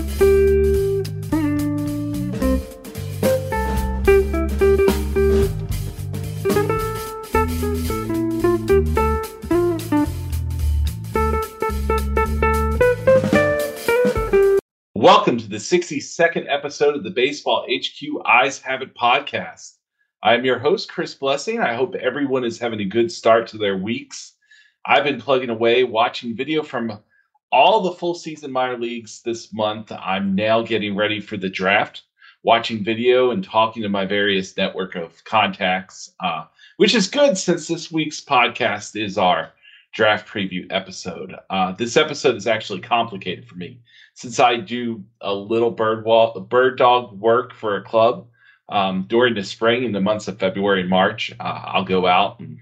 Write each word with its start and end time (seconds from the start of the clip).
Welcome 0.00 0.14
to 15.36 15.48
the 15.48 15.56
62nd 15.56 16.46
episode 16.48 16.96
of 16.96 17.04
the 17.04 17.10
Baseball 17.10 17.66
HQ 17.70 18.26
Eyes 18.26 18.58
Have 18.60 18.80
It 18.80 18.94
podcast. 18.94 19.74
I 20.22 20.32
am 20.32 20.46
your 20.46 20.58
host, 20.58 20.90
Chris 20.90 21.14
Blessing. 21.14 21.60
I 21.60 21.74
hope 21.74 21.94
everyone 21.94 22.44
is 22.44 22.58
having 22.58 22.80
a 22.80 22.86
good 22.86 23.12
start 23.12 23.48
to 23.48 23.58
their 23.58 23.76
weeks. 23.76 24.32
I've 24.86 25.04
been 25.04 25.20
plugging 25.20 25.50
away 25.50 25.84
watching 25.84 26.34
video 26.34 26.62
from 26.62 27.00
all 27.52 27.80
the 27.80 27.92
full 27.92 28.14
season 28.14 28.52
minor 28.52 28.78
leagues 28.78 29.22
this 29.22 29.52
month. 29.52 29.92
I'm 29.92 30.34
now 30.34 30.62
getting 30.62 30.96
ready 30.96 31.20
for 31.20 31.36
the 31.36 31.48
draft, 31.48 32.02
watching 32.42 32.84
video 32.84 33.30
and 33.30 33.42
talking 33.42 33.82
to 33.82 33.88
my 33.88 34.04
various 34.04 34.56
network 34.56 34.94
of 34.94 35.22
contacts, 35.24 36.12
uh, 36.20 36.44
which 36.76 36.94
is 36.94 37.08
good 37.08 37.36
since 37.36 37.66
this 37.66 37.90
week's 37.90 38.20
podcast 38.20 39.00
is 39.00 39.18
our 39.18 39.52
draft 39.92 40.28
preview 40.28 40.66
episode. 40.70 41.34
Uh, 41.50 41.72
this 41.72 41.96
episode 41.96 42.36
is 42.36 42.46
actually 42.46 42.80
complicated 42.80 43.46
for 43.48 43.56
me 43.56 43.80
since 44.14 44.38
I 44.38 44.56
do 44.56 45.02
a 45.20 45.34
little 45.34 45.70
bird 45.70 46.04
wall, 46.04 46.38
bird 46.40 46.78
dog 46.78 47.18
work 47.18 47.54
for 47.54 47.76
a 47.76 47.82
club 47.82 48.26
um, 48.68 49.06
during 49.08 49.34
the 49.34 49.42
spring 49.42 49.84
in 49.84 49.92
the 49.92 50.00
months 50.00 50.28
of 50.28 50.38
February 50.38 50.82
and 50.82 50.90
March. 50.90 51.32
Uh, 51.40 51.62
I'll 51.64 51.84
go 51.84 52.06
out 52.06 52.38
and 52.38 52.60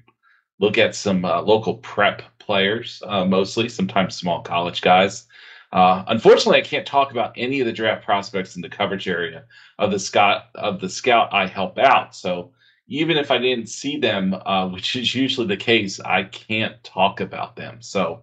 look 0.58 0.78
at 0.78 0.94
some 0.94 1.24
uh, 1.24 1.42
local 1.42 1.74
prep 1.76 2.22
players, 2.38 3.02
uh, 3.06 3.24
mostly 3.24 3.68
sometimes 3.68 4.16
small 4.16 4.42
college 4.42 4.80
guys. 4.80 5.26
Uh, 5.72 6.02
unfortunately, 6.08 6.58
I 6.58 6.64
can't 6.64 6.86
talk 6.86 7.10
about 7.10 7.34
any 7.36 7.60
of 7.60 7.66
the 7.66 7.72
draft 7.72 8.04
prospects 8.04 8.56
in 8.56 8.62
the 8.62 8.70
coverage 8.70 9.06
area 9.06 9.44
of 9.78 9.90
the 9.90 9.98
scout 9.98 10.44
of 10.54 10.80
the 10.80 10.88
scout 10.88 11.32
I 11.32 11.46
help 11.46 11.78
out. 11.78 12.14
So 12.14 12.52
even 12.86 13.18
if 13.18 13.30
I 13.30 13.38
didn't 13.38 13.68
see 13.68 13.98
them, 13.98 14.34
uh, 14.34 14.68
which 14.72 14.96
is 14.96 15.14
usually 15.14 15.46
the 15.46 15.56
case, 15.56 16.00
I 16.00 16.24
can't 16.24 16.82
talk 16.82 17.20
about 17.20 17.56
them. 17.56 17.82
So 17.82 18.22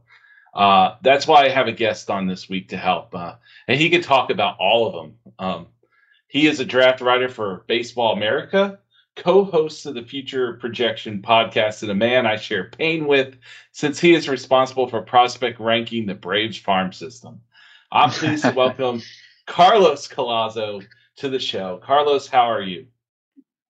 uh, 0.55 0.95
that's 1.01 1.27
why 1.27 1.45
I 1.45 1.49
have 1.49 1.67
a 1.67 1.71
guest 1.71 2.09
on 2.09 2.27
this 2.27 2.49
week 2.49 2.69
to 2.69 2.77
help, 2.77 3.13
uh, 3.13 3.35
and 3.67 3.79
he 3.79 3.89
can 3.89 4.01
talk 4.01 4.29
about 4.29 4.55
all 4.57 4.87
of 4.87 4.93
them. 4.93 5.15
Um, 5.37 5.67
he 6.27 6.47
is 6.47 6.59
a 6.59 6.65
draft 6.65 7.01
writer 7.01 7.29
for 7.29 7.65
Baseball 7.67 8.13
America, 8.13 8.79
co-host 9.15 9.85
of 9.85 9.95
the 9.95 10.03
Future 10.03 10.53
Projection 10.53 11.21
podcast, 11.21 11.81
and 11.81 11.91
a 11.91 11.95
man 11.95 12.25
I 12.25 12.35
share 12.35 12.69
pain 12.69 13.07
with, 13.07 13.37
since 13.71 13.99
he 13.99 14.13
is 14.13 14.29
responsible 14.29 14.87
for 14.87 15.01
prospect 15.01 15.59
ranking 15.59 16.05
the 16.05 16.15
Braves 16.15 16.57
farm 16.57 16.91
system. 16.91 17.41
I'm 17.91 18.09
pleased 18.09 18.43
to 18.43 18.51
welcome 18.55 19.01
Carlos 19.47 20.07
Collazo 20.07 20.85
to 21.17 21.29
the 21.29 21.39
show. 21.39 21.79
Carlos, 21.83 22.27
how 22.27 22.49
are 22.51 22.61
you? 22.61 22.87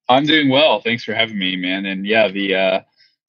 I'm 0.10 0.26
doing 0.26 0.50
well. 0.50 0.82
Thanks 0.82 1.04
for 1.04 1.14
having 1.14 1.38
me, 1.38 1.56
man. 1.56 1.86
And 1.86 2.06
yeah, 2.06 2.28
the 2.28 2.56
uh, 2.56 2.82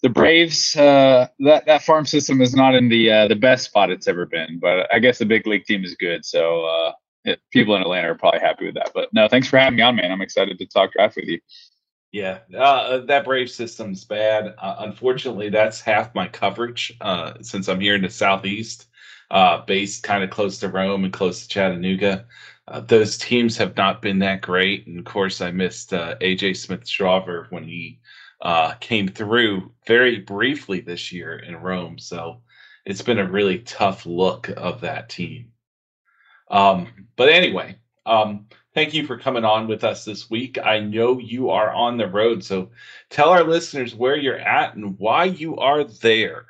the 0.03 0.09
Braves 0.09 0.77
uh, 0.77 1.29
that 1.41 1.67
that 1.67 1.83
farm 1.83 2.07
system 2.07 2.41
is 2.41 2.55
not 2.55 2.75
in 2.75 2.89
the 2.89 3.11
uh, 3.11 3.29
the 3.29 3.37
best 3.37 3.65
spot 3.65 3.91
it's 3.91 4.09
ever 4.09 4.27
been, 4.27 4.59
but 4.59 4.93
I 4.93 4.99
guess 4.99 5.19
the 5.19 5.25
big 5.25 5.47
league 5.47 5.65
team 5.65 5.85
is 5.85 5.95
good. 5.95 6.25
So 6.25 6.65
uh, 6.65 6.93
people 7.51 7.75
in 7.77 7.83
Atlanta 7.83 8.11
are 8.11 8.15
probably 8.15 8.41
happy 8.41 8.67
with 8.67 8.75
that. 8.75 8.91
But 8.95 9.09
no, 9.13 9.27
thanks 9.29 9.49
for 9.49 9.59
having 9.59 9.77
me 9.77 9.83
on, 9.83 9.97
man. 9.97 10.13
I'm 10.13 10.21
excited 10.21 10.59
to 10.59 10.67
talk 10.67 10.93
draft 10.93 11.17
with 11.17 11.27
you. 11.27 11.41
Yeah, 12.17 12.39
uh, 12.59 13.01
that 13.01 13.27
Brave 13.27 13.51
system's 13.51 14.03
bad. 14.05 14.55
Uh, 14.57 14.77
unfortunately, 14.79 15.51
that's 15.51 15.83
half 15.83 16.15
my 16.15 16.27
coverage 16.27 16.97
uh, 17.03 17.35
since 17.43 17.69
I'm 17.69 17.79
here 17.79 17.95
in 17.95 18.01
the 18.01 18.09
southeast, 18.09 18.87
uh, 19.31 19.59
based 19.67 20.03
kind 20.03 20.25
of 20.25 20.31
close 20.31 20.59
to 20.61 20.71
Rome 20.71 21.05
and 21.05 21.13
close 21.13 21.43
to 21.43 21.49
Chattanooga. 21.49 22.25
Uh, 22.69 22.81
those 22.81 23.19
teams 23.19 23.59
have 23.59 23.77
not 23.77 24.01
been 24.01 24.19
that 24.21 24.41
great, 24.41 24.87
and 24.87 24.99
of 24.99 25.05
course, 25.05 25.43
I 25.43 25.51
missed 25.51 25.93
uh, 25.93 26.17
AJ 26.23 26.57
Smith-Shawver 26.57 27.49
when 27.51 27.65
he 27.65 28.01
came 28.81 29.09
through 29.09 29.71
very 29.87 30.21
briefly 30.21 30.81
this 30.81 31.13
year 31.13 31.37
in 31.41 31.57
Rome. 31.57 31.99
So 31.99 32.41
it's 32.87 33.03
been 33.03 33.19
a 33.19 33.31
really 33.31 33.59
tough 33.59 34.07
look 34.07 34.49
of 34.57 34.81
that 34.81 35.11
team. 35.11 35.53
Um, 36.51 37.09
but 37.17 37.29
anyway, 37.29 37.77
um, 38.07 38.47
thank 38.77 38.93
you 38.93 39.07
for 39.07 39.17
coming 39.17 39.43
on 39.43 39.67
with 39.67 39.85
us 39.85 40.05
this 40.05 40.29
week. 40.29 40.59
I 40.63 40.81
know 40.81 41.19
you 41.19 41.49
are 41.49 41.71
on 41.71 41.97
the 41.97 42.09
road, 42.09 42.45
so 42.45 42.69
tell 43.09 43.31
our 43.31 43.43
listeners 43.43 43.95
where 43.95 44.19
you're 44.19 44.39
at 44.39 44.75
and 44.75 44.99
why 44.99 45.25
you 45.25 45.57
are 45.57 45.83
there. 45.83 46.45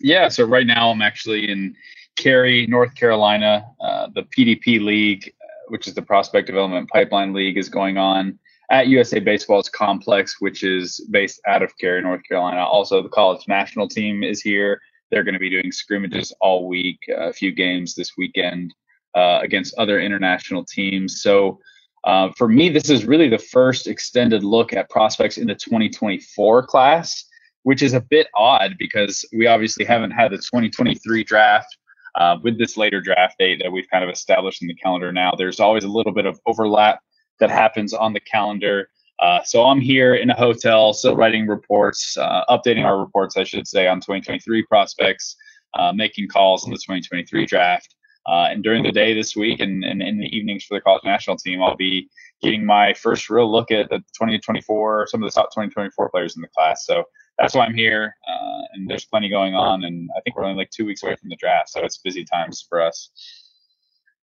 Yeah, 0.00 0.28
so 0.28 0.44
right 0.44 0.66
now 0.66 0.88
I'm 0.88 1.02
actually 1.02 1.50
in 1.50 1.76
Cary, 2.16 2.66
North 2.66 2.94
Carolina. 2.94 3.66
Uh, 3.78 4.08
the 4.14 4.22
PDP 4.22 4.82
League, 4.82 5.30
which 5.68 5.86
is 5.86 5.92
the 5.92 6.00
Prospect 6.00 6.46
Development 6.46 6.88
Pipeline 6.88 7.34
League, 7.34 7.58
is 7.58 7.68
going 7.68 7.98
on 7.98 8.38
at 8.70 8.88
USA 8.88 9.20
Baseball's 9.20 9.68
complex, 9.68 10.40
which 10.40 10.64
is 10.64 10.98
based 11.10 11.42
out 11.46 11.62
of 11.62 11.76
Cary, 11.76 12.00
North 12.00 12.22
Carolina. 12.26 12.64
Also, 12.64 13.02
the 13.02 13.10
college 13.10 13.46
national 13.46 13.86
team 13.86 14.22
is 14.22 14.40
here. 14.40 14.80
They're 15.10 15.24
going 15.24 15.34
to 15.34 15.38
be 15.38 15.50
doing 15.50 15.72
scrimmages 15.72 16.32
all 16.40 16.66
week, 16.66 17.00
a 17.14 17.34
few 17.34 17.52
games 17.52 17.94
this 17.94 18.12
weekend 18.16 18.72
uh, 19.14 19.40
against 19.42 19.74
other 19.78 20.00
international 20.00 20.64
teams. 20.64 21.22
So 21.22 21.58
uh, 22.04 22.30
for 22.36 22.48
me, 22.48 22.68
this 22.68 22.90
is 22.90 23.04
really 23.04 23.28
the 23.28 23.38
first 23.38 23.86
extended 23.86 24.42
look 24.42 24.72
at 24.72 24.90
prospects 24.90 25.38
in 25.38 25.46
the 25.46 25.54
2024 25.54 26.66
class, 26.66 27.24
which 27.62 27.82
is 27.82 27.94
a 27.94 28.00
bit 28.00 28.26
odd 28.34 28.74
because 28.78 29.24
we 29.32 29.46
obviously 29.46 29.84
haven't 29.84 30.10
had 30.10 30.32
the 30.32 30.38
2023 30.38 31.24
draft. 31.24 31.76
Uh, 32.14 32.36
with 32.42 32.58
this 32.58 32.76
later 32.76 33.00
draft 33.00 33.36
date 33.38 33.58
that 33.62 33.72
we've 33.72 33.88
kind 33.90 34.04
of 34.04 34.10
established 34.10 34.60
in 34.60 34.68
the 34.68 34.74
calendar 34.74 35.10
now, 35.12 35.32
there's 35.38 35.60
always 35.60 35.84
a 35.84 35.88
little 35.88 36.12
bit 36.12 36.26
of 36.26 36.38
overlap 36.44 37.00
that 37.40 37.50
happens 37.50 37.94
on 37.94 38.12
the 38.12 38.20
calendar. 38.20 38.88
Uh, 39.18 39.40
so 39.44 39.64
I'm 39.64 39.80
here 39.80 40.14
in 40.14 40.28
a 40.28 40.36
hotel, 40.36 40.92
still 40.92 41.16
writing 41.16 41.46
reports, 41.46 42.18
uh, 42.18 42.44
updating 42.50 42.84
our 42.84 42.98
reports, 42.98 43.36
I 43.36 43.44
should 43.44 43.66
say, 43.66 43.86
on 43.86 43.98
2023 43.98 44.64
prospects, 44.66 45.36
uh, 45.74 45.92
making 45.94 46.28
calls 46.28 46.64
on 46.64 46.70
the 46.70 46.76
2023 46.76 47.46
draft. 47.46 47.94
Uh, 48.26 48.48
and 48.50 48.62
during 48.62 48.82
the 48.82 48.92
day 48.92 49.14
this 49.14 49.34
week 49.34 49.60
and, 49.60 49.84
and 49.84 50.02
in 50.02 50.18
the 50.18 50.36
evenings 50.36 50.64
for 50.64 50.76
the 50.76 50.80
college 50.80 51.02
national 51.04 51.36
team, 51.36 51.62
I'll 51.62 51.76
be 51.76 52.08
getting 52.40 52.64
my 52.64 52.94
first 52.94 53.30
real 53.30 53.50
look 53.50 53.70
at 53.70 53.88
the 53.88 53.98
2024, 53.98 55.06
some 55.08 55.22
of 55.22 55.28
the 55.30 55.34
top 55.34 55.50
2024 55.50 56.10
players 56.10 56.36
in 56.36 56.42
the 56.42 56.48
class. 56.48 56.86
So 56.86 57.04
that's 57.38 57.54
why 57.54 57.64
I'm 57.64 57.74
here. 57.74 58.14
Uh, 58.28 58.62
and 58.74 58.88
there's 58.88 59.04
plenty 59.04 59.28
going 59.28 59.54
on. 59.54 59.84
And 59.84 60.08
I 60.16 60.20
think 60.20 60.36
we're 60.36 60.44
only 60.44 60.56
like 60.56 60.70
two 60.70 60.86
weeks 60.86 61.02
away 61.02 61.16
from 61.16 61.30
the 61.30 61.36
draft. 61.36 61.70
So 61.70 61.84
it's 61.84 61.98
busy 61.98 62.24
times 62.24 62.64
for 62.68 62.80
us. 62.80 63.10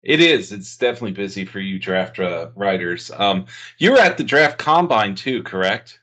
It 0.03 0.21
is. 0.21 0.53
It's 0.53 0.77
definitely 0.77 1.13
busy 1.13 1.45
for 1.45 1.59
you 1.59 1.79
draft 1.79 2.21
uh, 2.21 2.51
writers. 2.55 3.11
Um, 3.17 3.47
you 3.79 3.93
were 3.93 3.99
at 3.99 4.17
the 4.17 4.25
draft 4.25 4.59
combine 4.59 5.15
too, 5.15 5.43
correct? 5.43 6.01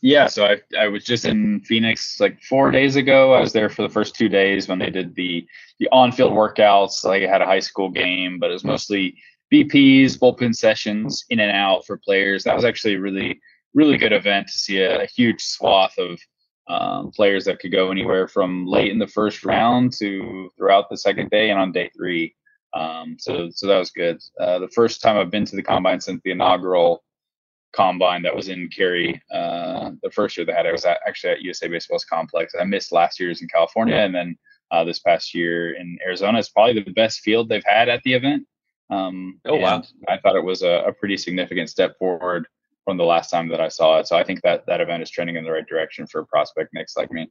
Yeah. 0.00 0.28
So 0.28 0.44
I, 0.44 0.60
I 0.78 0.88
was 0.88 1.04
just 1.04 1.24
in 1.24 1.60
Phoenix 1.60 2.20
like 2.20 2.40
four 2.42 2.70
days 2.70 2.96
ago. 2.96 3.32
I 3.32 3.40
was 3.40 3.52
there 3.52 3.68
for 3.68 3.82
the 3.82 3.88
first 3.88 4.14
two 4.14 4.28
days 4.28 4.68
when 4.68 4.78
they 4.78 4.90
did 4.90 5.14
the 5.14 5.46
the 5.78 5.88
on 5.90 6.12
field 6.12 6.32
workouts. 6.32 7.04
Like 7.04 7.22
I 7.22 7.26
had 7.26 7.42
a 7.42 7.46
high 7.46 7.60
school 7.60 7.90
game, 7.90 8.38
but 8.38 8.50
it 8.50 8.54
was 8.54 8.64
mostly 8.64 9.16
BPs, 9.52 10.18
bullpen 10.18 10.54
sessions, 10.54 11.24
in 11.30 11.40
and 11.40 11.50
out 11.50 11.84
for 11.84 11.96
players. 11.96 12.44
That 12.44 12.54
was 12.54 12.64
actually 12.64 12.94
a 12.94 13.00
really 13.00 13.40
really 13.74 13.96
good 13.96 14.12
event 14.12 14.46
to 14.48 14.52
see 14.52 14.78
a, 14.78 15.02
a 15.02 15.06
huge 15.06 15.42
swath 15.42 15.96
of 15.98 16.18
um, 16.68 17.10
players 17.10 17.44
that 17.44 17.58
could 17.58 17.72
go 17.72 17.90
anywhere 17.90 18.28
from 18.28 18.66
late 18.66 18.92
in 18.92 18.98
the 18.98 19.06
first 19.06 19.44
round 19.44 19.92
to 19.94 20.50
throughout 20.56 20.88
the 20.90 20.96
second 20.96 21.30
day 21.30 21.50
and 21.50 21.58
on 21.58 21.72
day 21.72 21.90
three. 21.96 22.34
Um, 22.74 23.16
so 23.18 23.48
so 23.50 23.66
that 23.66 23.78
was 23.78 23.90
good. 23.90 24.22
Uh, 24.38 24.60
the 24.60 24.68
first 24.68 25.00
time 25.00 25.16
I've 25.16 25.30
been 25.30 25.46
to 25.46 25.56
the 25.56 25.62
combine 25.62 26.00
since 26.00 26.20
the 26.22 26.30
inaugural 26.30 27.02
combine 27.72 28.22
that 28.22 28.34
was 28.34 28.48
in 28.48 28.68
Cary. 28.68 29.20
Uh, 29.32 29.90
the 30.02 30.10
first 30.10 30.36
year 30.36 30.46
they 30.46 30.52
had 30.52 30.66
it 30.66 30.72
was 30.72 30.84
at, 30.84 31.00
actually 31.06 31.32
at 31.32 31.42
USA 31.42 31.68
Baseball's 31.68 32.04
complex. 32.04 32.54
I 32.58 32.64
missed 32.64 32.92
last 32.92 33.20
year's 33.20 33.42
in 33.42 33.48
California, 33.48 33.96
and 33.96 34.14
then 34.14 34.36
uh, 34.70 34.84
this 34.84 34.98
past 34.98 35.34
year 35.34 35.74
in 35.74 35.98
Arizona. 36.04 36.38
It's 36.38 36.48
probably 36.48 36.82
the 36.82 36.90
best 36.92 37.20
field 37.20 37.48
they've 37.48 37.64
had 37.64 37.88
at 37.88 38.02
the 38.02 38.14
event. 38.14 38.46
Um, 38.90 39.40
oh 39.44 39.56
wow! 39.56 39.82
I 40.08 40.18
thought 40.18 40.36
it 40.36 40.44
was 40.44 40.62
a, 40.62 40.84
a, 40.86 40.92
pretty 40.92 41.18
significant 41.18 41.68
step 41.68 41.98
forward 41.98 42.46
from 42.84 42.96
the 42.96 43.04
last 43.04 43.28
time 43.28 43.48
that 43.48 43.60
I 43.60 43.68
saw 43.68 43.98
it. 43.98 44.08
So 44.08 44.16
I 44.16 44.24
think 44.24 44.40
that 44.42 44.64
that 44.66 44.80
event 44.80 45.02
is 45.02 45.10
trending 45.10 45.36
in 45.36 45.44
the 45.44 45.50
right 45.50 45.66
direction 45.66 46.06
for 46.06 46.22
a 46.22 46.26
prospect 46.26 46.70
mix 46.72 46.96
like 46.96 47.12
me. 47.12 47.30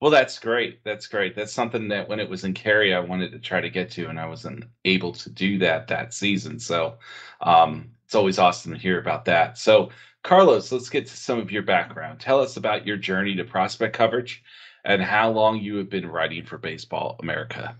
Well, 0.00 0.10
that's 0.10 0.38
great. 0.38 0.84
That's 0.84 1.06
great. 1.06 1.34
That's 1.34 1.52
something 1.52 1.88
that 1.88 2.08
when 2.08 2.20
it 2.20 2.28
was 2.28 2.44
in 2.44 2.52
Cary, 2.52 2.94
I 2.94 3.00
wanted 3.00 3.32
to 3.32 3.38
try 3.38 3.60
to 3.62 3.70
get 3.70 3.90
to, 3.92 4.08
and 4.08 4.20
I 4.20 4.26
wasn't 4.26 4.64
able 4.84 5.12
to 5.12 5.30
do 5.30 5.58
that 5.58 5.88
that 5.88 6.12
season. 6.12 6.58
So 6.58 6.98
um, 7.40 7.90
it's 8.04 8.14
always 8.14 8.38
awesome 8.38 8.72
to 8.72 8.78
hear 8.78 9.00
about 9.00 9.24
that. 9.24 9.56
So, 9.56 9.90
Carlos, 10.22 10.70
let's 10.70 10.90
get 10.90 11.06
to 11.06 11.16
some 11.16 11.38
of 11.38 11.50
your 11.50 11.62
background. 11.62 12.20
Tell 12.20 12.40
us 12.40 12.56
about 12.58 12.86
your 12.86 12.98
journey 12.98 13.34
to 13.36 13.44
prospect 13.44 13.96
coverage 13.96 14.42
and 14.84 15.00
how 15.02 15.30
long 15.30 15.60
you 15.60 15.76
have 15.76 15.88
been 15.88 16.06
writing 16.06 16.44
for 16.44 16.58
Baseball 16.58 17.16
America. 17.20 17.76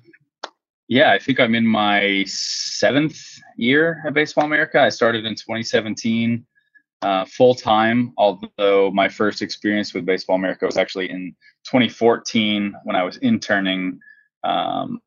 Yeah, 0.88 1.12
I 1.12 1.18
think 1.18 1.38
I'm 1.38 1.54
in 1.54 1.66
my 1.66 2.24
seventh 2.26 3.20
year 3.56 4.02
at 4.06 4.14
Baseball 4.14 4.44
America. 4.44 4.80
I 4.80 4.88
started 4.88 5.26
in 5.26 5.34
2017 5.34 6.46
uh, 7.02 7.24
full 7.26 7.54
time, 7.54 8.12
although 8.16 8.90
my 8.92 9.08
first 9.08 9.42
experience 9.42 9.94
with 9.94 10.06
Baseball 10.06 10.36
America 10.36 10.66
was 10.66 10.76
actually 10.76 11.10
in 11.10 11.34
2014 11.64 12.74
when 12.84 12.96
I 12.96 13.02
was 13.02 13.16
interning 13.18 14.00
um, 14.44 15.00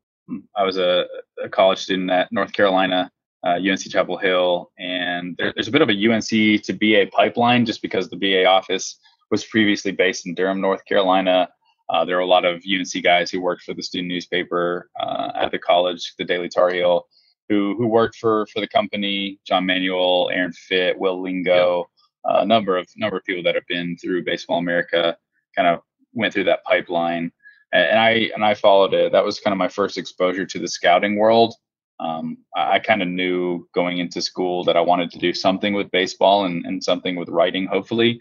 I 0.56 0.64
was 0.64 0.76
a, 0.76 1.06
a, 1.42 1.48
college 1.48 1.78
student 1.78 2.10
at 2.10 2.30
North 2.30 2.52
Carolina, 2.52 3.10
uh, 3.44 3.56
UNC 3.56 3.80
Chapel 3.80 4.16
Hill, 4.16 4.70
and 4.78 5.36
there, 5.38 5.52
there's 5.54 5.68
a 5.68 5.72
bit 5.72 5.82
of 5.82 5.88
a 5.88 6.12
UNC 6.12 6.62
to 6.62 6.72
BA 6.72 7.10
pipeline 7.12 7.66
just 7.66 7.82
because 7.82 8.08
the 8.08 8.16
BA 8.16 8.44
office 8.44 8.98
was 9.30 9.44
previously 9.44 9.92
based 9.92 10.26
in 10.26 10.34
Durham, 10.34 10.60
North 10.60 10.84
Carolina. 10.84 11.48
Uh, 11.88 12.04
there 12.04 12.16
are 12.16 12.20
a 12.20 12.26
lot 12.26 12.44
of 12.44 12.62
UNC 12.70 13.02
guys 13.02 13.30
who 13.30 13.40
worked 13.40 13.62
for 13.62 13.74
the 13.74 13.82
student 13.82 14.08
newspaper 14.08 14.90
uh, 15.00 15.32
at 15.34 15.50
the 15.50 15.58
college, 15.58 16.14
the 16.18 16.24
Daily 16.24 16.48
Tar 16.48 16.70
Heel, 16.70 17.06
who 17.50 17.74
who 17.76 17.86
worked 17.86 18.16
for 18.16 18.46
for 18.46 18.60
the 18.60 18.68
company. 18.68 19.38
John 19.44 19.66
Manuel, 19.66 20.30
Aaron 20.32 20.52
Fitt, 20.52 20.98
Will 20.98 21.20
Lingo, 21.20 21.90
uh, 22.24 22.38
a 22.38 22.46
number 22.46 22.78
of 22.78 22.88
number 22.96 23.18
of 23.18 23.24
people 23.24 23.42
that 23.42 23.56
have 23.56 23.66
been 23.66 23.96
through 23.98 24.24
Baseball 24.24 24.58
America, 24.58 25.18
kind 25.54 25.68
of 25.68 25.80
went 26.14 26.32
through 26.32 26.44
that 26.44 26.64
pipeline, 26.64 27.30
and 27.72 27.98
I 27.98 28.30
and 28.34 28.44
I 28.44 28.54
followed 28.54 28.94
it. 28.94 29.12
That 29.12 29.24
was 29.24 29.40
kind 29.40 29.52
of 29.52 29.58
my 29.58 29.68
first 29.68 29.98
exposure 29.98 30.46
to 30.46 30.58
the 30.58 30.68
scouting 30.68 31.16
world. 31.16 31.54
Um, 31.98 32.38
I, 32.56 32.74
I 32.74 32.78
kind 32.78 33.02
of 33.02 33.08
knew 33.08 33.68
going 33.74 33.98
into 33.98 34.22
school 34.22 34.64
that 34.64 34.76
I 34.76 34.80
wanted 34.80 35.10
to 35.10 35.18
do 35.18 35.34
something 35.34 35.74
with 35.74 35.90
baseball 35.90 36.46
and, 36.46 36.64
and 36.64 36.82
something 36.82 37.16
with 37.16 37.28
writing, 37.28 37.66
hopefully. 37.66 38.20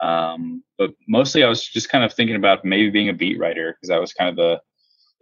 Um, 0.00 0.64
but 0.78 0.90
mostly 1.06 1.44
I 1.44 1.48
was 1.48 1.64
just 1.64 1.88
kind 1.88 2.04
of 2.04 2.12
thinking 2.12 2.34
about 2.34 2.64
maybe 2.64 2.90
being 2.90 3.10
a 3.10 3.14
beat 3.14 3.38
writer 3.38 3.72
because 3.72 3.88
that 3.88 4.00
was 4.00 4.12
kind 4.12 4.28
of 4.28 4.34
the 4.34 4.60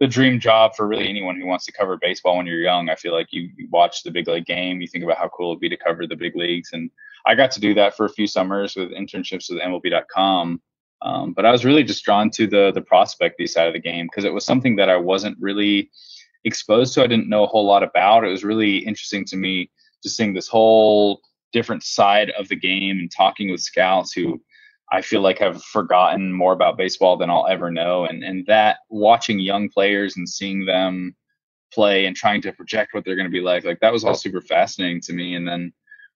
the 0.01 0.07
dream 0.07 0.39
job 0.39 0.75
for 0.75 0.87
really 0.87 1.07
anyone 1.07 1.39
who 1.39 1.45
wants 1.45 1.63
to 1.63 1.71
cover 1.71 1.95
baseball 1.95 2.35
when 2.35 2.47
you're 2.47 2.59
young. 2.59 2.89
I 2.89 2.95
feel 2.95 3.13
like 3.13 3.27
you, 3.29 3.51
you 3.55 3.67
watch 3.69 4.01
the 4.01 4.09
big 4.09 4.27
league 4.27 4.47
game, 4.47 4.81
you 4.81 4.87
think 4.87 5.03
about 5.03 5.19
how 5.19 5.29
cool 5.29 5.51
it'd 5.51 5.61
be 5.61 5.69
to 5.69 5.77
cover 5.77 6.07
the 6.07 6.15
big 6.15 6.35
leagues, 6.35 6.71
and 6.73 6.89
I 7.27 7.35
got 7.35 7.51
to 7.51 7.59
do 7.59 7.75
that 7.75 7.95
for 7.95 8.07
a 8.07 8.09
few 8.09 8.25
summers 8.25 8.75
with 8.75 8.89
internships 8.89 9.51
with 9.51 9.61
MLB.com. 9.61 10.59
Um, 11.03 11.33
but 11.33 11.45
I 11.45 11.51
was 11.51 11.65
really 11.65 11.83
just 11.83 12.03
drawn 12.03 12.31
to 12.31 12.47
the 12.47 12.71
the 12.73 12.81
prospecty 12.81 13.45
side 13.45 13.67
of 13.67 13.73
the 13.73 13.79
game 13.79 14.07
because 14.07 14.25
it 14.25 14.33
was 14.33 14.43
something 14.43 14.75
that 14.77 14.89
I 14.89 14.97
wasn't 14.97 15.37
really 15.39 15.91
exposed 16.45 16.95
to. 16.95 17.03
I 17.03 17.07
didn't 17.07 17.29
know 17.29 17.43
a 17.43 17.47
whole 17.47 17.65
lot 17.65 17.83
about. 17.83 18.23
It 18.23 18.29
was 18.29 18.43
really 18.43 18.77
interesting 18.77 19.23
to 19.25 19.37
me 19.37 19.69
just 20.01 20.17
seeing 20.17 20.33
this 20.33 20.47
whole 20.47 21.21
different 21.53 21.83
side 21.83 22.31
of 22.31 22.47
the 22.47 22.55
game 22.55 22.97
and 22.97 23.11
talking 23.11 23.51
with 23.51 23.61
scouts 23.61 24.13
who 24.13 24.41
I 24.91 25.01
feel 25.01 25.21
like 25.21 25.39
have 25.39 25.63
forgotten 25.63 26.33
more 26.33 26.53
about 26.53 26.77
baseball 26.77 27.15
than 27.17 27.29
I'll 27.29 27.47
ever 27.47 27.71
know. 27.71 28.05
And 28.05 28.23
and 28.23 28.45
that 28.47 28.79
watching 28.89 29.39
young 29.39 29.69
players 29.69 30.17
and 30.17 30.27
seeing 30.27 30.65
them 30.65 31.15
play 31.73 32.05
and 32.05 32.15
trying 32.15 32.41
to 32.41 32.51
project 32.51 32.93
what 32.93 33.05
they're 33.05 33.15
going 33.15 33.27
to 33.27 33.31
be 33.31 33.41
like, 33.41 33.63
like 33.63 33.79
that 33.79 33.93
was 33.93 34.03
all 34.03 34.13
super 34.13 34.41
fascinating 34.41 35.01
to 35.01 35.13
me. 35.13 35.35
And 35.35 35.47
then 35.47 35.71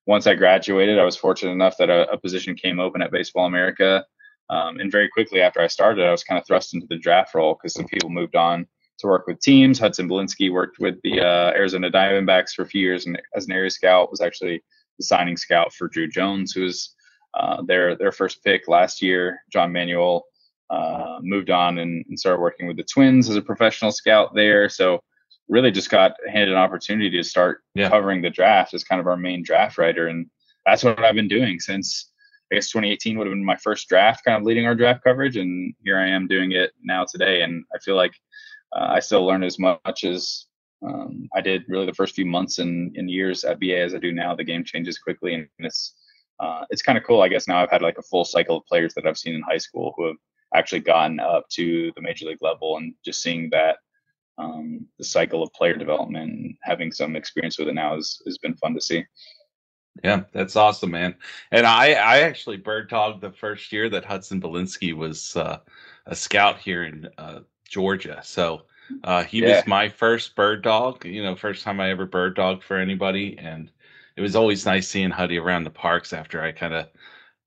once 0.05 0.27
I 0.27 0.35
graduated, 0.35 0.99
I 0.99 1.05
was 1.05 1.15
fortunate 1.15 1.53
enough 1.53 1.77
that 1.77 1.89
a, 1.89 2.11
a 2.11 2.17
position 2.17 2.55
came 2.55 2.79
open 2.79 3.01
at 3.01 3.11
Baseball 3.11 3.45
America. 3.45 4.05
Um, 4.49 4.79
and 4.79 4.91
very 4.91 5.09
quickly 5.09 5.41
after 5.41 5.61
I 5.61 5.67
started, 5.67 6.05
I 6.05 6.11
was 6.11 6.23
kind 6.23 6.39
of 6.39 6.45
thrust 6.45 6.73
into 6.73 6.85
the 6.87 6.97
draft 6.97 7.33
role 7.33 7.55
because 7.55 7.73
some 7.73 7.87
people 7.87 8.09
moved 8.09 8.35
on 8.35 8.67
to 8.99 9.07
work 9.07 9.25
with 9.27 9.39
teams. 9.39 9.79
Hudson 9.79 10.07
Belinsky 10.07 10.51
worked 10.51 10.79
with 10.79 10.95
the 11.03 11.21
uh, 11.21 11.51
Arizona 11.55 11.89
Diamondbacks 11.89 12.51
for 12.51 12.61
a 12.61 12.67
few 12.67 12.81
years 12.81 13.07
and 13.07 13.19
as 13.35 13.45
an 13.45 13.53
area 13.53 13.69
scout 13.69 14.11
was 14.11 14.21
actually 14.21 14.63
the 14.97 15.05
signing 15.05 15.37
scout 15.37 15.73
for 15.73 15.89
Druw 15.89 16.09
Jones, 16.11 16.51
who 16.51 16.61
was 16.61 16.93
uh, 17.35 17.61
their 17.63 17.95
their 17.95 18.11
first 18.11 18.43
pick 18.43 18.67
last 18.67 19.01
year, 19.01 19.41
John 19.51 19.71
Manuel, 19.71 20.25
uh, 20.69 21.19
moved 21.21 21.49
on 21.49 21.77
and, 21.79 22.05
and, 22.07 22.19
started 22.19 22.41
working 22.41 22.67
with 22.67 22.77
the 22.77 22.83
Twins 22.83 23.29
as 23.29 23.35
a 23.35 23.41
professional 23.41 23.91
scout 23.91 24.33
there. 24.33 24.67
So 24.69 25.01
really 25.47 25.69
just 25.69 25.91
got 25.91 26.13
handed 26.27 26.49
an 26.49 26.57
opportunity 26.57 27.09
to 27.11 27.23
start 27.23 27.61
yeah. 27.75 27.89
covering 27.89 28.21
the 28.21 28.29
draft 28.29 28.73
as 28.73 28.83
kind 28.83 28.99
of 28.99 29.07
our 29.07 29.17
main 29.17 29.43
draft 29.43 29.77
writer, 29.77 30.07
and 30.07 30.27
that's 30.65 30.83
what 30.83 31.03
I've 31.03 31.15
been 31.15 31.27
doing 31.27 31.59
since 31.59 32.11
I 32.51 32.55
guess 32.55 32.69
2018 32.69 33.17
would 33.17 33.27
have 33.27 33.31
been 33.31 33.43
my 33.43 33.55
first 33.57 33.89
draft, 33.89 34.23
kind 34.23 34.37
of 34.37 34.43
leading 34.43 34.65
our 34.65 34.75
draft 34.75 35.03
coverage, 35.03 35.35
and 35.37 35.73
here 35.83 35.97
I 35.97 36.07
am 36.07 36.27
doing 36.27 36.51
it 36.51 36.71
now 36.83 37.03
today. 37.03 37.41
And 37.41 37.63
I 37.73 37.79
feel 37.79 37.95
like 37.95 38.13
uh, 38.75 38.87
I 38.89 38.99
still 38.99 39.25
learn 39.25 39.43
as 39.43 39.57
much 39.57 40.03
as 40.03 40.45
um, 40.85 41.27
I 41.35 41.41
did 41.41 41.63
really 41.67 41.87
the 41.87 41.93
first 41.93 42.15
few 42.15 42.25
months 42.25 42.59
and, 42.59 42.95
and 42.95 43.09
years 43.09 43.43
at 43.43 43.59
BA 43.59 43.79
as 43.79 43.95
I 43.95 43.97
do 43.97 44.11
now. 44.11 44.35
The 44.35 44.43
game 44.43 44.63
changes 44.63 44.99
quickly, 44.99 45.33
and 45.33 45.47
it's 45.59 45.95
uh, 46.39 46.65
it's 46.69 46.81
kind 46.81 46.97
of 46.97 47.03
cool. 47.03 47.21
I 47.21 47.27
guess 47.27 47.47
now 47.47 47.61
I've 47.61 47.71
had 47.71 47.81
like 47.81 47.97
a 47.97 48.03
full 48.03 48.25
cycle 48.25 48.57
of 48.57 48.65
players 48.65 48.93
that 48.95 49.05
I've 49.05 49.17
seen 49.17 49.35
in 49.35 49.41
high 49.41 49.57
school 49.57 49.93
who 49.95 50.07
have 50.07 50.17
actually 50.53 50.81
gotten 50.81 51.19
up 51.19 51.47
to 51.49 51.91
the 51.95 52.01
major 52.01 52.25
league 52.25 52.41
level, 52.41 52.77
and 52.77 52.93
just 53.03 53.21
seeing 53.21 53.49
that 53.51 53.77
um, 54.37 54.85
the 54.97 55.03
cycle 55.03 55.41
of 55.41 55.53
player 55.53 55.75
development 55.75 56.31
and 56.31 56.55
having 56.61 56.91
some 56.91 57.15
experience 57.15 57.57
with 57.57 57.67
it 57.67 57.73
now 57.73 57.95
has, 57.95 58.21
has 58.25 58.37
been 58.37 58.55
fun 58.55 58.73
to 58.73 58.81
see. 58.81 59.05
Yeah, 60.03 60.23
that's 60.33 60.57
awesome, 60.57 60.91
man. 60.91 61.15
And 61.51 61.65
I, 61.65 61.93
I 61.93 62.19
actually 62.21 62.57
bird 62.57 62.89
dogged 62.89 63.21
the 63.21 63.31
first 63.31 63.71
year 63.71 63.89
that 63.89 64.03
Hudson 64.03 64.41
Belinsky 64.41 64.93
was 64.93 65.37
uh, 65.37 65.59
a 66.05 66.15
scout 66.15 66.59
here 66.59 66.83
in 66.83 67.07
uh, 67.17 67.39
Georgia. 67.67 68.19
So 68.23 68.63
uh, 69.05 69.23
he 69.23 69.41
yeah. 69.41 69.55
was 69.55 69.67
my 69.67 69.87
first 69.87 70.35
bird 70.35 70.63
dog. 70.63 71.05
You 71.05 71.23
know, 71.23 71.35
first 71.35 71.63
time 71.63 71.79
I 71.79 71.91
ever 71.91 72.05
bird 72.05 72.35
dogged 72.35 72.63
for 72.63 72.77
anybody, 72.77 73.37
and 73.39 73.71
it 74.15 74.21
was 74.21 74.35
always 74.35 74.65
nice 74.65 74.87
seeing 74.87 75.11
Huddy 75.11 75.37
around 75.37 75.63
the 75.63 75.69
parks 75.69 76.13
after 76.13 76.41
I 76.41 76.51
kind 76.51 76.73
of 76.73 76.87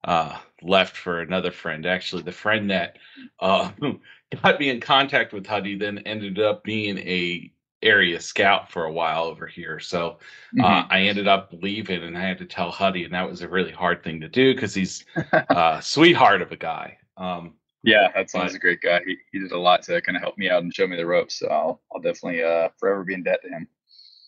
uh, 0.05 0.39
left 0.63 0.97
for 0.97 1.21
another 1.21 1.51
friend. 1.51 1.87
Actually, 1.87 2.23
the 2.23 2.33
friend 2.33 2.71
that 2.71 2.99
uh, 3.41 3.71
got 4.43 4.61
me 4.61 4.71
in 4.71 4.81
contact 4.81 5.33
with 5.33 5.47
Huddy 5.47 5.77
then 5.77 5.99
ended 5.99 6.39
up 6.39 6.65
being 6.65 6.99
a 6.99 7.51
area 7.83 8.21
scout 8.21 8.71
for 8.71 8.85
a 8.85 8.93
while 8.93 9.25
over 9.25 9.47
here. 9.47 9.79
So 9.79 10.19
uh, 10.61 10.63
mm-hmm. 10.63 10.93
I 10.93 11.03
ended 11.03 11.29
up 11.29 11.51
leaving, 11.53 12.03
and 12.03 12.19
I 12.19 12.23
had 12.23 12.39
to 12.39 12.47
tell 12.47 12.71
Huddy, 12.71 13.05
and 13.05 13.15
that 13.15 13.29
was 13.29 13.43
a 13.43 13.49
really 13.49 13.73
hard 13.73 14.03
thing 14.03 14.21
to 14.21 14.29
do 14.29 14.55
because 14.55 14.75
he's 14.75 15.05
a 15.33 15.79
sweetheart 15.83 16.43
of 16.43 16.53
a 16.53 16.57
guy. 16.57 16.99
Um, 17.17 17.55
yeah, 17.83 18.09
that's 18.15 18.33
but, 18.33 18.55
a 18.55 18.59
great 18.59 18.81
guy. 18.81 19.01
He, 19.07 19.17
he 19.33 19.39
did 19.39 19.53
a 19.53 19.59
lot 19.59 19.83
to 19.85 20.01
kind 20.03 20.17
of 20.17 20.23
help 20.23 20.37
me 20.37 20.51
out 20.51 20.63
and 20.63 20.75
show 20.75 20.87
me 20.87 20.97
the 20.97 21.07
ropes. 21.07 21.39
So 21.39 21.49
I'll 21.49 21.81
I'll 21.93 22.01
definitely 22.01 22.43
uh, 22.43 22.69
forever 22.77 23.05
be 23.05 23.15
in 23.15 23.23
debt 23.23 23.41
to 23.43 23.49
him. 23.49 23.69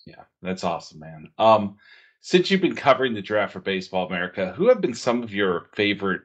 Yeah, 0.07 0.23
that's 0.41 0.65
awesome, 0.65 1.01
man. 1.01 1.29
Um, 1.37 1.77
since 2.21 2.51
you've 2.51 2.61
been 2.61 2.77
covering 2.77 3.15
the 3.15 3.23
draft 3.23 3.53
for 3.53 3.61
Baseball 3.61 4.07
America, 4.07 4.53
who 4.57 4.69
have 4.69 4.81
been 4.81 4.95
some 4.95 5.23
of 5.23 5.33
your 5.33 5.67
favorite 5.73 6.23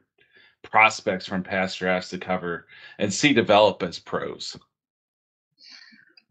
prospects 0.61 1.25
from 1.25 1.43
past 1.43 1.79
drafts 1.79 2.09
to 2.09 2.17
cover 2.17 2.67
and 2.99 3.13
see 3.13 3.33
develop 3.33 3.81
as 3.83 3.99
pros? 3.99 4.57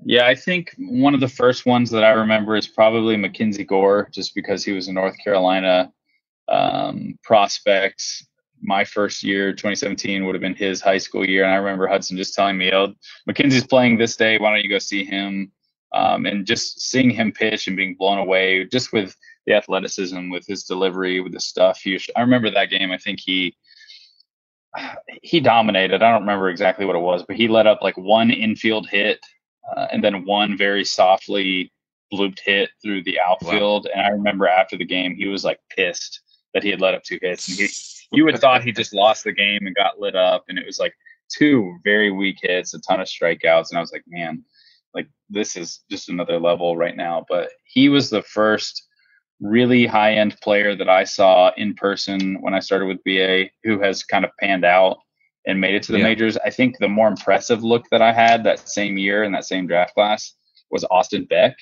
Yeah, 0.04 0.26
I 0.26 0.34
think 0.34 0.74
one 0.76 1.14
of 1.14 1.20
the 1.20 1.28
first 1.28 1.64
ones 1.64 1.90
that 1.90 2.04
I 2.04 2.10
remember 2.10 2.56
is 2.56 2.66
probably 2.66 3.16
Mackenzie 3.16 3.64
Gore, 3.64 4.08
just 4.12 4.34
because 4.34 4.64
he 4.64 4.72
was 4.72 4.88
a 4.88 4.92
North 4.92 5.16
Carolina 5.22 5.92
um, 6.48 7.18
prospect. 7.22 8.04
My 8.60 8.84
first 8.84 9.22
year, 9.22 9.52
2017, 9.52 10.24
would 10.24 10.34
have 10.34 10.42
been 10.42 10.54
his 10.54 10.80
high 10.80 10.98
school 10.98 11.26
year, 11.26 11.44
and 11.44 11.52
I 11.52 11.56
remember 11.56 11.86
Hudson 11.86 12.16
just 12.16 12.34
telling 12.34 12.58
me, 12.58 12.72
"Oh, 12.72 12.94
Mackenzie's 13.26 13.66
playing 13.66 13.96
this 13.96 14.16
day. 14.16 14.38
Why 14.38 14.50
don't 14.50 14.62
you 14.62 14.70
go 14.70 14.78
see 14.78 15.04
him?" 15.04 15.52
Um, 15.92 16.26
and 16.26 16.44
just 16.44 16.80
seeing 16.80 17.10
him 17.10 17.32
pitch 17.32 17.66
and 17.66 17.76
being 17.76 17.94
blown 17.94 18.18
away, 18.18 18.64
just 18.64 18.92
with 18.92 19.16
the 19.46 19.54
athleticism, 19.54 20.30
with 20.30 20.46
his 20.46 20.64
delivery, 20.64 21.20
with 21.20 21.32
the 21.32 21.40
stuff. 21.40 21.80
He, 21.80 22.00
I 22.16 22.20
remember 22.20 22.50
that 22.50 22.70
game. 22.70 22.90
I 22.90 22.98
think 22.98 23.20
he 23.20 23.56
he 25.22 25.40
dominated. 25.40 26.02
I 26.02 26.10
don't 26.10 26.22
remember 26.22 26.48
exactly 26.48 26.84
what 26.84 26.96
it 26.96 27.00
was, 27.00 27.22
but 27.22 27.36
he 27.36 27.48
let 27.48 27.66
up 27.66 27.80
like 27.82 27.96
one 27.96 28.30
infield 28.30 28.88
hit 28.88 29.20
uh, 29.76 29.86
and 29.92 30.02
then 30.02 30.24
one 30.24 30.56
very 30.56 30.84
softly 30.84 31.72
blooped 32.12 32.40
hit 32.44 32.70
through 32.82 33.02
the 33.04 33.18
outfield. 33.20 33.86
Wow. 33.86 33.90
And 33.94 34.06
I 34.06 34.08
remember 34.10 34.46
after 34.46 34.76
the 34.76 34.84
game, 34.84 35.14
he 35.14 35.26
was 35.26 35.44
like 35.44 35.60
pissed 35.70 36.20
that 36.52 36.62
he 36.62 36.70
had 36.70 36.80
let 36.80 36.94
up 36.94 37.02
two 37.02 37.18
hits. 37.22 37.48
And 37.48 37.56
he, 37.56 37.68
you 38.16 38.24
would 38.24 38.38
thought 38.38 38.62
he 38.62 38.72
just 38.72 38.94
lost 38.94 39.24
the 39.24 39.32
game 39.32 39.66
and 39.66 39.74
got 39.74 40.00
lit 40.00 40.14
up. 40.14 40.44
And 40.48 40.58
it 40.58 40.66
was 40.66 40.78
like 40.78 40.94
two 41.28 41.76
very 41.82 42.10
weak 42.10 42.38
hits, 42.42 42.74
a 42.74 42.80
ton 42.80 43.00
of 43.00 43.06
strikeouts. 43.06 43.70
And 43.70 43.78
I 43.78 43.80
was 43.80 43.92
like, 43.92 44.04
man, 44.06 44.44
like 44.92 45.08
this 45.30 45.56
is 45.56 45.82
just 45.90 46.08
another 46.08 46.38
level 46.38 46.76
right 46.76 46.96
now. 46.96 47.24
But 47.28 47.50
he 47.64 47.88
was 47.88 48.10
the 48.10 48.22
first 48.22 48.86
really 49.44 49.86
high 49.86 50.14
end 50.14 50.36
player 50.40 50.74
that 50.74 50.88
I 50.88 51.04
saw 51.04 51.52
in 51.56 51.74
person 51.74 52.40
when 52.40 52.54
I 52.54 52.60
started 52.60 52.86
with 52.86 53.04
BA 53.04 53.50
who 53.62 53.78
has 53.80 54.02
kind 54.02 54.24
of 54.24 54.30
panned 54.40 54.64
out 54.64 54.98
and 55.46 55.60
made 55.60 55.74
it 55.74 55.82
to 55.84 55.92
the 55.92 55.98
yeah. 55.98 56.04
majors. 56.04 56.38
I 56.38 56.50
think 56.50 56.78
the 56.78 56.88
more 56.88 57.08
impressive 57.08 57.62
look 57.62 57.84
that 57.90 58.00
I 58.00 58.12
had 58.12 58.42
that 58.44 58.68
same 58.68 58.96
year 58.96 59.22
in 59.22 59.32
that 59.32 59.44
same 59.44 59.66
draft 59.66 59.94
class 59.94 60.34
was 60.70 60.84
Austin 60.90 61.26
Beck. 61.26 61.56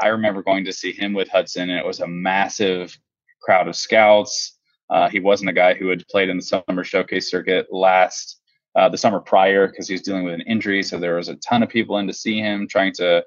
I 0.00 0.06
remember 0.06 0.42
going 0.42 0.64
to 0.64 0.72
see 0.72 0.92
him 0.92 1.12
with 1.12 1.28
Hudson, 1.28 1.68
and 1.68 1.78
it 1.78 1.84
was 1.84 2.00
a 2.00 2.06
massive 2.06 2.96
crowd 3.42 3.66
of 3.66 3.74
scouts. 3.74 4.56
Uh, 4.88 5.08
he 5.08 5.18
wasn't 5.18 5.50
a 5.50 5.52
guy 5.52 5.74
who 5.74 5.88
had 5.88 6.06
played 6.08 6.28
in 6.28 6.36
the 6.36 6.42
summer 6.42 6.84
showcase 6.84 7.28
circuit 7.28 7.66
last 7.72 8.40
uh, 8.76 8.88
the 8.88 8.96
summer 8.96 9.18
prior 9.18 9.66
because 9.66 9.88
he 9.88 9.94
was 9.94 10.02
dealing 10.02 10.24
with 10.24 10.34
an 10.34 10.42
injury. 10.42 10.82
So 10.82 10.98
there 10.98 11.16
was 11.16 11.28
a 11.28 11.36
ton 11.36 11.62
of 11.62 11.68
people 11.68 11.98
in 11.98 12.06
to 12.06 12.12
see 12.12 12.38
him, 12.38 12.68
trying 12.68 12.92
to 12.94 13.24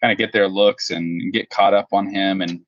kind 0.00 0.10
of 0.10 0.18
get 0.18 0.32
their 0.32 0.48
looks 0.48 0.90
and 0.90 1.32
get 1.32 1.50
caught 1.50 1.74
up 1.74 1.88
on 1.92 2.08
him. 2.08 2.40
And 2.40 2.64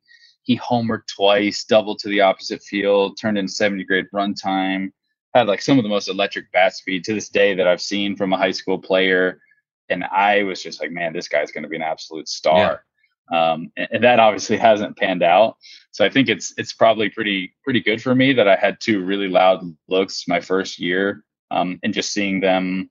he 0.48 0.58
homered 0.58 1.06
twice, 1.06 1.62
doubled 1.64 1.98
to 1.98 2.08
the 2.08 2.22
opposite 2.22 2.62
field, 2.62 3.18
turned 3.20 3.36
in 3.36 3.46
70 3.46 3.84
grade 3.84 4.06
run 4.14 4.32
time, 4.32 4.94
had 5.34 5.46
like 5.46 5.60
some 5.60 5.78
of 5.78 5.82
the 5.82 5.90
most 5.90 6.08
electric 6.08 6.50
bat 6.52 6.74
speed 6.74 7.04
to 7.04 7.12
this 7.12 7.28
day 7.28 7.54
that 7.54 7.68
I've 7.68 7.82
seen 7.82 8.16
from 8.16 8.32
a 8.32 8.38
high 8.38 8.50
school 8.50 8.78
player. 8.78 9.42
And 9.90 10.04
I 10.04 10.44
was 10.44 10.62
just 10.62 10.80
like, 10.80 10.90
man, 10.90 11.12
this 11.12 11.28
guy's 11.28 11.52
going 11.52 11.64
to 11.64 11.68
be 11.68 11.76
an 11.76 11.82
absolute 11.82 12.28
star. 12.28 12.82
Yeah. 13.30 13.52
Um, 13.52 13.70
and, 13.76 13.88
and, 13.92 14.04
that 14.04 14.20
obviously 14.20 14.56
hasn't 14.70 14.96
panned 14.96 15.22
out. 15.22 15.58
So 15.90 16.02
I 16.02 16.08
think 16.08 16.30
it's 16.30 16.54
it's 16.56 16.72
probably 16.72 17.10
pretty 17.10 17.54
pretty 17.62 17.80
good 17.80 18.00
for 18.00 18.14
me 18.14 18.32
that 18.32 18.48
I 18.48 18.56
had 18.56 18.80
two 18.80 19.04
really 19.04 19.28
loud 19.28 19.62
looks 19.86 20.26
my 20.26 20.40
first 20.40 20.78
year, 20.78 21.24
um, 21.50 21.78
and 21.82 21.92
just 21.92 22.10
seeing 22.10 22.40
them 22.40 22.90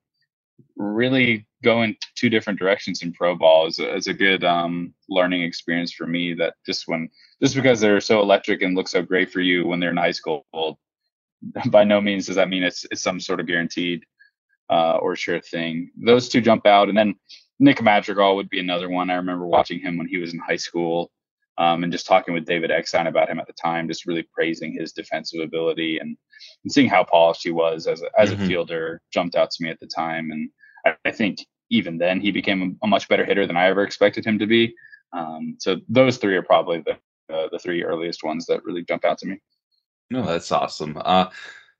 really 0.75 1.46
go 1.63 1.81
in 1.81 1.95
two 2.15 2.29
different 2.29 2.59
directions 2.59 3.01
in 3.01 3.13
pro 3.13 3.35
ball 3.35 3.67
is 3.67 3.79
a, 3.79 3.95
is 3.95 4.07
a 4.07 4.13
good 4.13 4.43
um, 4.43 4.93
learning 5.09 5.43
experience 5.43 5.91
for 5.91 6.05
me. 6.05 6.33
That 6.33 6.53
just 6.65 6.87
when 6.87 7.09
just 7.41 7.55
because 7.55 7.79
they're 7.79 7.99
so 8.01 8.21
electric 8.21 8.61
and 8.61 8.75
look 8.75 8.87
so 8.87 9.01
great 9.01 9.31
for 9.31 9.41
you 9.41 9.65
when 9.67 9.79
they're 9.79 9.91
in 9.91 9.97
high 9.97 10.11
school, 10.11 10.45
by 11.67 11.83
no 11.83 12.01
means 12.01 12.27
does 12.27 12.35
that 12.35 12.49
mean 12.49 12.63
it's 12.63 12.85
it's 12.91 13.01
some 13.01 13.19
sort 13.19 13.39
of 13.39 13.47
guaranteed 13.47 14.03
uh, 14.69 14.97
or 14.97 15.15
sure 15.15 15.39
thing. 15.39 15.91
Those 15.97 16.29
two 16.29 16.41
jump 16.41 16.65
out, 16.65 16.89
and 16.89 16.97
then 16.97 17.15
Nick 17.59 17.81
Madrigal 17.81 18.35
would 18.35 18.49
be 18.49 18.59
another 18.59 18.89
one. 18.89 19.09
I 19.09 19.15
remember 19.15 19.47
watching 19.47 19.79
him 19.79 19.97
when 19.97 20.07
he 20.07 20.17
was 20.17 20.33
in 20.33 20.39
high 20.39 20.57
school. 20.57 21.11
Um, 21.59 21.83
and 21.83 21.91
just 21.91 22.05
talking 22.05 22.35
with 22.35 22.45
David 22.45 22.69
Eckstein 22.69 23.07
about 23.07 23.29
him 23.29 23.39
at 23.39 23.47
the 23.47 23.53
time, 23.53 23.87
just 23.87 24.05
really 24.05 24.27
praising 24.31 24.77
his 24.79 24.93
defensive 24.93 25.41
ability 25.41 25.97
and, 25.97 26.15
and 26.63 26.71
seeing 26.71 26.87
how 26.87 27.03
polished 27.03 27.41
he 27.41 27.49
was 27.49 27.87
as 27.87 28.03
a, 28.03 28.09
as 28.15 28.29
mm-hmm. 28.29 28.43
a 28.43 28.47
fielder 28.47 29.01
jumped 29.11 29.35
out 29.35 29.49
to 29.49 29.63
me 29.63 29.71
at 29.71 29.79
the 29.79 29.87
time. 29.87 30.29
And 30.29 30.51
I, 30.87 30.95
I 31.05 31.11
think 31.11 31.45
even 31.69 31.97
then 31.97 32.21
he 32.21 32.31
became 32.31 32.77
a, 32.81 32.87
much 32.87 33.07
better 33.09 33.25
hitter 33.25 33.45
than 33.45 33.57
I 33.57 33.67
ever 33.67 33.83
expected 33.83 34.25
him 34.25 34.39
to 34.39 34.47
be. 34.47 34.73
Um, 35.13 35.55
so 35.59 35.77
those 35.89 36.17
three 36.17 36.35
are 36.35 36.43
probably 36.43 36.81
the 36.81 36.97
uh, 37.33 37.47
the 37.51 37.59
three 37.59 37.83
earliest 37.83 38.23
ones 38.23 38.45
that 38.45 38.63
really 38.63 38.83
jump 38.83 39.03
out 39.03 39.17
to 39.19 39.27
me. 39.27 39.39
No, 40.09 40.25
that's 40.25 40.51
awesome. 40.51 40.97
Uh, 41.03 41.29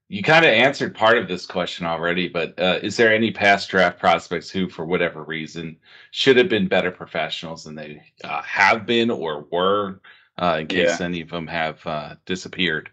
you 0.10 0.22
kind 0.22 0.46
of 0.46 0.52
answered 0.52 0.96
part 0.96 1.18
of 1.18 1.28
this 1.28 1.46
question 1.46 1.86
already, 1.86 2.28
but 2.28 2.58
uh, 2.60 2.80
is 2.82 2.96
there 2.98 3.14
any 3.14 3.32
past 3.32 3.70
draft 3.70 4.00
prospects 4.00 4.50
who, 4.50 4.70
for 4.70 4.86
whatever 4.86 5.24
reason, 5.24 5.78
should 6.12 6.38
have 6.38 6.50
been 6.50 6.68
better 6.68 6.92
professionals 6.92 7.64
than 7.64 7.76
they 7.76 8.02
uh, 8.24 8.42
have 8.42 8.86
been 8.86 9.10
or 9.10 9.48
were, 9.52 10.02
uh, 10.38 10.58
in 10.62 10.68
case 10.68 11.00
yeah. 11.00 11.06
any 11.06 11.22
of 11.22 11.30
them 11.30 11.48
have 11.48 11.86
uh, 11.86 12.16
disappeared? 12.26 12.90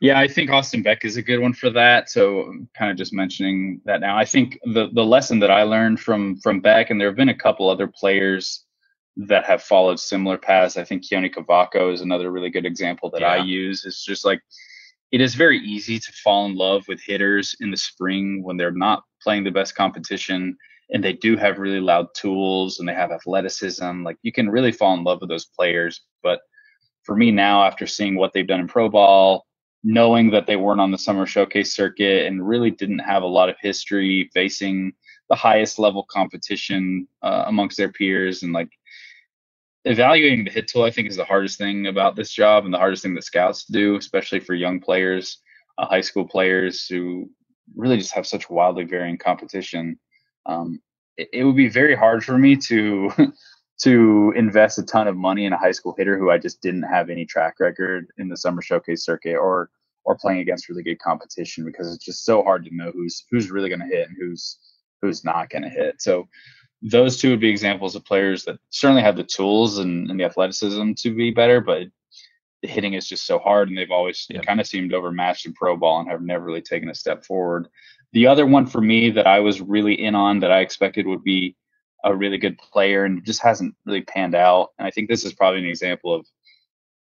Yeah, 0.00 0.18
I 0.18 0.28
think 0.28 0.50
Austin 0.50 0.82
Beck 0.82 1.04
is 1.04 1.18
a 1.18 1.22
good 1.22 1.40
one 1.40 1.52
for 1.52 1.68
that. 1.70 2.08
So, 2.08 2.54
kind 2.74 2.90
of 2.90 2.96
just 2.96 3.12
mentioning 3.12 3.82
that 3.84 4.00
now. 4.00 4.16
I 4.16 4.24
think 4.24 4.58
the 4.64 4.88
the 4.92 5.04
lesson 5.04 5.38
that 5.40 5.50
I 5.50 5.62
learned 5.62 6.00
from 6.00 6.36
from 6.38 6.60
Beck, 6.60 6.88
and 6.88 6.98
there 6.98 7.08
have 7.08 7.16
been 7.16 7.28
a 7.28 7.34
couple 7.34 7.68
other 7.68 7.86
players 7.86 8.64
that 9.16 9.44
have 9.44 9.62
followed 9.62 10.00
similar 10.00 10.38
paths. 10.38 10.78
I 10.78 10.84
think 10.84 11.04
Keoni 11.04 11.32
Cavaco 11.32 11.92
is 11.92 12.00
another 12.00 12.30
really 12.30 12.48
good 12.48 12.64
example 12.64 13.10
that 13.10 13.20
yeah. 13.20 13.32
I 13.32 13.36
use. 13.44 13.84
It's 13.84 14.04
just 14.04 14.24
like 14.24 14.40
it 15.12 15.20
is 15.20 15.34
very 15.34 15.58
easy 15.58 15.98
to 15.98 16.12
fall 16.24 16.46
in 16.46 16.54
love 16.54 16.84
with 16.88 17.02
hitters 17.02 17.54
in 17.60 17.70
the 17.70 17.76
spring 17.76 18.42
when 18.42 18.56
they're 18.56 18.70
not 18.70 19.02
playing 19.22 19.44
the 19.44 19.50
best 19.50 19.74
competition 19.74 20.56
and 20.92 21.04
they 21.04 21.12
do 21.12 21.36
have 21.36 21.58
really 21.58 21.80
loud 21.80 22.06
tools 22.14 22.78
and 22.78 22.88
they 22.88 22.94
have 22.94 23.10
athleticism. 23.10 24.02
Like 24.02 24.16
you 24.22 24.32
can 24.32 24.48
really 24.48 24.72
fall 24.72 24.94
in 24.94 25.04
love 25.04 25.20
with 25.20 25.28
those 25.28 25.46
players. 25.46 26.00
But 26.22 26.40
for 27.04 27.16
me 27.16 27.30
now, 27.30 27.64
after 27.64 27.86
seeing 27.86 28.16
what 28.16 28.32
they've 28.32 28.46
done 28.46 28.60
in 28.60 28.68
pro 28.68 28.88
ball, 28.88 29.46
knowing 29.82 30.30
that 30.30 30.46
they 30.46 30.56
weren't 30.56 30.80
on 30.80 30.90
the 30.90 30.98
summer 30.98 31.26
showcase 31.26 31.74
circuit 31.74 32.26
and 32.26 32.46
really 32.46 32.70
didn't 32.70 32.98
have 32.98 33.22
a 33.22 33.26
lot 33.26 33.48
of 33.48 33.56
history 33.60 34.30
facing 34.34 34.92
the 35.28 35.36
highest 35.36 35.78
level 35.78 36.06
competition 36.10 37.06
uh, 37.22 37.44
amongst 37.46 37.76
their 37.76 37.90
peers 37.90 38.42
and 38.42 38.52
like 38.52 38.68
evaluating 39.84 40.44
the 40.44 40.50
hit 40.50 40.68
tool, 40.68 40.82
I 40.82 40.90
think, 40.90 41.08
is 41.08 41.16
the 41.16 41.24
hardest 41.24 41.56
thing 41.56 41.86
about 41.86 42.16
this 42.16 42.30
job 42.30 42.64
and 42.64 42.74
the 42.74 42.78
hardest 42.78 43.02
thing 43.02 43.14
that 43.14 43.24
scouts 43.24 43.64
do, 43.64 43.96
especially 43.96 44.40
for 44.40 44.54
young 44.54 44.80
players, 44.80 45.38
uh, 45.78 45.86
high 45.86 46.00
school 46.02 46.26
players 46.26 46.86
who 46.86 47.30
really 47.74 47.96
just 47.96 48.14
have 48.14 48.26
such 48.26 48.50
wildly 48.50 48.84
varying 48.84 49.16
competition. 49.16 49.98
Um, 50.46 50.80
it, 51.16 51.28
it, 51.32 51.44
would 51.44 51.56
be 51.56 51.68
very 51.68 51.94
hard 51.94 52.24
for 52.24 52.36
me 52.36 52.56
to 52.56 53.10
to 53.82 54.32
invest 54.36 54.78
a 54.78 54.82
ton 54.82 55.08
of 55.08 55.16
money 55.16 55.46
in 55.46 55.52
a 55.52 55.58
high 55.58 55.72
school 55.72 55.94
hitter 55.96 56.18
who 56.18 56.30
I 56.30 56.38
just 56.38 56.60
didn't 56.60 56.82
have 56.82 57.10
any 57.10 57.24
track 57.24 57.60
record 57.60 58.08
in 58.18 58.28
the 58.28 58.36
summer 58.36 58.62
showcase 58.62 59.04
circuit 59.04 59.36
or 59.36 59.70
or 60.04 60.16
playing 60.16 60.40
against 60.40 60.68
really 60.68 60.82
good 60.82 60.98
competition 60.98 61.64
because 61.64 61.94
it's 61.94 62.04
just 62.04 62.24
so 62.24 62.42
hard 62.42 62.64
to 62.64 62.74
know 62.74 62.90
who's 62.92 63.24
who's 63.30 63.50
really 63.50 63.68
going 63.68 63.80
to 63.80 63.86
hit 63.86 64.08
and 64.08 64.16
who's 64.18 64.58
who's 65.00 65.24
not 65.24 65.50
going 65.50 65.62
to 65.62 65.68
hit. 65.68 66.00
So 66.00 66.28
those 66.82 67.18
two 67.18 67.30
would 67.30 67.40
be 67.40 67.50
examples 67.50 67.94
of 67.94 68.04
players 68.04 68.44
that 68.44 68.58
certainly 68.70 69.02
have 69.02 69.16
the 69.16 69.24
tools 69.24 69.78
and, 69.78 70.10
and 70.10 70.18
the 70.18 70.24
athleticism 70.24 70.92
to 70.94 71.14
be 71.14 71.30
better, 71.30 71.60
but 71.60 71.88
the 72.62 72.68
hitting 72.68 72.94
is 72.94 73.08
just 73.08 73.26
so 73.26 73.38
hard, 73.38 73.68
and 73.68 73.76
they've 73.76 73.90
always 73.90 74.26
yeah. 74.28 74.40
kind 74.40 74.60
of 74.60 74.66
seemed 74.66 74.92
overmatched 74.92 75.46
in 75.46 75.54
pro 75.54 75.76
ball 75.76 76.00
and 76.00 76.10
have 76.10 76.22
never 76.22 76.44
really 76.44 76.62
taken 76.62 76.90
a 76.90 76.94
step 76.94 77.24
forward. 77.24 77.68
The 78.12 78.26
other 78.26 78.46
one 78.46 78.66
for 78.66 78.80
me 78.80 79.10
that 79.10 79.26
I 79.26 79.40
was 79.40 79.60
really 79.60 79.94
in 79.94 80.14
on 80.14 80.40
that 80.40 80.52
I 80.52 80.60
expected 80.60 81.06
would 81.06 81.22
be 81.22 81.56
a 82.04 82.14
really 82.14 82.38
good 82.38 82.58
player 82.58 83.04
and 83.04 83.24
just 83.24 83.42
hasn't 83.42 83.74
really 83.84 84.02
panned 84.02 84.34
out. 84.34 84.70
And 84.78 84.86
I 84.86 84.90
think 84.90 85.08
this 85.08 85.24
is 85.24 85.32
probably 85.32 85.60
an 85.60 85.66
example 85.66 86.14
of 86.14 86.26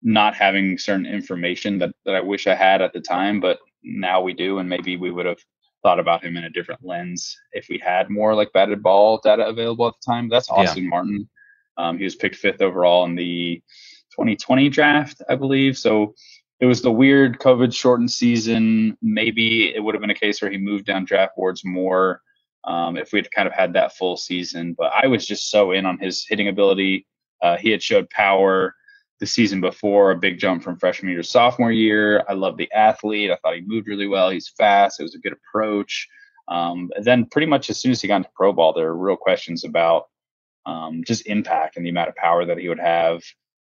not 0.02 0.36
having 0.36 0.78
certain 0.78 1.06
information 1.06 1.78
that, 1.80 1.94
that 2.06 2.16
I 2.16 2.22
wish 2.22 2.48
I 2.48 2.56
had 2.56 2.82
at 2.82 2.94
the 2.94 3.02
time, 3.02 3.40
but 3.40 3.60
now 3.84 4.22
we 4.22 4.34
do, 4.34 4.60
and 4.60 4.70
maybe 4.70 4.98
we 4.98 5.12
would 5.12 5.26
have 5.26 5.40
thought 5.84 6.00
about 6.00 6.24
him 6.24 6.36
in 6.38 6.44
a 6.44 6.50
different 6.50 6.84
lens 6.84 7.38
if 7.52 7.68
we 7.70 7.78
had 7.78 8.10
more 8.10 8.36
like 8.36 8.52
batted 8.54 8.84
ball 8.84 9.20
data 9.24 9.46
available 9.46 9.88
at 9.88 9.94
the 10.02 10.12
time. 10.12 10.30
That's 10.30 10.50
Austin 10.50 10.84
yeah. 10.84 10.90
Martin. 10.90 11.30
Um, 11.78 11.98
he 11.98 12.04
was 12.04 12.16
picked 12.16 12.36
fifth 12.36 12.62
overall 12.62 13.06
in 13.06 13.16
the 13.16 13.62
2020 14.12 14.70
draft, 14.70 15.22
I 15.30 15.36
believe. 15.36 15.78
So 15.78 16.16
it 16.60 16.66
was 16.66 16.82
the 16.82 16.92
weird 16.92 17.40
COVID 17.40 17.74
shortened 17.74 18.12
season. 18.12 18.98
Maybe 19.02 19.74
it 19.74 19.80
would 19.82 19.96
have 19.96 20.02
been 20.02 20.10
a 20.10 20.16
case 20.16 20.42
where 20.42 20.52
he 20.52 20.58
moved 20.58 20.86
down 20.86 21.06
draft 21.06 21.38
boards 21.38 21.64
more 21.64 22.22
um, 22.66 22.98
if 22.98 23.14
we'd 23.14 23.32
kind 23.32 23.48
of 23.48 23.54
had 23.54 23.74
that 23.74 23.96
full 23.96 24.18
season. 24.18 24.74
But 24.78 24.92
I 24.94 25.08
was 25.08 25.26
just 25.26 25.50
so 25.50 25.72
in 25.72 25.86
on 25.86 25.98
his 25.98 26.26
hitting 26.28 26.48
ability. 26.48 27.06
Uh, 27.42 27.58
he 27.58 27.70
had 27.72 27.82
showed 27.82 28.10
power 28.10 28.76
the 29.20 29.26
season 29.26 29.62
before, 29.62 30.12
a 30.12 30.18
big 30.18 30.40
jump 30.40 30.64
from 30.64 30.78
freshman 30.78 31.12
year 31.12 31.22
to 31.22 31.28
sophomore 31.28 31.72
year. 31.72 32.24
I 32.30 32.34
love 32.34 32.58
the 32.58 32.72
athlete. 32.72 33.32
I 33.32 33.38
thought 33.38 33.56
he 33.56 33.62
moved 33.62 33.88
really 33.88 34.08
well. 34.08 34.30
He's 34.30 34.50
fast. 34.50 35.00
It 35.00 35.04
was 35.04 35.16
a 35.16 35.20
good 35.20 35.34
approach. 35.34 36.08
Um, 36.48 36.90
then 37.02 37.26
pretty 37.26 37.48
much 37.48 37.70
as 37.70 37.80
soon 37.80 37.92
as 37.92 38.02
he 38.02 38.08
got 38.08 38.18
into 38.18 38.30
pro 38.34 38.54
ball, 38.54 38.74
there 38.74 38.88
were 38.88 38.98
real 38.98 39.18
questions 39.18 39.64
about 39.64 40.06
um, 40.66 41.04
just 41.06 41.28
impact 41.28 41.78
and 41.78 41.86
the 41.86 41.90
amount 41.90 42.10
of 42.10 42.16
power 42.16 42.46
that 42.46 42.58
he 42.58 42.70
would 42.70 42.80
have. 42.80 43.22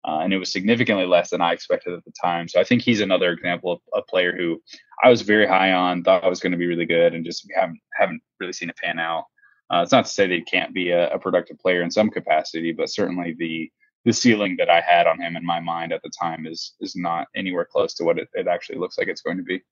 Uh, 0.05 0.21
and 0.23 0.33
it 0.33 0.39
was 0.39 0.53
significantly 0.53 1.07
less 1.07 1.31
than 1.31 1.41
I 1.41 1.53
expected 1.53 1.95
at 1.95 2.05
the 2.05 2.13
time. 2.21 2.49
So 2.49 2.61
I 2.61 2.65
think 2.65 2.83
he's 2.83 3.01
another 3.01 3.31
example 3.31 3.73
of 3.73 3.81
a 3.95 4.03
player 4.03 4.35
who 4.37 4.61
I 5.03 5.11
was 5.11 5.23
very 5.23 5.47
high 5.47 5.73
on, 5.73 6.03
thought 6.03 6.25
I 6.25 6.29
was 6.29 6.41
going 6.41 6.53
to 6.53 6.59
be 6.59 6.67
really 6.67 6.87
good, 6.87 7.15
and 7.15 7.25
just 7.25 7.49
haven't 7.55 7.81
haven't 7.95 8.23
really 8.41 8.53
seen 8.53 8.71
it 8.71 8.77
pan 8.77 8.99
out. 8.99 9.25
Uh, 9.73 9.83
it's 9.83 9.93
not 9.93 10.05
to 10.05 10.11
say 10.11 10.27
that 10.27 10.35
he 10.35 10.43
can't 10.43 10.75
be 10.75 10.91
a, 10.91 11.15
a 11.15 11.19
productive 11.19 11.59
player 11.59 11.83
in 11.83 11.91
some 11.91 12.11
capacity, 12.11 12.73
but 12.73 12.91
certainly 12.91 13.35
the 13.39 13.71
the 14.05 14.13
ceiling 14.13 14.57
that 14.59 14.69
I 14.69 14.81
had 14.81 15.07
on 15.07 15.21
him 15.21 15.37
in 15.37 15.47
my 15.47 15.61
mind 15.61 15.93
at 15.93 16.03
the 16.03 16.11
time 16.21 16.47
is 16.47 16.75
is 16.81 16.97
not 16.97 17.29
anywhere 17.37 17.65
close 17.71 17.95
to 17.95 18.05
what 18.05 18.19
it, 18.19 18.29
it 18.35 18.49
actually 18.49 18.79
looks 18.79 18.99
like 18.99 19.09
it's 19.09 19.23
going 19.23 19.37
to 19.37 19.43
be. 19.45 19.63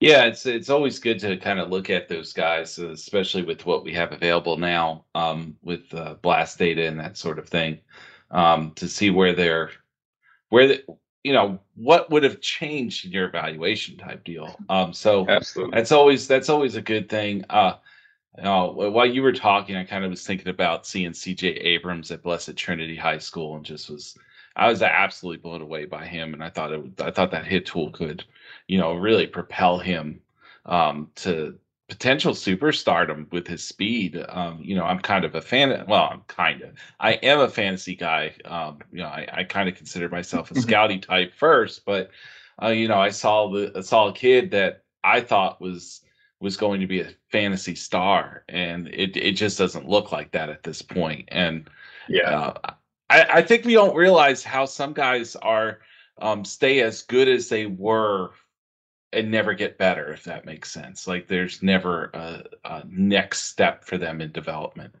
Yeah, 0.00 0.26
it's 0.26 0.46
it's 0.46 0.70
always 0.70 1.00
good 1.00 1.18
to 1.20 1.36
kind 1.38 1.58
of 1.58 1.70
look 1.70 1.90
at 1.90 2.08
those 2.08 2.32
guys, 2.32 2.78
especially 2.78 3.42
with 3.42 3.66
what 3.66 3.84
we 3.84 3.92
have 3.94 4.12
available 4.12 4.56
now 4.56 5.06
um, 5.14 5.56
with 5.62 5.92
uh, 5.92 6.14
blast 6.22 6.58
data 6.58 6.86
and 6.86 7.00
that 7.00 7.16
sort 7.16 7.38
of 7.40 7.48
thing, 7.48 7.80
um, 8.30 8.72
to 8.76 8.88
see 8.88 9.10
where 9.10 9.34
they're 9.34 9.70
where 10.48 10.68
the, 10.68 10.84
you 11.24 11.32
know 11.32 11.58
what 11.74 12.10
would 12.10 12.22
have 12.22 12.40
changed 12.40 13.04
in 13.04 13.12
your 13.12 13.28
evaluation 13.28 13.96
type 13.96 14.24
deal. 14.24 14.58
Um, 14.68 14.92
so 14.92 15.26
Absolutely. 15.28 15.76
that's 15.76 15.92
always 15.92 16.28
that's 16.28 16.48
always 16.48 16.76
a 16.76 16.82
good 16.82 17.08
thing. 17.08 17.44
Uh, 17.50 17.74
Oh, 18.42 18.90
while 18.90 19.06
you 19.06 19.22
were 19.22 19.32
talking, 19.32 19.74
I 19.74 19.84
kind 19.84 20.04
of 20.04 20.10
was 20.10 20.24
thinking 20.26 20.48
about 20.48 20.86
seeing 20.86 21.10
CJ 21.10 21.64
Abrams 21.64 22.10
at 22.10 22.22
Blessed 22.22 22.56
Trinity 22.56 22.94
High 22.96 23.18
School, 23.18 23.56
and 23.56 23.64
just 23.64 23.90
was 23.90 24.16
I 24.54 24.68
was 24.68 24.82
absolutely 24.82 25.40
blown 25.40 25.62
away 25.62 25.86
by 25.86 26.06
him, 26.06 26.34
and 26.34 26.42
I 26.42 26.50
thought 26.50 26.72
it 26.72 27.00
I 27.00 27.10
thought 27.10 27.32
that 27.32 27.46
hit 27.46 27.66
tool 27.66 27.90
could, 27.90 28.24
you 28.68 28.78
know, 28.78 28.94
really 28.94 29.26
propel 29.26 29.78
him 29.78 30.20
um, 30.66 31.10
to 31.16 31.58
potential 31.88 32.34
superstardom 32.34 33.30
with 33.32 33.46
his 33.46 33.64
speed. 33.64 34.22
Um, 34.28 34.60
you 34.62 34.76
know, 34.76 34.84
I'm 34.84 35.00
kind 35.00 35.24
of 35.24 35.34
a 35.34 35.40
fan. 35.40 35.84
Well, 35.88 36.08
I'm 36.10 36.20
kind 36.28 36.62
of. 36.62 36.70
I 37.00 37.14
am 37.14 37.40
a 37.40 37.48
fantasy 37.48 37.96
guy. 37.96 38.34
Um, 38.44 38.78
you 38.92 38.98
know, 38.98 39.06
I, 39.06 39.26
I 39.32 39.44
kind 39.44 39.68
of 39.68 39.74
consider 39.74 40.08
myself 40.08 40.50
a 40.50 40.54
scouty 40.54 41.00
type 41.00 41.32
first, 41.34 41.84
but 41.84 42.10
uh, 42.62 42.68
you 42.68 42.88
know, 42.88 43.00
I 43.00 43.10
saw 43.10 43.50
the 43.50 43.72
I 43.76 43.80
saw 43.80 44.08
a 44.08 44.12
kid 44.12 44.50
that 44.50 44.82
I 45.02 45.20
thought 45.20 45.60
was 45.60 46.02
was 46.40 46.56
going 46.56 46.80
to 46.80 46.86
be 46.86 47.00
a 47.00 47.10
fantasy 47.32 47.74
star, 47.74 48.44
and 48.48 48.88
it 48.88 49.16
it 49.16 49.32
just 49.32 49.58
doesn't 49.58 49.88
look 49.88 50.12
like 50.12 50.32
that 50.32 50.50
at 50.50 50.62
this 50.62 50.82
point. 50.82 51.28
And 51.28 51.70
yeah, 52.08 52.30
uh, 52.30 52.74
I, 53.08 53.26
I 53.34 53.42
think 53.42 53.64
we 53.64 53.72
don't 53.72 53.96
realize 53.96 54.42
how 54.42 54.66
some 54.66 54.92
guys 54.92 55.36
are 55.36 55.78
um, 56.20 56.44
stay 56.44 56.80
as 56.80 57.02
good 57.02 57.28
as 57.28 57.48
they 57.48 57.66
were 57.66 58.32
and 59.12 59.30
never 59.30 59.54
get 59.54 59.78
better, 59.78 60.12
if 60.12 60.24
that 60.24 60.44
makes 60.44 60.70
sense. 60.70 61.06
Like 61.06 61.28
there's 61.28 61.62
never 61.62 62.10
a, 62.14 62.44
a 62.64 62.82
next 62.88 63.44
step 63.44 63.84
for 63.84 63.98
them 63.98 64.20
in 64.20 64.32
development. 64.32 64.94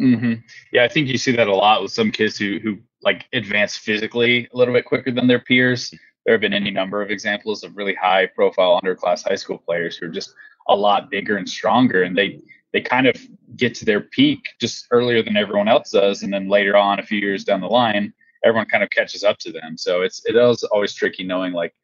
Mm-hmm. 0.00 0.34
Yeah, 0.72 0.84
I 0.84 0.88
think 0.88 1.08
you 1.08 1.18
see 1.18 1.32
that 1.32 1.48
a 1.48 1.54
lot 1.54 1.82
with 1.82 1.92
some 1.92 2.10
kids 2.10 2.38
who 2.38 2.58
who 2.62 2.78
like 3.02 3.26
advance 3.32 3.76
physically 3.76 4.48
a 4.52 4.56
little 4.56 4.74
bit 4.74 4.84
quicker 4.84 5.10
than 5.10 5.26
their 5.26 5.40
peers. 5.40 5.92
There 6.24 6.34
have 6.34 6.40
been 6.40 6.54
any 6.54 6.70
number 6.70 7.02
of 7.02 7.10
examples 7.10 7.64
of 7.64 7.76
really 7.76 7.94
high 7.94 8.26
profile 8.26 8.80
underclass 8.82 9.28
high 9.28 9.36
school 9.36 9.58
players 9.58 9.96
who 9.96 10.06
are 10.06 10.10
just 10.10 10.34
a 10.68 10.76
lot 10.76 11.10
bigger 11.10 11.36
and 11.36 11.48
stronger 11.48 12.02
and 12.04 12.16
they 12.16 12.40
they 12.72 12.80
kind 12.80 13.06
of 13.06 13.16
get 13.56 13.74
to 13.74 13.84
their 13.84 14.00
peak 14.00 14.40
just 14.60 14.86
earlier 14.90 15.22
than 15.22 15.36
everyone 15.36 15.68
else 15.68 15.90
does 15.90 16.22
and 16.22 16.32
then 16.32 16.48
later 16.48 16.76
on 16.76 17.00
a 17.00 17.02
few 17.02 17.18
years 17.18 17.44
down 17.44 17.60
the 17.60 17.66
line 17.66 18.12
everyone 18.44 18.66
kind 18.66 18.84
of 18.84 18.90
catches 18.90 19.24
up 19.24 19.38
to 19.38 19.50
them 19.50 19.76
so 19.76 20.02
it's 20.02 20.22
it 20.26 20.36
is 20.36 20.62
always 20.64 20.94
tricky 20.94 21.24
knowing 21.24 21.52
like 21.52 21.74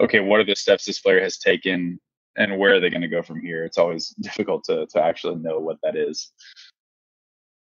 okay 0.00 0.20
what 0.20 0.40
are 0.40 0.44
the 0.44 0.54
steps 0.54 0.84
this 0.84 1.00
player 1.00 1.20
has 1.20 1.38
taken 1.38 1.98
and 2.36 2.58
where 2.58 2.74
are 2.74 2.80
they 2.80 2.90
going 2.90 3.02
to 3.02 3.08
go 3.08 3.22
from 3.22 3.40
here? 3.40 3.64
It's 3.64 3.78
always 3.78 4.08
difficult 4.20 4.64
to 4.64 4.86
to 4.86 5.02
actually 5.02 5.36
know 5.36 5.58
what 5.58 5.78
that 5.82 5.96
is. 5.96 6.32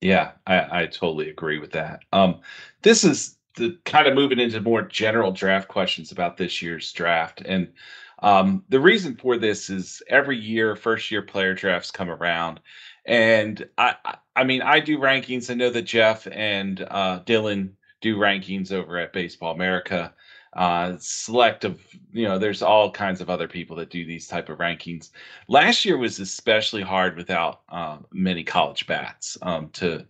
Yeah, 0.02 0.32
I, 0.46 0.82
I 0.82 0.86
totally 0.88 1.30
agree 1.30 1.60
with 1.60 1.72
that. 1.72 2.02
Um, 2.12 2.42
this 2.82 3.04
is 3.04 3.38
the 3.56 3.78
kind 3.86 4.08
of 4.08 4.16
moving 4.16 4.40
into 4.40 4.60
more 4.60 4.82
general 4.82 5.32
draft 5.32 5.70
questions 5.70 6.12
about 6.12 6.36
this 6.36 6.62
year's 6.62 6.92
draft, 6.92 7.42
and 7.46 7.72
um, 8.20 8.64
the 8.70 8.80
reason 8.80 9.16
for 9.16 9.38
this 9.38 9.70
is 9.70 10.02
every 10.10 10.38
year, 10.38 10.76
first 10.76 11.12
year 11.12 11.22
player 11.22 11.54
drafts 11.54 11.92
come 11.92 12.10
around, 12.10 12.60
and 13.06 13.68
I, 13.78 13.96
I 14.36 14.44
mean, 14.44 14.62
I 14.62 14.80
do 14.80 14.98
rankings. 14.98 15.50
I 15.50 15.54
know 15.54 15.70
that 15.70 15.84
Jeff 15.84 16.28
and 16.32 16.86
uh, 16.90 17.22
Dylan 17.22 17.72
do 18.02 18.18
rankings 18.18 18.72
over 18.72 18.98
at 18.98 19.14
Baseball 19.14 19.54
America. 19.54 20.14
Uh, 20.56 20.96
selective, 21.00 21.82
you 22.12 22.28
know, 22.28 22.38
there's 22.38 22.62
all 22.62 22.92
kinds 22.92 23.22
of 23.22 23.30
other 23.30 23.48
people 23.48 23.76
that 23.76 23.90
do 23.90 24.06
these 24.06 24.28
type 24.28 24.50
of 24.50 24.60
rankings. 24.60 25.10
Last 25.48 25.84
year 25.84 25.98
was 25.98 26.20
especially 26.20 26.84
hard 26.84 27.18
without 27.18 27.62
uh, 27.70 27.98
many 28.12 28.44
college 28.44 28.86
bats 28.86 29.38
um, 29.42 29.70
to 29.70 30.06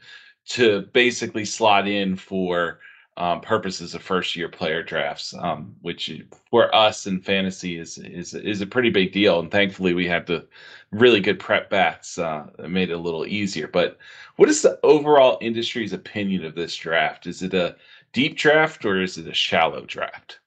to 0.45 0.81
basically 0.91 1.45
slot 1.45 1.87
in 1.87 2.17
for 2.17 2.79
um, 3.15 3.41
purposes 3.41 3.93
of 3.93 4.01
first 4.01 4.35
year 4.35 4.49
player 4.49 4.83
drafts, 4.83 5.33
um, 5.35 5.75
which 5.81 6.11
for 6.49 6.73
us 6.75 7.05
in 7.05 7.21
fantasy 7.21 7.77
is 7.77 7.97
is 7.99 8.33
is 8.33 8.61
a 8.61 8.67
pretty 8.67 8.89
big 8.89 9.11
deal. 9.11 9.39
And 9.39 9.51
thankfully, 9.51 9.93
we 9.93 10.07
have 10.07 10.25
the 10.25 10.45
really 10.91 11.19
good 11.19 11.39
prep 11.39 11.69
bats 11.69 12.17
uh, 12.17 12.47
that 12.57 12.69
made 12.69 12.89
it 12.89 12.93
a 12.93 12.97
little 12.97 13.25
easier. 13.25 13.67
But 13.67 13.97
what 14.35 14.49
is 14.49 14.61
the 14.61 14.79
overall 14.83 15.37
industry's 15.41 15.93
opinion 15.93 16.43
of 16.43 16.55
this 16.55 16.75
draft? 16.75 17.27
Is 17.27 17.43
it 17.43 17.53
a 17.53 17.75
deep 18.13 18.37
draft 18.37 18.85
or 18.85 19.01
is 19.01 19.17
it 19.17 19.27
a 19.27 19.33
shallow 19.33 19.85
draft? 19.85 20.39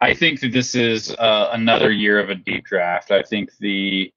I 0.00 0.14
think 0.14 0.40
that 0.40 0.52
this 0.52 0.74
is 0.74 1.14
uh, 1.14 1.50
another 1.52 1.90
year 1.90 2.18
of 2.18 2.28
a 2.28 2.34
deep 2.34 2.64
draft. 2.64 3.10
I 3.10 3.22
think 3.22 3.50
the 3.58 4.12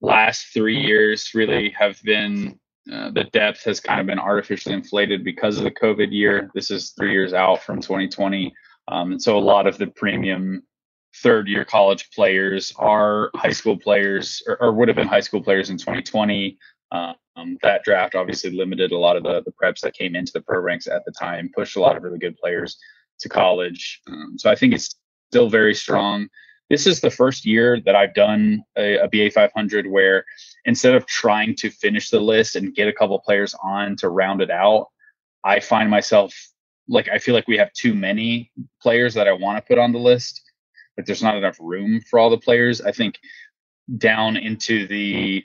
last 0.00 0.52
three 0.54 0.80
years 0.80 1.32
really 1.34 1.70
have 1.70 2.00
been 2.02 2.58
uh, 2.90 3.10
the 3.10 3.24
depth 3.24 3.64
has 3.64 3.80
kind 3.80 4.00
of 4.00 4.06
been 4.06 4.18
artificially 4.18 4.74
inflated 4.74 5.22
because 5.22 5.58
of 5.58 5.64
the 5.64 5.70
COVID 5.70 6.10
year. 6.10 6.50
This 6.54 6.70
is 6.70 6.90
three 6.90 7.12
years 7.12 7.34
out 7.34 7.62
from 7.62 7.80
2020. 7.80 8.54
Um, 8.86 9.12
and 9.12 9.22
so 9.22 9.36
a 9.36 9.40
lot 9.40 9.66
of 9.66 9.76
the 9.76 9.88
premium 9.88 10.62
third 11.16 11.48
year 11.48 11.64
college 11.64 12.10
players 12.14 12.72
are 12.78 13.30
high 13.34 13.52
school 13.52 13.76
players 13.76 14.42
or, 14.46 14.62
or 14.62 14.72
would 14.72 14.88
have 14.88 14.96
been 14.96 15.08
high 15.08 15.20
school 15.20 15.42
players 15.42 15.68
in 15.68 15.76
2020. 15.76 16.56
Um, 16.90 17.58
that 17.62 17.84
draft 17.84 18.14
obviously 18.14 18.50
limited 18.50 18.92
a 18.92 18.98
lot 18.98 19.16
of 19.16 19.22
the, 19.22 19.42
the 19.44 19.52
preps 19.52 19.80
that 19.80 19.94
came 19.94 20.16
into 20.16 20.32
the 20.32 20.40
pro 20.40 20.58
ranks 20.60 20.86
at 20.86 21.04
the 21.04 21.12
time, 21.12 21.50
pushed 21.54 21.76
a 21.76 21.80
lot 21.80 21.96
of 21.96 22.02
really 22.02 22.18
good 22.18 22.36
players 22.36 22.78
to 23.20 23.28
college. 23.28 24.00
Um, 24.08 24.34
so 24.36 24.50
I 24.50 24.54
think 24.54 24.74
it's 24.74 24.96
still 25.30 25.48
very 25.48 25.74
strong 25.74 26.28
this 26.70 26.86
is 26.86 27.00
the 27.00 27.10
first 27.10 27.46
year 27.46 27.80
that 27.80 27.96
I've 27.96 28.14
done 28.14 28.62
a, 28.76 28.98
a, 28.98 29.08
BA 29.08 29.30
500 29.30 29.86
where 29.86 30.24
instead 30.64 30.94
of 30.94 31.06
trying 31.06 31.54
to 31.56 31.70
finish 31.70 32.10
the 32.10 32.20
list 32.20 32.56
and 32.56 32.74
get 32.74 32.88
a 32.88 32.92
couple 32.92 33.18
players 33.20 33.54
on 33.62 33.96
to 33.96 34.10
round 34.10 34.42
it 34.42 34.50
out, 34.50 34.88
I 35.44 35.60
find 35.60 35.90
myself 35.90 36.34
like 36.88 37.08
I 37.08 37.18
feel 37.18 37.34
like 37.34 37.48
we 37.48 37.58
have 37.58 37.72
too 37.72 37.94
many 37.94 38.50
players 38.82 39.14
that 39.14 39.28
I 39.28 39.32
want 39.32 39.58
to 39.58 39.66
put 39.66 39.78
on 39.78 39.92
the 39.92 39.98
list. 39.98 40.42
Like 40.96 41.06
there's 41.06 41.22
not 41.22 41.36
enough 41.36 41.56
room 41.60 42.00
for 42.02 42.18
all 42.18 42.30
the 42.30 42.38
players. 42.38 42.80
I 42.80 42.92
think 42.92 43.18
down 43.96 44.36
into 44.36 44.86
the 44.86 45.44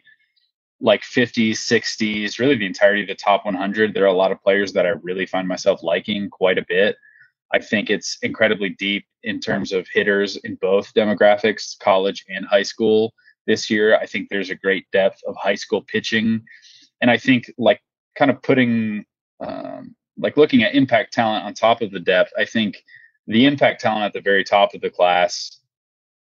like 0.84 1.02
50s, 1.02 1.52
60s, 1.54 2.40
really 2.40 2.58
the 2.58 2.66
entirety 2.66 3.02
of 3.02 3.08
the 3.08 3.16
top 3.16 3.46
100, 3.46 3.94
there 3.94 4.04
are 4.04 4.08
a 4.08 4.14
lot 4.14 4.34
of 4.34 4.44
players 4.44 4.74
that 4.74 4.86
I 4.86 4.90
really 5.02 5.26
find 5.26 5.48
myself 5.48 5.82
liking 5.82 6.30
quite 6.30 6.58
a 6.58 6.66
bit. 6.68 6.98
I 7.54 7.60
think 7.60 7.90
it's 7.90 8.18
incredibly 8.22 8.70
deep 8.70 9.06
in 9.24 9.40
terms 9.40 9.72
of 9.72 9.88
hitters 9.94 10.36
in 10.38 10.56
both 10.56 10.94
demographics, 10.94 11.80
college 11.80 12.26
and 12.28 12.46
high 12.46 12.64
school 12.64 13.14
this 13.48 13.70
year. 13.70 13.96
I 13.96 14.06
think 14.06 14.28
there's 14.28 14.50
a 14.50 14.56
great 14.56 14.86
depth 14.92 15.22
of 15.26 15.38
high 15.38 15.56
school 15.56 15.82
pitching. 15.84 16.42
And 17.00 17.10
I 17.10 17.18
think, 17.18 17.50
like, 17.58 17.82
kind 18.16 18.30
of 18.30 18.42
putting, 18.42 19.06
um, 19.40 19.96
like, 20.18 20.36
looking 20.36 20.64
at 20.64 20.76
impact 20.76 21.14
talent 21.14 21.46
on 21.46 21.54
top 21.54 21.82
of 21.82 21.92
the 21.92 22.00
depth, 22.02 22.34
I 22.38 22.44
think 22.44 22.84
the 23.28 23.46
impact 23.46 23.80
talent 23.80 24.04
at 24.04 24.12
the 24.12 24.20
very 24.20 24.44
top 24.44 24.74
of 24.74 24.82
the 24.82 24.90
class 24.90 25.62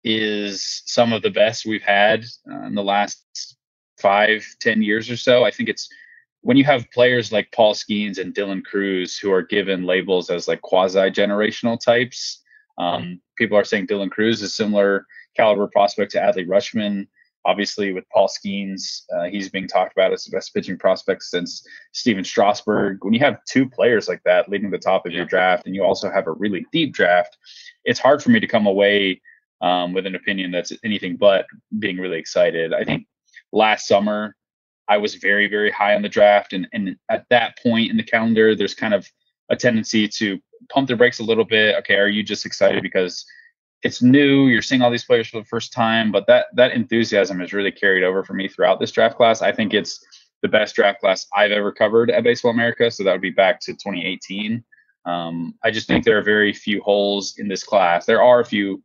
is 0.06 0.84
some 0.86 1.12
of 1.12 1.22
the 1.22 1.32
best 1.32 1.66
we've 1.66 1.82
had 1.82 2.24
uh, 2.50 2.62
in 2.62 2.76
the 2.76 2.84
last 2.84 3.57
five, 3.98 4.46
ten 4.60 4.82
years 4.82 5.10
or 5.10 5.18
so. 5.18 5.44
I 5.44 5.52
think 5.52 5.70
it's 5.70 5.90
when 6.42 6.58
you 6.58 6.64
have 6.64 6.90
players 6.92 7.32
like 7.32 7.52
Paul 7.52 7.74
Skenes 7.74 8.20
and 8.20 8.34
Dylan 8.34 8.64
Crews 8.64 9.18
who 9.18 9.32
are 9.32 9.42
given 9.42 9.86
labels 9.86 10.30
as 10.30 10.48
like 10.48 10.62
quasi 10.62 11.10
generational 11.12 11.80
types, 11.80 12.42
um, 12.78 13.20
people 13.38 13.58
are 13.58 13.64
saying 13.64 13.88
Dylan 13.88 14.12
Crews 14.12 14.42
is 14.42 14.54
similar 14.54 15.06
caliber 15.36 15.68
prospect 15.68 16.12
to 16.12 16.20
Adley 16.20 16.48
Rutschman. 16.48 17.08
Obviously, 17.46 17.94
with 17.94 18.04
Paul 18.10 18.28
Skenes, 18.28 19.04
uh, 19.16 19.26
he's 19.26 19.50
being 19.50 19.68
talked 19.68 19.94
about 19.94 20.12
as 20.12 20.26
the 20.26 20.32
best 20.32 20.54
pitching 20.54 20.78
prospect 20.78 21.24
since 21.24 21.66
Stephen 21.94 22.24
Strasburg. 22.24 23.04
When 23.04 23.14
you 23.14 23.22
have 23.22 23.44
two 23.46 23.70
players 23.70 24.10
like 24.10 24.22
that 24.26 24.50
leading 24.50 24.70
the 24.70 24.78
top 24.78 25.06
of 25.06 25.14
your 25.14 25.24
draft, 25.24 25.66
and 25.66 25.74
you 25.74 25.84
also 25.84 26.12
have 26.12 26.28
a 26.28 26.34
really 26.34 26.66
deep 26.74 26.94
draft, 26.94 27.38
it's 27.86 28.00
hard 28.00 28.22
for 28.22 28.32
me 28.32 28.42
to 28.42 28.48
come 28.48 28.68
away 28.68 29.22
um, 29.62 29.94
with 29.94 30.06
an 30.06 30.16
opinion 30.16 30.52
that's 30.52 30.74
anything 30.84 31.16
but 31.16 31.46
being 31.80 31.98
really 31.98 32.20
excited. 32.20 32.74
I 32.74 32.84
think 32.84 33.08
last 33.52 33.88
summer 33.88 34.36
I 34.88 34.98
was 34.98 35.16
very, 35.16 35.48
very 35.48 35.72
high 35.72 35.96
on 35.96 36.02
the 36.02 36.10
draft. 36.10 36.54
And, 36.54 36.68
and 36.74 36.96
at 37.10 37.26
that 37.30 37.58
point 37.62 37.92
in 37.92 37.98
the 37.98 38.04
calendar, 38.04 38.56
there's 38.56 38.74
kind 38.74 38.94
of 38.94 39.08
a 39.50 39.56
tendency 39.56 40.08
to 40.08 40.40
pump 40.70 40.88
the 40.88 40.96
brakes 40.96 41.20
a 41.20 41.24
little 41.24 41.44
bit. 41.44 41.76
Okay, 41.80 41.96
are 41.96 42.08
you 42.08 42.24
just 42.24 42.46
excited 42.46 42.82
because 42.82 43.26
it's 43.84 44.02
new? 44.02 44.48
You're 44.48 44.62
seeing 44.62 44.82
all 44.82 44.92
these 44.92 45.06
players 45.06 45.28
for 45.28 45.40
the 45.40 45.46
first 45.46 45.74
time, 45.74 46.12
but 46.12 46.26
that 46.28 46.48
that 46.56 46.72
enthusiasm 46.72 47.40
has 47.40 47.54
really 47.54 47.72
carried 47.72 48.04
over 48.04 48.24
for 48.24 48.34
me 48.34 48.48
throughout 48.48 48.80
this 48.80 48.92
draft 48.92 49.18
class. 49.18 49.42
I 49.42 49.52
think 49.52 49.74
it's 49.74 50.04
the 50.42 50.48
best 50.48 50.76
draft 50.76 51.00
class 51.02 51.26
I've 51.36 51.52
ever 51.52 51.72
covered 51.72 52.10
at 52.12 52.24
Baseball 52.24 52.52
America. 52.52 52.90
So 52.92 53.04
that 53.04 53.12
would 53.12 53.22
be 53.22 53.32
back 53.32 53.60
to 53.62 53.74
2018. 53.74 54.64
Um, 55.06 55.54
I 55.64 55.72
just 55.72 55.88
think 55.88 56.04
there 56.04 56.18
are 56.18 56.24
very 56.24 56.54
few 56.54 56.82
holes 56.82 57.36
in 57.38 57.48
this 57.48 57.64
class. 57.64 58.06
There 58.06 58.22
are 58.22 58.42
a 58.42 58.46
few, 58.46 58.84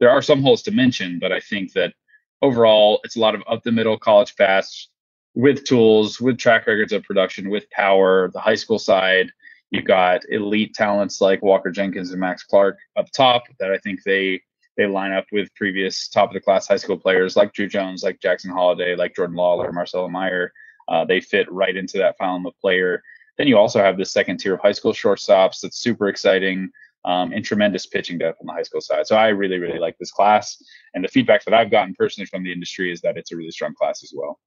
there 0.00 0.10
are 0.10 0.22
some 0.22 0.40
holes 0.40 0.62
to 0.62 0.70
mention, 0.70 1.18
but 1.18 1.32
I 1.32 1.40
think 1.40 1.72
that 1.72 1.94
overall 2.42 3.00
it's 3.04 3.16
a 3.16 3.20
lot 3.20 3.34
of 3.34 3.42
up 3.48 3.62
the 3.62 3.72
middle 3.72 3.98
college 3.98 4.36
pass 4.36 4.88
with 5.34 5.64
tools, 5.64 6.20
with 6.20 6.38
track 6.38 6.66
records 6.66 6.92
of 6.92 7.02
production, 7.02 7.50
with 7.50 7.68
power. 7.70 8.30
The 8.32 8.40
high 8.40 8.54
school 8.54 8.78
side, 8.78 9.30
you've 9.70 9.84
got 9.84 10.22
elite 10.28 10.74
talents 10.74 11.20
like 11.20 11.42
Walker 11.42 11.70
Jenkins 11.70 12.10
and 12.12 12.20
Max 12.20 12.44
Clark 12.44 12.78
up 12.96 13.10
top 13.10 13.44
that 13.58 13.72
I 13.72 13.78
think 13.78 14.02
they 14.04 14.42
they 14.76 14.86
line 14.86 15.12
up 15.12 15.26
with 15.30 15.54
previous 15.54 16.08
top 16.08 16.30
of 16.30 16.34
the 16.34 16.40
class 16.40 16.66
high 16.66 16.76
school 16.76 16.96
players 16.96 17.36
like 17.36 17.52
Druw 17.52 17.70
Jones, 17.70 18.02
like 18.02 18.20
Jackson 18.20 18.50
Holliday, 18.50 18.96
like 18.96 19.14
Jordan 19.14 19.36
Lawlar, 19.36 19.72
Marcelo 19.72 20.08
Meyer. 20.08 20.52
Uh, 20.88 21.04
they 21.04 21.20
fit 21.20 21.50
right 21.50 21.76
into 21.76 21.98
that 21.98 22.18
column 22.18 22.44
of 22.46 22.58
player. 22.60 23.02
Then 23.38 23.46
you 23.46 23.56
also 23.56 23.80
have 23.80 23.96
the 23.96 24.04
second 24.04 24.38
tier 24.38 24.54
of 24.54 24.60
high 24.60 24.72
school 24.72 24.92
shortstops 24.92 25.60
that's 25.60 25.78
super 25.78 26.08
exciting 26.08 26.70
um, 27.04 27.32
and 27.32 27.44
tremendous 27.44 27.86
pitching 27.86 28.18
depth 28.18 28.40
on 28.40 28.46
the 28.46 28.52
high 28.52 28.62
school 28.62 28.80
side. 28.80 29.06
So 29.06 29.16
I 29.16 29.28
really, 29.28 29.58
really 29.58 29.78
like 29.78 29.98
this 29.98 30.10
class. 30.10 30.62
And 30.94 31.04
the 31.04 31.08
feedback 31.08 31.44
that 31.44 31.54
I've 31.54 31.70
gotten 31.70 31.94
personally 31.94 32.26
from 32.26 32.42
the 32.42 32.52
industry 32.52 32.92
is 32.92 33.00
that 33.02 33.16
it's 33.16 33.32
a 33.32 33.36
really 33.36 33.50
strong 33.50 33.74
class 33.74 34.02
as 34.02 34.12
well. 34.14 34.38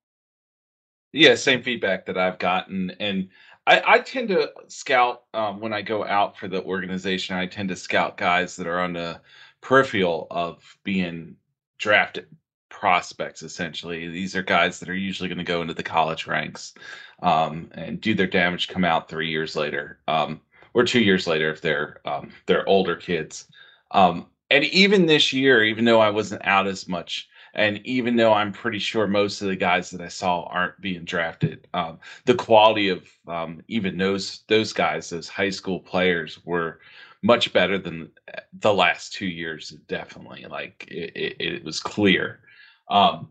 Yeah, 1.13 1.35
same 1.35 1.63
feedback 1.63 2.05
that 2.07 2.17
I've 2.17 2.37
gotten, 2.37 2.91
and 2.99 3.29
I, 3.65 3.81
I 3.85 3.99
tend 3.99 4.29
to 4.29 4.51
scout 4.67 5.23
um, 5.33 5.59
when 5.59 5.73
I 5.73 5.81
go 5.81 6.05
out 6.05 6.37
for 6.37 6.47
the 6.47 6.63
organization. 6.63 7.35
I 7.35 7.45
tend 7.47 7.69
to 7.69 7.75
scout 7.75 8.17
guys 8.17 8.55
that 8.55 8.67
are 8.67 8.79
on 8.79 8.93
the 8.93 9.19
peripheral 9.61 10.27
of 10.31 10.77
being 10.83 11.35
drafted 11.77 12.27
prospects. 12.69 13.41
Essentially, 13.41 14.07
these 14.07 14.35
are 14.35 14.43
guys 14.43 14.79
that 14.79 14.89
are 14.89 14.95
usually 14.95 15.29
going 15.29 15.37
to 15.37 15.43
go 15.43 15.61
into 15.61 15.73
the 15.73 15.83
college 15.83 16.27
ranks 16.27 16.73
um, 17.21 17.69
and 17.73 17.99
do 17.99 18.13
their 18.13 18.27
damage, 18.27 18.67
come 18.67 18.85
out 18.85 19.09
three 19.09 19.29
years 19.29 19.55
later, 19.55 19.99
um, 20.07 20.39
or 20.77 20.83
two 20.83 21.01
years 21.01 21.25
later 21.25 21.49
if 21.49 21.61
they're 21.61 21.99
um, 22.05 22.31
they're 22.45 22.67
older 22.69 22.95
kids. 22.95 23.47
Um, 23.91 24.27
and 24.49 24.63
even 24.65 25.05
this 25.05 25.33
year, 25.33 25.63
even 25.63 25.83
though 25.85 25.99
I 25.99 26.09
wasn't 26.09 26.45
out 26.45 26.67
as 26.67 26.87
much 26.87 27.27
and 27.57 27.81
even 27.85 28.15
though 28.15 28.33
I'm 28.33 28.53
pretty 28.53 28.77
sure 28.77 29.07
most 29.07 29.41
of 29.41 29.47
the 29.47 29.55
guys 29.55 29.89
that 29.89 29.99
I 29.99 30.07
saw 30.07 30.43
aren't 30.43 30.79
being 30.79 31.03
drafted, 31.03 31.67
um, 31.73 31.99
the 32.25 32.35
quality 32.35 32.89
of 32.89 33.09
um, 33.27 33.61
even 33.67 33.97
those 33.97 34.43
those 34.47 34.71
guys, 34.71 35.09
those 35.09 35.27
high 35.27 35.49
school 35.49 35.79
players, 35.79 36.39
were 36.45 36.79
much 37.23 37.51
better 37.53 37.79
than 37.79 38.11
the 38.59 38.73
last 38.73 39.13
two 39.13 39.25
years. 39.25 39.69
Definitely, 39.87 40.45
like 40.49 40.87
it, 40.89 41.11
it, 41.15 41.35
it 41.39 41.63
was 41.63 41.79
clear. 41.79 42.41
Um, 42.89 43.29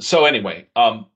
so 0.00 0.24
anyway, 0.24 0.66
um, 0.74 1.06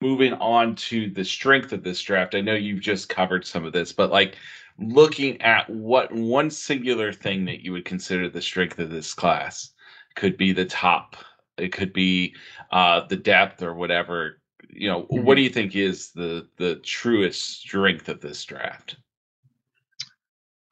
moving 0.00 0.32
on 0.34 0.74
to 0.76 1.10
the 1.10 1.24
strength 1.24 1.72
of 1.74 1.82
this 1.84 2.00
draft. 2.00 2.34
I 2.34 2.40
know 2.40 2.54
you've 2.54 2.80
just 2.80 3.10
covered 3.10 3.46
some 3.46 3.66
of 3.66 3.74
this, 3.74 3.92
but 3.92 4.10
like 4.10 4.36
looking 4.80 5.40
at 5.42 5.68
what 5.70 6.12
one 6.12 6.50
singular 6.50 7.12
thing 7.12 7.44
that 7.44 7.60
you 7.60 7.72
would 7.72 7.84
consider 7.84 8.28
the 8.28 8.42
strength 8.42 8.78
of 8.78 8.90
this 8.90 9.14
class 9.14 9.72
could 10.14 10.36
be 10.36 10.52
the 10.52 10.64
top 10.64 11.16
it 11.60 11.72
could 11.72 11.92
be 11.92 12.34
uh, 12.72 13.06
the 13.06 13.16
depth 13.16 13.62
or 13.62 13.74
whatever. 13.74 14.40
You 14.68 14.88
know, 14.88 15.02
mm-hmm. 15.02 15.24
what 15.24 15.36
do 15.36 15.42
you 15.42 15.50
think 15.50 15.76
is 15.76 16.10
the 16.12 16.48
the 16.56 16.76
truest 16.76 17.60
strength 17.60 18.08
of 18.08 18.20
this 18.20 18.44
draft? 18.44 18.96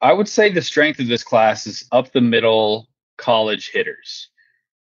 I 0.01 0.13
would 0.13 0.29
say 0.29 0.51
the 0.51 0.61
strength 0.61 0.99
of 0.99 1.07
this 1.07 1.23
class 1.23 1.67
is 1.67 1.85
up 1.91 2.11
the 2.11 2.21
middle 2.21 2.87
college 3.17 3.69
hitters. 3.71 4.29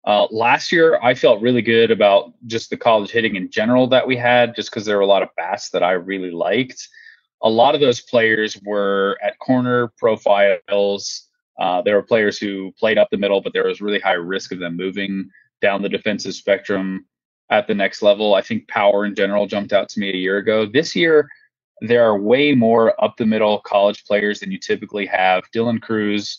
Uh, 0.05 0.27
last 0.31 0.71
year, 0.71 0.99
I 1.03 1.15
felt 1.15 1.43
really 1.43 1.61
good 1.61 1.91
about 1.91 2.33
just 2.47 2.71
the 2.71 2.77
college 2.77 3.11
hitting 3.11 3.35
in 3.35 3.51
general 3.51 3.89
that 3.89 4.07
we 4.07 4.17
had, 4.17 4.55
just 4.55 4.71
because 4.71 4.87
there 4.87 4.97
were 4.97 5.03
a 5.03 5.07
lot 5.07 5.25
of 5.25 5.29
bats 5.37 5.71
that 5.71 5.83
I 5.83 5.93
really 5.93 6.31
liked. 6.31 6.89
A 7.43 7.49
lot 7.49 7.75
of 7.75 7.81
those 7.81 8.01
players 8.01 8.59
were 8.65 9.19
at 9.23 9.39
corner 9.39 9.93
profiles. 9.97 11.29
Uh, 11.59 11.83
there 11.83 11.97
were 11.97 12.03
players 12.03 12.39
who 12.39 12.73
played 12.79 12.99
up 12.99 13.09
the 13.11 13.17
middle, 13.17 13.41
but 13.41 13.53
there 13.53 13.67
was 13.67 13.81
really 13.81 14.01
high 14.01 14.13
risk 14.13 14.53
of 14.53 14.59
them 14.59 14.77
moving 14.77 15.29
down 15.61 15.83
the 15.83 15.89
defensive 15.89 16.35
spectrum 16.35 17.07
at 17.51 17.67
the 17.67 17.75
next 17.75 18.03
level. 18.03 18.35
I 18.35 18.43
think 18.43 18.69
power 18.69 19.05
in 19.05 19.15
general 19.15 19.47
jumped 19.47 19.73
out 19.73 19.89
to 19.91 20.01
me 20.01 20.11
a 20.11 20.17
year 20.17 20.39
ago. 20.39 20.67
This 20.67 20.95
year, 20.95 21.29
there 21.81 22.05
are 22.05 22.19
way 22.19 22.55
more 22.55 23.03
up 23.03 23.17
the 23.17 23.27
middle 23.27 23.61
college 23.61 24.05
players 24.05 24.41
than 24.41 24.51
you 24.51 24.59
typically 24.59 25.07
have. 25.07 25.45
Dylan 25.55 25.81
Crews, 25.81 26.39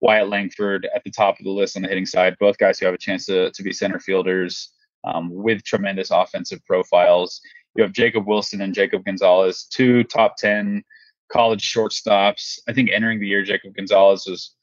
Wyatt 0.00 0.28
Langford 0.28 0.88
at 0.94 1.04
the 1.04 1.10
top 1.10 1.38
of 1.38 1.44
the 1.44 1.50
list 1.50 1.76
on 1.76 1.82
the 1.82 1.88
hitting 1.88 2.06
side, 2.06 2.36
both 2.40 2.58
guys 2.58 2.78
who 2.78 2.86
have 2.86 2.94
a 2.94 2.98
chance 2.98 3.26
to, 3.26 3.50
to 3.50 3.62
be 3.62 3.72
center 3.72 3.98
fielders 3.98 4.70
um, 5.04 5.30
with 5.32 5.62
tremendous 5.64 6.10
offensive 6.10 6.64
profiles. 6.64 7.40
You 7.74 7.82
have 7.82 7.92
Jacob 7.92 8.26
Wilson 8.26 8.60
and 8.60 8.74
Jacob 8.74 9.04
Gonzalez, 9.04 9.64
two 9.70 10.04
top 10.04 10.36
10 10.36 10.82
college 11.30 11.62
shortstops. 11.62 12.58
I 12.68 12.72
think 12.72 12.90
entering 12.90 13.20
the 13.20 13.28
year, 13.28 13.42
Jacob 13.42 13.74
Gonzalez 13.74 14.24
was 14.26 14.54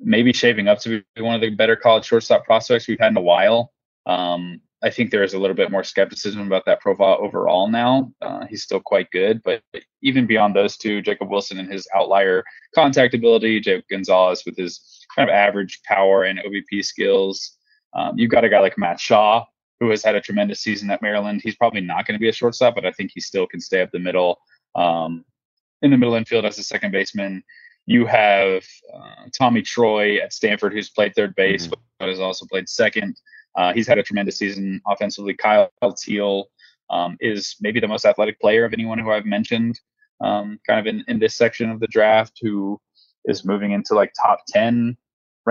maybe 0.00 0.32
shaping 0.32 0.68
up 0.68 0.80
to 0.80 1.02
be 1.14 1.22
one 1.22 1.34
of 1.34 1.40
the 1.40 1.50
better 1.50 1.76
college 1.76 2.04
shortstop 2.04 2.44
prospects 2.44 2.88
we've 2.88 2.98
had 3.00 3.12
in 3.12 3.16
a 3.16 3.22
while. 3.22 3.72
Um, 4.06 4.60
I 4.82 4.90
think 4.90 5.10
there 5.10 5.24
is 5.24 5.34
a 5.34 5.38
little 5.38 5.56
bit 5.56 5.72
more 5.72 5.82
skepticism 5.82 6.46
about 6.46 6.64
that 6.66 6.80
profile 6.80 7.18
overall 7.20 7.68
now. 7.68 8.12
Uh, 8.22 8.46
he's 8.46 8.62
still 8.62 8.80
quite 8.80 9.10
good, 9.10 9.42
but 9.42 9.60
even 10.02 10.26
beyond 10.26 10.54
those 10.54 10.76
two, 10.76 11.02
Jacob 11.02 11.30
Wilson 11.30 11.58
and 11.58 11.70
his 11.70 11.88
outlier 11.96 12.44
contact 12.74 13.14
ability, 13.14 13.58
Jacob 13.60 13.84
Gonzalez 13.90 14.44
with 14.46 14.56
his 14.56 14.80
kind 15.16 15.28
of 15.28 15.34
average 15.34 15.80
power 15.84 16.24
and 16.24 16.38
OBP 16.38 16.84
skills. 16.84 17.56
Um, 17.92 18.16
you've 18.16 18.30
got 18.30 18.44
a 18.44 18.48
guy 18.48 18.60
like 18.60 18.78
Matt 18.78 19.00
Shaw, 19.00 19.44
who 19.80 19.90
has 19.90 20.02
had 20.02 20.14
a 20.14 20.20
tremendous 20.20 20.60
season 20.60 20.90
at 20.90 21.02
Maryland. 21.02 21.40
He's 21.42 21.56
probably 21.56 21.80
not 21.80 22.06
going 22.06 22.14
to 22.14 22.20
be 22.20 22.28
a 22.28 22.32
shortstop, 22.32 22.74
but 22.74 22.84
I 22.84 22.92
think 22.92 23.12
he 23.14 23.20
still 23.20 23.46
can 23.46 23.60
stay 23.60 23.80
up 23.80 23.90
the 23.90 23.98
middle, 23.98 24.38
um, 24.74 25.24
in 25.82 25.90
the 25.90 25.96
middle 25.96 26.14
infield 26.14 26.44
as 26.44 26.58
a 26.58 26.64
second 26.64 26.90
baseman. 26.90 27.42
You 27.86 28.04
have 28.06 28.64
uh, 28.94 29.24
Tommy 29.36 29.62
Troy 29.62 30.18
at 30.18 30.32
Stanford, 30.32 30.72
who's 30.72 30.90
played 30.90 31.14
third 31.14 31.34
base, 31.34 31.66
mm-hmm. 31.66 31.80
but 31.98 32.08
has 32.08 32.20
also 32.20 32.46
played 32.46 32.68
second. 32.68 33.20
Uh, 33.56 33.72
he's 33.72 33.86
had 33.86 33.98
a 33.98 34.02
tremendous 34.02 34.36
season 34.36 34.80
offensively. 34.86 35.34
Kyle 35.34 35.70
Teel 35.96 36.48
um, 36.90 37.16
is 37.20 37.56
maybe 37.60 37.80
the 37.80 37.88
most 37.88 38.04
athletic 38.04 38.40
player 38.40 38.64
of 38.64 38.72
anyone 38.72 38.98
who 38.98 39.10
I've 39.10 39.24
mentioned, 39.24 39.80
um, 40.20 40.58
kind 40.66 40.80
of 40.80 40.86
in, 40.86 41.04
in 41.08 41.18
this 41.18 41.34
section 41.34 41.70
of 41.70 41.80
the 41.80 41.86
draft, 41.86 42.38
who 42.42 42.80
is 43.24 43.44
moving 43.44 43.72
into 43.72 43.94
like 43.94 44.12
top 44.20 44.40
10 44.48 44.96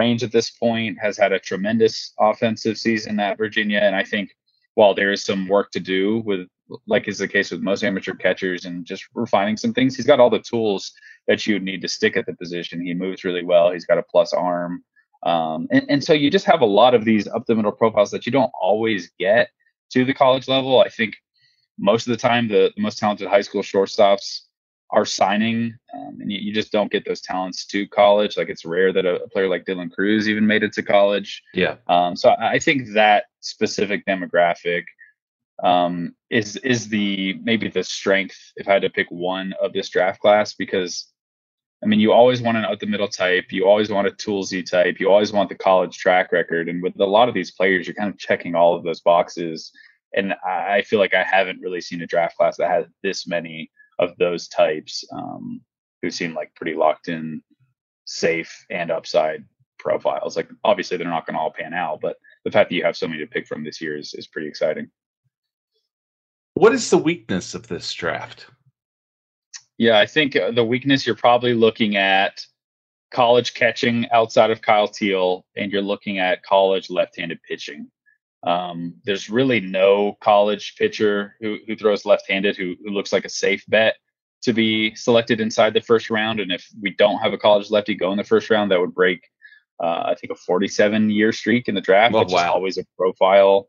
range 0.02 0.22
at 0.24 0.32
this 0.32 0.50
point, 0.50 0.98
has 1.06 1.16
had 1.18 1.32
a 1.32 1.40
tremendous 1.50 1.96
offensive 2.30 2.78
season 2.86 3.20
at 3.20 3.38
Virginia. 3.44 3.80
And 3.80 3.96
I 3.96 4.04
think 4.12 4.28
while 4.76 4.94
there 4.94 5.12
is 5.12 5.24
some 5.24 5.48
work 5.56 5.68
to 5.72 5.80
do 5.96 6.02
with, 6.30 6.42
like 6.94 7.08
is 7.08 7.20
the 7.20 7.28
case 7.36 7.50
with 7.52 7.62
most 7.70 7.84
amateur 7.84 8.16
catchers 8.26 8.66
and 8.66 8.86
just 8.86 9.04
refining 9.14 9.58
some 9.58 9.74
things, 9.74 9.96
he's 9.96 10.12
got 10.12 10.20
all 10.20 10.30
the 10.30 10.48
tools 10.52 10.82
that 11.28 11.48
you 11.48 11.60
need 11.60 11.82
to 11.82 11.88
stick 11.98 12.16
at 12.18 12.26
the 12.26 12.36
position. 12.42 12.86
He 12.86 12.94
moves 12.94 13.24
really 13.24 13.46
well. 13.52 13.72
He's 13.72 13.90
got 13.92 13.98
a 14.04 14.10
plus 14.14 14.34
arm. 14.34 14.84
Um, 15.24 15.68
and, 15.72 15.86
and 15.90 16.04
so 16.04 16.14
you 16.14 16.30
just 16.30 16.46
have 16.46 16.62
a 16.62 16.74
lot 16.82 16.94
of 16.94 17.04
these 17.04 17.28
up 17.28 17.46
the 17.46 17.56
middle 17.56 17.72
profiles 17.72 18.12
that 18.12 18.26
you 18.26 18.32
don't 18.32 18.52
always 18.62 19.12
get 19.20 19.50
to 19.94 20.06
the 20.06 20.14
college 20.14 20.48
level. 20.48 20.80
I 20.88 20.90
think 20.90 21.16
most 21.78 22.08
of 22.08 22.12
the 22.12 22.28
time 22.30 22.48
the, 22.48 22.72
the 22.76 22.82
most 22.82 22.98
talented 22.98 23.28
high 23.28 23.46
school 23.48 23.64
shortstops 23.64 24.47
are 24.90 25.06
signing, 25.06 25.78
um, 25.94 26.18
and 26.22 26.32
you, 26.32 26.40
you, 26.40 26.54
just 26.54 26.72
don't 26.72 26.92
get 26.92 27.06
those 27.06 27.22
talents 27.22 27.66
to 27.68 27.88
college. 27.88 28.38
Like 28.38 28.50
it's 28.50 28.64
rare 28.64 28.94
that 28.94 29.06
a, 29.06 29.24
a, 29.24 29.30
player 29.30 29.50
like 29.50 29.66
Dylan 29.66 29.92
Crews 29.92 30.30
even 30.30 30.48
made 30.48 30.64
it 30.64 30.72
to 30.74 30.84
college. 30.84 31.42
Yeah. 31.54 31.76
Um, 31.88 32.16
so 32.16 32.34
I 32.40 32.60
think 32.60 32.94
that 32.94 33.26
specific 33.42 34.06
demographic 34.06 34.84
um, 35.62 36.16
is 36.30 36.56
is 36.58 36.88
the 36.88 37.40
maybe 37.44 37.68
the 37.68 37.84
strength 37.84 38.38
if 38.56 38.68
I 38.68 38.74
had 38.74 38.84
to 38.84 38.90
pick 38.90 39.08
one 39.10 39.54
of 39.62 39.74
this 39.74 39.90
draft 39.90 40.22
class 40.22 40.54
because 40.54 41.08
I 41.84 41.86
mean, 41.86 42.00
you 42.00 42.12
always 42.12 42.42
want 42.42 42.58
an 42.58 42.66
out 42.66 42.80
the 42.80 42.88
middle 42.88 43.08
type. 43.08 43.52
You 43.52 43.68
always 43.68 43.92
want 43.92 44.08
a 44.08 44.12
toolsy 44.12 44.68
type. 44.68 45.00
You 45.00 45.12
always 45.12 45.32
want 45.32 45.50
the 45.50 45.56
college 45.56 45.98
track 45.98 46.32
record. 46.32 46.70
And 46.70 46.82
with 46.82 47.00
a 47.00 47.06
lot 47.06 47.30
of 47.30 47.36
these 47.36 47.52
players, 47.52 47.86
you're 47.86 47.94
kind 47.94 48.10
of 48.10 48.18
checking 48.18 48.56
all 48.56 48.76
of 48.76 48.84
those 48.84 49.02
boxes. 49.02 49.72
And 50.16 50.34
I 50.44 50.82
feel 50.82 50.98
like 50.98 51.14
I 51.14 51.24
haven't 51.24 51.62
really 51.62 51.82
seen 51.82 52.02
a 52.02 52.08
draft 52.08 52.36
class 52.36 52.58
that 52.58 52.70
has 52.70 52.86
this 53.04 53.28
many 53.28 53.70
of 54.00 54.18
those 54.18 54.48
types 54.48 55.04
um, 55.12 55.62
who 56.02 56.10
seem 56.10 56.34
like 56.34 56.54
pretty 56.56 56.76
locked 56.76 57.08
in, 57.08 57.42
safe, 58.06 58.66
and 58.70 58.92
upside 58.92 59.44
profiles. 59.80 60.36
Like, 60.36 60.50
obviously, 60.64 60.98
they're 60.98 61.08
not 61.08 61.26
going 61.26 61.36
to 61.36 61.40
all 61.40 61.52
pan 61.52 61.74
out, 61.74 62.00
but 62.02 62.18
the 62.46 62.52
fact 62.52 62.70
that 62.70 62.76
you 62.76 62.84
have 62.84 62.98
so 62.98 63.08
many 63.08 63.20
to 63.20 63.28
pick 63.28 63.48
from 63.48 63.64
this 63.64 63.82
year 63.82 63.98
is, 63.98 64.14
is 64.14 64.28
pretty 64.28 64.48
exciting. 64.48 64.90
What 66.54 66.74
is 66.74 66.90
the 66.90 66.98
weakness 66.98 67.54
of 67.54 67.68
this 67.68 67.92
draft? 67.94 68.48
Yeah, 69.78 70.00
I 70.00 70.08
think 70.08 70.36
uh, 70.36 70.52
the 70.52 70.66
weakness 70.66 71.06
you're 71.06 71.16
probably 71.16 71.54
looking 71.54 71.98
at 71.98 72.42
college 73.12 73.54
catching 73.54 74.10
outside 74.12 74.50
of 74.50 74.62
Kyle 74.62 74.88
Teel, 74.88 75.46
and 75.56 75.72
you're 75.72 75.82
looking 75.82 76.18
at 76.18 76.44
college 76.44 76.90
left-handed 76.90 77.40
pitching. 77.44 77.90
Um, 78.48 78.96
there's 79.04 79.30
really 79.30 79.60
no 79.60 80.16
college 80.22 80.76
pitcher 80.78 81.36
who, 81.42 81.58
who 81.68 81.76
throws 81.76 82.06
left-handed 82.06 82.56
who, 82.56 82.76
who 82.82 82.92
looks 82.92 83.12
like 83.12 83.26
a 83.26 83.30
safe 83.30 83.66
bet 83.68 83.96
to 84.44 84.54
be 84.54 84.96
selected 84.96 85.42
inside 85.42 85.74
the 85.74 85.82
first 85.82 86.10
round. 86.10 86.40
And 86.40 86.52
if 86.52 86.66
we 86.82 86.92
don't 86.92 87.20
have 87.20 87.34
a 87.34 87.38
college 87.38 87.70
lefty 87.70 87.94
go 87.94 88.12
in 88.12 88.18
the 88.18 88.24
first 88.24 88.50
round, 88.50 88.72
that 88.72 88.80
would 88.80 88.94
break, 88.94 89.20
uh, 89.84 90.04
I 90.06 90.16
think, 90.16 90.32
a 90.32 90.36
47 90.36 91.10
year 91.10 91.34
streak 91.34 91.68
in 91.68 91.76
the 91.76 91.82
draft, 91.82 92.16
oh, 92.16 92.20
which 92.20 92.32
wow. 92.32 92.44
is 92.44 92.50
always 92.50 92.78
a 92.78 92.86
profile 92.98 93.68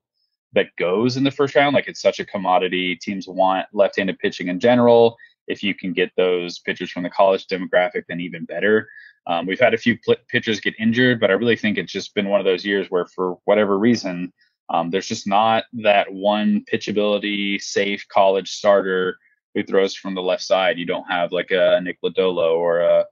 that 0.53 0.69
goes 0.79 1.17
in 1.17 1.25
the 1.25 1.31
first 1.33 1.57
round. 1.57 1.75
Like 1.75 1.89
it's 1.89 2.01
such 2.01 2.21
a 2.21 2.25
commodity. 2.25 2.95
Teams 2.95 3.27
want 3.27 3.67
left-handed 3.73 4.19
pitching 4.21 4.47
in 4.47 4.61
general 4.61 5.17
if 5.49 5.63
you 5.63 5.75
can 5.75 5.93
get 5.93 6.13
those 6.17 6.59
pitchers 6.61 6.91
from 6.91 7.03
the 7.03 7.11
college 7.11 7.47
demographic, 7.47 8.05
then 8.09 8.21
even 8.21 8.45
better. 8.45 8.89
Um, 9.27 9.47
we've 9.47 9.61
had 9.61 9.75
a 9.75 9.79
few 9.79 9.99
pl- 9.99 10.17
pitchers 10.29 10.61
get 10.61 10.75
injured, 10.79 11.21
but 11.21 11.31
I 11.31 11.35
really 11.35 11.57
think 11.57 11.79
it's 11.79 11.93
just 11.93 12.15
been 12.15 12.29
one 12.29 12.41
of 12.41 12.47
those 12.47 12.65
years 12.65 12.87
where, 12.89 13.07
for 13.07 13.39
whatever 13.45 13.79
reason, 13.79 14.33
um, 14.71 14.91
there's 14.91 15.07
just 15.07 15.27
not 15.27 15.65
that 15.73 16.13
one 16.13 16.65
pitchability 16.71 17.61
safe 17.61 18.05
college 18.09 18.51
starter 18.51 19.17
who 19.55 19.63
throws 19.63 19.95
from 19.95 20.15
the 20.15 20.23
left 20.23 20.43
side. 20.43 20.79
You 20.79 20.87
don't 20.87 21.11
have 21.11 21.33
like 21.33 21.51
a 21.51 21.81
Nick 21.83 21.99
Lodolo 22.03 22.57
or 22.57 22.81
a 22.81 23.05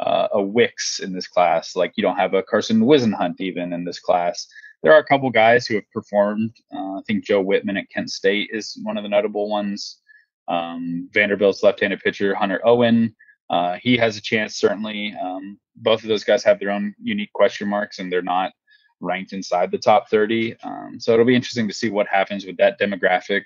uh, 0.00 0.28
a 0.32 0.42
Wicks 0.42 0.98
in 0.98 1.12
this 1.12 1.28
class. 1.28 1.76
Like 1.76 1.92
you 1.96 2.02
don't 2.02 2.16
have 2.16 2.34
a 2.34 2.42
Carson 2.42 2.80
Whisenhunt 2.80 3.36
even 3.38 3.72
in 3.72 3.84
this 3.84 4.00
class. 4.00 4.48
There 4.82 4.92
are 4.92 4.98
a 4.98 5.04
couple 5.04 5.30
guys 5.30 5.64
who 5.64 5.76
have 5.76 5.88
performed. 5.92 6.50
Uh, 6.74 6.98
I 6.98 7.02
think 7.06 7.24
Joe 7.24 7.40
Whitman 7.40 7.76
at 7.76 7.88
Kent 7.88 8.10
State 8.10 8.50
is 8.52 8.76
one 8.82 8.96
of 8.96 9.04
the 9.04 9.08
notable 9.08 9.48
ones. 9.48 10.00
Um, 10.48 11.08
Vanderbilt's 11.12 11.62
left-handed 11.62 12.00
pitcher 12.00 12.34
Hunter 12.34 12.60
Owen, 12.64 13.14
uh, 13.52 13.76
he 13.80 13.98
has 13.98 14.16
a 14.16 14.20
chance 14.20 14.56
certainly. 14.56 15.14
Um, 15.22 15.60
both 15.76 16.02
of 16.02 16.08
those 16.08 16.24
guys 16.24 16.42
have 16.44 16.58
their 16.58 16.70
own 16.70 16.94
unique 17.00 17.32
question 17.34 17.68
marks, 17.68 17.98
and 17.98 18.10
they're 18.10 18.22
not 18.22 18.52
ranked 19.02 19.32
inside 19.32 19.70
the 19.70 19.78
top 19.78 20.08
30. 20.08 20.56
Um, 20.62 20.98
so 20.98 21.12
it'll 21.12 21.24
be 21.24 21.34
interesting 21.36 21.68
to 21.68 21.74
see 21.74 21.90
what 21.90 22.06
happens 22.06 22.46
with 22.46 22.56
that 22.58 22.80
demographic, 22.80 23.42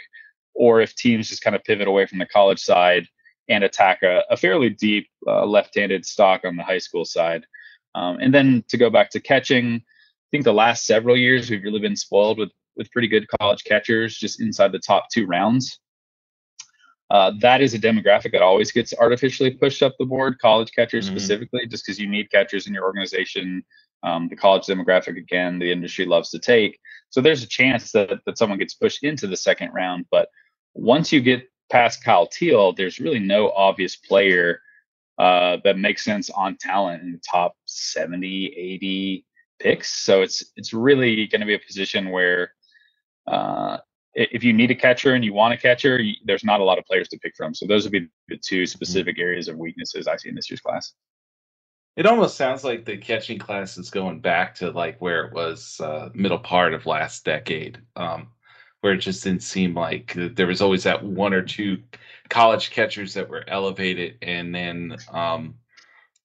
or 0.54 0.80
if 0.80 0.94
teams 0.94 1.28
just 1.28 1.42
kind 1.42 1.56
of 1.56 1.64
pivot 1.64 1.88
away 1.88 2.06
from 2.06 2.18
the 2.18 2.26
college 2.26 2.60
side 2.60 3.08
and 3.48 3.64
attack 3.64 4.02
a, 4.02 4.22
a 4.30 4.36
fairly 4.36 4.70
deep 4.70 5.08
uh, 5.26 5.44
left-handed 5.44 6.04
stock 6.04 6.44
on 6.44 6.56
the 6.56 6.62
high 6.62 6.78
school 6.78 7.04
side. 7.04 7.46
Um, 7.94 8.18
and 8.20 8.34
then 8.34 8.64
to 8.68 8.76
go 8.76 8.90
back 8.90 9.10
to 9.10 9.20
catching, 9.20 9.76
I 9.76 10.28
think 10.30 10.44
the 10.44 10.52
last 10.52 10.84
several 10.84 11.16
years 11.16 11.48
we've 11.48 11.62
really 11.62 11.80
been 11.80 11.96
spoiled 11.96 12.38
with 12.38 12.50
with 12.76 12.92
pretty 12.92 13.08
good 13.08 13.26
college 13.40 13.64
catchers 13.64 14.16
just 14.16 14.40
inside 14.40 14.70
the 14.70 14.78
top 14.78 15.08
two 15.10 15.26
rounds. 15.26 15.80
Uh, 17.08 17.32
that 17.40 17.60
is 17.60 17.72
a 17.72 17.78
demographic 17.78 18.32
that 18.32 18.42
always 18.42 18.72
gets 18.72 18.92
artificially 18.98 19.50
pushed 19.50 19.82
up 19.82 19.94
the 19.98 20.04
board, 20.04 20.38
college 20.40 20.70
catchers 20.72 21.06
mm-hmm. 21.06 21.16
specifically, 21.16 21.66
just 21.66 21.86
because 21.86 21.98
you 21.98 22.08
need 22.08 22.30
catchers 22.30 22.66
in 22.66 22.74
your 22.74 22.84
organization. 22.84 23.64
Um, 24.02 24.28
the 24.28 24.36
college 24.36 24.66
demographic, 24.66 25.16
again, 25.16 25.58
the 25.58 25.72
industry 25.72 26.06
loves 26.06 26.30
to 26.30 26.38
take. 26.38 26.78
So 27.10 27.20
there's 27.20 27.42
a 27.42 27.48
chance 27.48 27.92
that, 27.92 28.20
that 28.26 28.38
someone 28.38 28.58
gets 28.58 28.74
pushed 28.74 29.02
into 29.02 29.26
the 29.26 29.36
second 29.36 29.72
round. 29.72 30.06
But 30.10 30.28
once 30.74 31.12
you 31.12 31.20
get 31.20 31.48
past 31.70 32.04
Kyle 32.04 32.26
Teel 32.26 32.72
there's 32.72 33.00
really 33.00 33.18
no 33.18 33.50
obvious 33.50 33.96
player 33.96 34.60
uh, 35.18 35.56
that 35.64 35.78
makes 35.78 36.04
sense 36.04 36.28
on 36.30 36.56
talent 36.60 37.02
in 37.02 37.12
the 37.12 37.20
top 37.28 37.56
70, 37.64 38.54
80 38.56 39.24
picks. 39.58 39.94
So 39.94 40.20
it's 40.22 40.52
it's 40.56 40.74
really 40.74 41.26
going 41.26 41.40
to 41.40 41.46
be 41.46 41.54
a 41.54 41.58
position 41.58 42.10
where 42.10 42.52
uh, 43.26 43.78
if 44.14 44.44
you 44.44 44.52
need 44.52 44.70
a 44.70 44.74
catcher 44.74 45.14
and 45.14 45.24
you 45.24 45.32
want 45.32 45.54
a 45.54 45.56
catcher, 45.56 45.98
you, 45.98 46.14
there's 46.24 46.44
not 46.44 46.60
a 46.60 46.64
lot 46.64 46.78
of 46.78 46.84
players 46.84 47.08
to 47.08 47.18
pick 47.18 47.34
from. 47.34 47.54
So 47.54 47.66
those 47.66 47.84
would 47.84 47.92
be 47.92 48.08
the 48.28 48.36
two 48.36 48.62
mm-hmm. 48.62 48.66
specific 48.66 49.18
areas 49.18 49.48
of 49.48 49.56
weaknesses 49.56 50.06
I 50.06 50.16
see 50.16 50.28
in 50.28 50.34
this 50.34 50.50
year's 50.50 50.60
class. 50.60 50.92
It 51.96 52.04
almost 52.04 52.36
sounds 52.36 52.62
like 52.62 52.84
the 52.84 52.98
catching 52.98 53.38
class 53.38 53.78
is 53.78 53.90
going 53.90 54.20
back 54.20 54.54
to 54.56 54.70
like 54.70 55.00
where 55.00 55.24
it 55.24 55.32
was 55.32 55.80
uh, 55.80 56.10
middle 56.12 56.38
part 56.38 56.74
of 56.74 56.84
last 56.84 57.24
decade, 57.24 57.78
um, 57.96 58.28
where 58.82 58.92
it 58.92 58.98
just 58.98 59.24
didn't 59.24 59.42
seem 59.42 59.74
like 59.74 60.12
there 60.14 60.46
was 60.46 60.60
always 60.60 60.84
that 60.84 61.02
one 61.02 61.32
or 61.32 61.42
two 61.42 61.82
college 62.28 62.70
catchers 62.70 63.14
that 63.14 63.30
were 63.30 63.48
elevated, 63.48 64.18
and 64.20 64.54
then 64.54 64.96
um, 65.10 65.54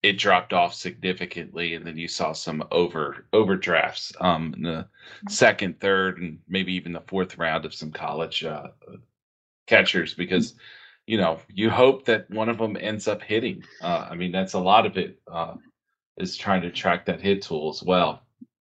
it 0.04 0.18
dropped 0.18 0.52
off 0.52 0.74
significantly, 0.74 1.76
and 1.76 1.86
then 1.88 1.98
you 1.98 2.08
saw 2.10 2.34
some 2.34 2.64
over 2.72 3.26
overdrafts 3.32 4.12
um, 4.20 4.54
in 4.58 4.64
the 4.64 4.88
second, 5.30 5.80
third, 5.80 6.20
and 6.20 6.40
maybe 6.50 6.74
even 6.74 6.92
the 6.92 7.04
fourth 7.08 7.38
round 7.38 7.64
of 7.64 7.74
some 7.74 7.92
college 7.92 8.44
uh, 8.44 8.68
catchers 9.68 10.14
because 10.16 10.56
you 11.08 11.18
know 11.18 11.40
you 11.50 11.70
hope 11.70 12.06
that 12.06 12.30
one 12.30 12.50
of 12.50 12.58
them 12.58 12.78
ends 12.80 13.08
up 13.08 13.22
hitting. 13.22 13.64
Uh, 13.82 14.08
I 14.10 14.16
mean, 14.16 14.32
that's 14.32 14.54
a 14.54 14.60
lot 14.60 14.86
of 14.86 14.98
it 14.98 15.20
uh, 15.32 15.56
is 16.18 16.38
trying 16.38 16.62
to 16.62 16.72
track 16.72 17.06
that 17.06 17.22
hit 17.22 17.42
tool 17.42 17.70
as 17.70 17.84
well. 17.84 18.22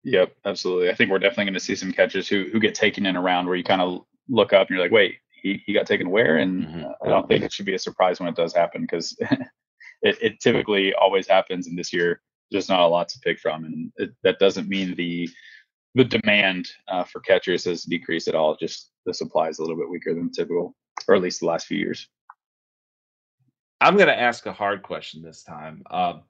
Yep, 0.03 0.35
absolutely. 0.45 0.89
I 0.89 0.95
think 0.95 1.11
we're 1.11 1.19
definitely 1.19 1.45
going 1.45 1.53
to 1.53 1.59
see 1.59 1.75
some 1.75 1.91
catches 1.91 2.27
who 2.27 2.49
who 2.51 2.59
get 2.59 2.75
taken 2.75 3.05
in 3.05 3.15
a 3.15 3.21
round 3.21 3.47
where 3.47 3.55
you 3.55 3.63
kind 3.63 3.81
of 3.81 4.01
look 4.29 4.53
up 4.53 4.67
and 4.67 4.75
you're 4.75 4.83
like, 4.83 4.91
wait, 4.91 5.15
he, 5.43 5.61
he 5.65 5.73
got 5.73 5.85
taken 5.85 6.09
where? 6.09 6.37
And 6.37 6.65
mm-hmm. 6.65 6.83
I 7.03 7.09
don't 7.09 7.27
think 7.27 7.43
it 7.43 7.53
should 7.53 7.65
be 7.65 7.75
a 7.75 7.79
surprise 7.79 8.19
when 8.19 8.29
it 8.29 8.35
does 8.35 8.53
happen 8.53 8.81
because 8.81 9.15
it, 10.01 10.17
it 10.21 10.39
typically 10.39 10.93
always 10.93 11.27
happens. 11.27 11.67
And 11.67 11.77
this 11.77 11.93
year, 11.93 12.21
there's 12.51 12.69
not 12.69 12.79
a 12.79 12.87
lot 12.87 13.09
to 13.09 13.19
pick 13.19 13.39
from, 13.39 13.65
and 13.65 13.91
it, 13.97 14.11
that 14.23 14.39
doesn't 14.39 14.69
mean 14.69 14.95
the 14.95 15.29
the 15.95 16.03
demand 16.03 16.67
uh, 16.87 17.03
for 17.03 17.19
catchers 17.19 17.65
has 17.65 17.83
decreased 17.83 18.27
at 18.27 18.35
all. 18.35 18.55
Just 18.55 18.91
the 19.05 19.13
supply 19.13 19.49
is 19.49 19.59
a 19.59 19.61
little 19.61 19.77
bit 19.77 19.89
weaker 19.89 20.13
than 20.13 20.31
typical, 20.31 20.75
or 21.07 21.15
at 21.15 21.21
least 21.21 21.39
the 21.39 21.45
last 21.45 21.67
few 21.67 21.77
years. 21.77 22.07
I'm 23.81 23.95
going 23.95 24.07
to 24.07 24.19
ask 24.19 24.45
a 24.45 24.53
hard 24.53 24.81
question 24.81 25.21
this 25.21 25.43
time. 25.43 25.83
Um, 25.91 26.21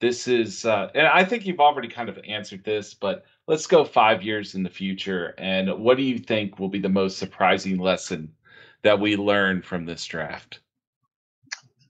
this 0.00 0.28
is, 0.28 0.64
uh, 0.64 0.88
and 0.94 1.06
I 1.06 1.24
think 1.24 1.44
you've 1.44 1.60
already 1.60 1.88
kind 1.88 2.08
of 2.08 2.18
answered 2.26 2.64
this, 2.64 2.94
but 2.94 3.24
let's 3.46 3.66
go 3.66 3.84
five 3.84 4.22
years 4.22 4.54
in 4.54 4.62
the 4.62 4.70
future. 4.70 5.34
And 5.36 5.68
what 5.78 5.96
do 5.96 6.02
you 6.02 6.18
think 6.18 6.58
will 6.58 6.68
be 6.68 6.78
the 6.78 6.88
most 6.88 7.18
surprising 7.18 7.78
lesson 7.78 8.32
that 8.82 8.98
we 8.98 9.16
learn 9.16 9.60
from 9.60 9.84
this 9.84 10.04
draft? 10.06 10.60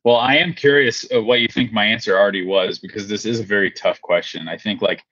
Well, 0.03 0.17
I 0.17 0.37
am 0.37 0.55
curious 0.55 1.07
what 1.13 1.41
you 1.41 1.49
think 1.49 1.73
my 1.73 1.85
answer 1.85 2.19
already 2.19 2.45
was 2.45 2.79
because 2.79 3.07
this 3.07 3.27
is 3.27 3.39
a 3.39 3.45
very 3.45 3.71
tough 3.71 4.01
question. 4.01 4.49
I 4.49 4.57
think 4.57 4.81
like 4.81 5.05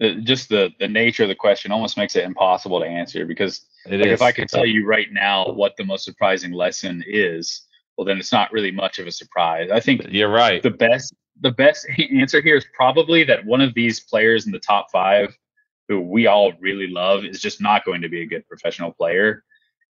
Uh, 0.00 0.14
just 0.22 0.48
the 0.48 0.70
the 0.78 0.88
nature 0.88 1.24
of 1.24 1.28
the 1.28 1.34
question 1.34 1.72
almost 1.72 1.96
makes 1.96 2.16
it 2.16 2.24
impossible 2.24 2.80
to 2.80 2.86
answer 2.86 3.26
because 3.26 3.66
like, 3.86 4.00
if 4.06 4.22
I 4.22 4.32
could 4.32 4.48
tell 4.48 4.64
you 4.64 4.86
right 4.86 5.12
now 5.12 5.52
what 5.52 5.76
the 5.76 5.84
most 5.84 6.04
surprising 6.04 6.52
lesson 6.52 7.04
is, 7.06 7.62
well 7.96 8.06
then 8.06 8.18
it's 8.18 8.32
not 8.32 8.52
really 8.52 8.70
much 8.70 8.98
of 8.98 9.06
a 9.06 9.12
surprise. 9.12 9.70
I 9.70 9.80
think 9.80 10.06
you're 10.08 10.30
right. 10.30 10.62
The 10.62 10.70
best 10.70 11.14
the 11.40 11.50
best 11.50 11.86
answer 12.12 12.40
here 12.40 12.56
is 12.56 12.66
probably 12.74 13.24
that 13.24 13.44
one 13.44 13.60
of 13.60 13.74
these 13.74 14.00
players 14.00 14.46
in 14.46 14.52
the 14.52 14.58
top 14.58 14.90
5 14.90 15.36
who 15.90 16.00
we 16.00 16.28
all 16.28 16.52
really 16.60 16.86
love 16.86 17.24
is 17.24 17.40
just 17.40 17.60
not 17.60 17.84
going 17.84 18.00
to 18.00 18.08
be 18.08 18.22
a 18.22 18.26
good 18.26 18.46
professional 18.46 18.92
player. 18.92 19.42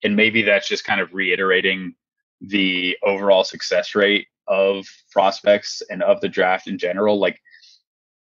And 0.03 0.17
maybe 0.17 0.41
that's 0.41 0.67
just 0.67 0.83
kind 0.83 0.99
of 0.99 1.13
reiterating 1.13 1.95
the 2.41 2.97
overall 3.05 3.45
success 3.45 3.95
rate 3.95 4.27
of 4.49 4.87
prospects 5.13 5.83
and 5.91 6.03
of 6.03 6.19
the 6.23 6.29
draft 6.29 6.69
in 6.69 6.79
general. 6.79 7.21
Like, 7.21 7.39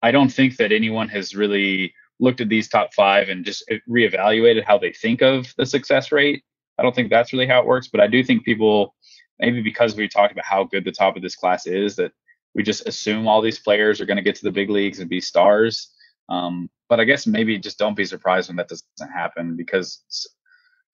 I 0.05 0.11
don't 0.11 0.31
think 0.31 0.57
that 0.57 0.71
anyone 0.71 1.09
has 1.09 1.33
really 1.33 1.91
looked 2.19 2.39
at 2.39 2.47
these 2.47 2.69
top 2.69 2.93
five 2.93 3.27
and 3.27 3.43
just 3.43 3.63
reevaluated 3.89 4.63
how 4.63 4.77
they 4.77 4.93
think 4.93 5.23
of 5.23 5.51
the 5.57 5.65
success 5.65 6.11
rate. 6.11 6.43
I 6.77 6.83
don't 6.83 6.93
think 6.93 7.09
that's 7.09 7.33
really 7.33 7.47
how 7.47 7.59
it 7.59 7.65
works, 7.65 7.87
but 7.87 7.99
I 7.99 8.05
do 8.05 8.23
think 8.23 8.45
people, 8.45 8.93
maybe 9.39 9.63
because 9.63 9.95
we 9.95 10.07
talked 10.07 10.31
about 10.31 10.45
how 10.45 10.65
good 10.65 10.85
the 10.85 10.91
top 10.91 11.15
of 11.15 11.23
this 11.23 11.35
class 11.35 11.65
is, 11.65 11.95
that 11.95 12.11
we 12.53 12.61
just 12.61 12.87
assume 12.87 13.27
all 13.27 13.41
these 13.41 13.57
players 13.57 13.99
are 13.99 14.05
going 14.05 14.17
to 14.17 14.23
get 14.23 14.35
to 14.35 14.43
the 14.43 14.51
big 14.51 14.69
leagues 14.69 14.99
and 14.99 15.09
be 15.09 15.19
stars. 15.19 15.91
Um, 16.29 16.69
but 16.87 16.99
I 16.99 17.03
guess 17.05 17.25
maybe 17.25 17.57
just 17.57 17.79
don't 17.79 17.97
be 17.97 18.05
surprised 18.05 18.47
when 18.47 18.57
that 18.57 18.69
doesn't 18.69 19.11
happen 19.11 19.55
because 19.55 20.03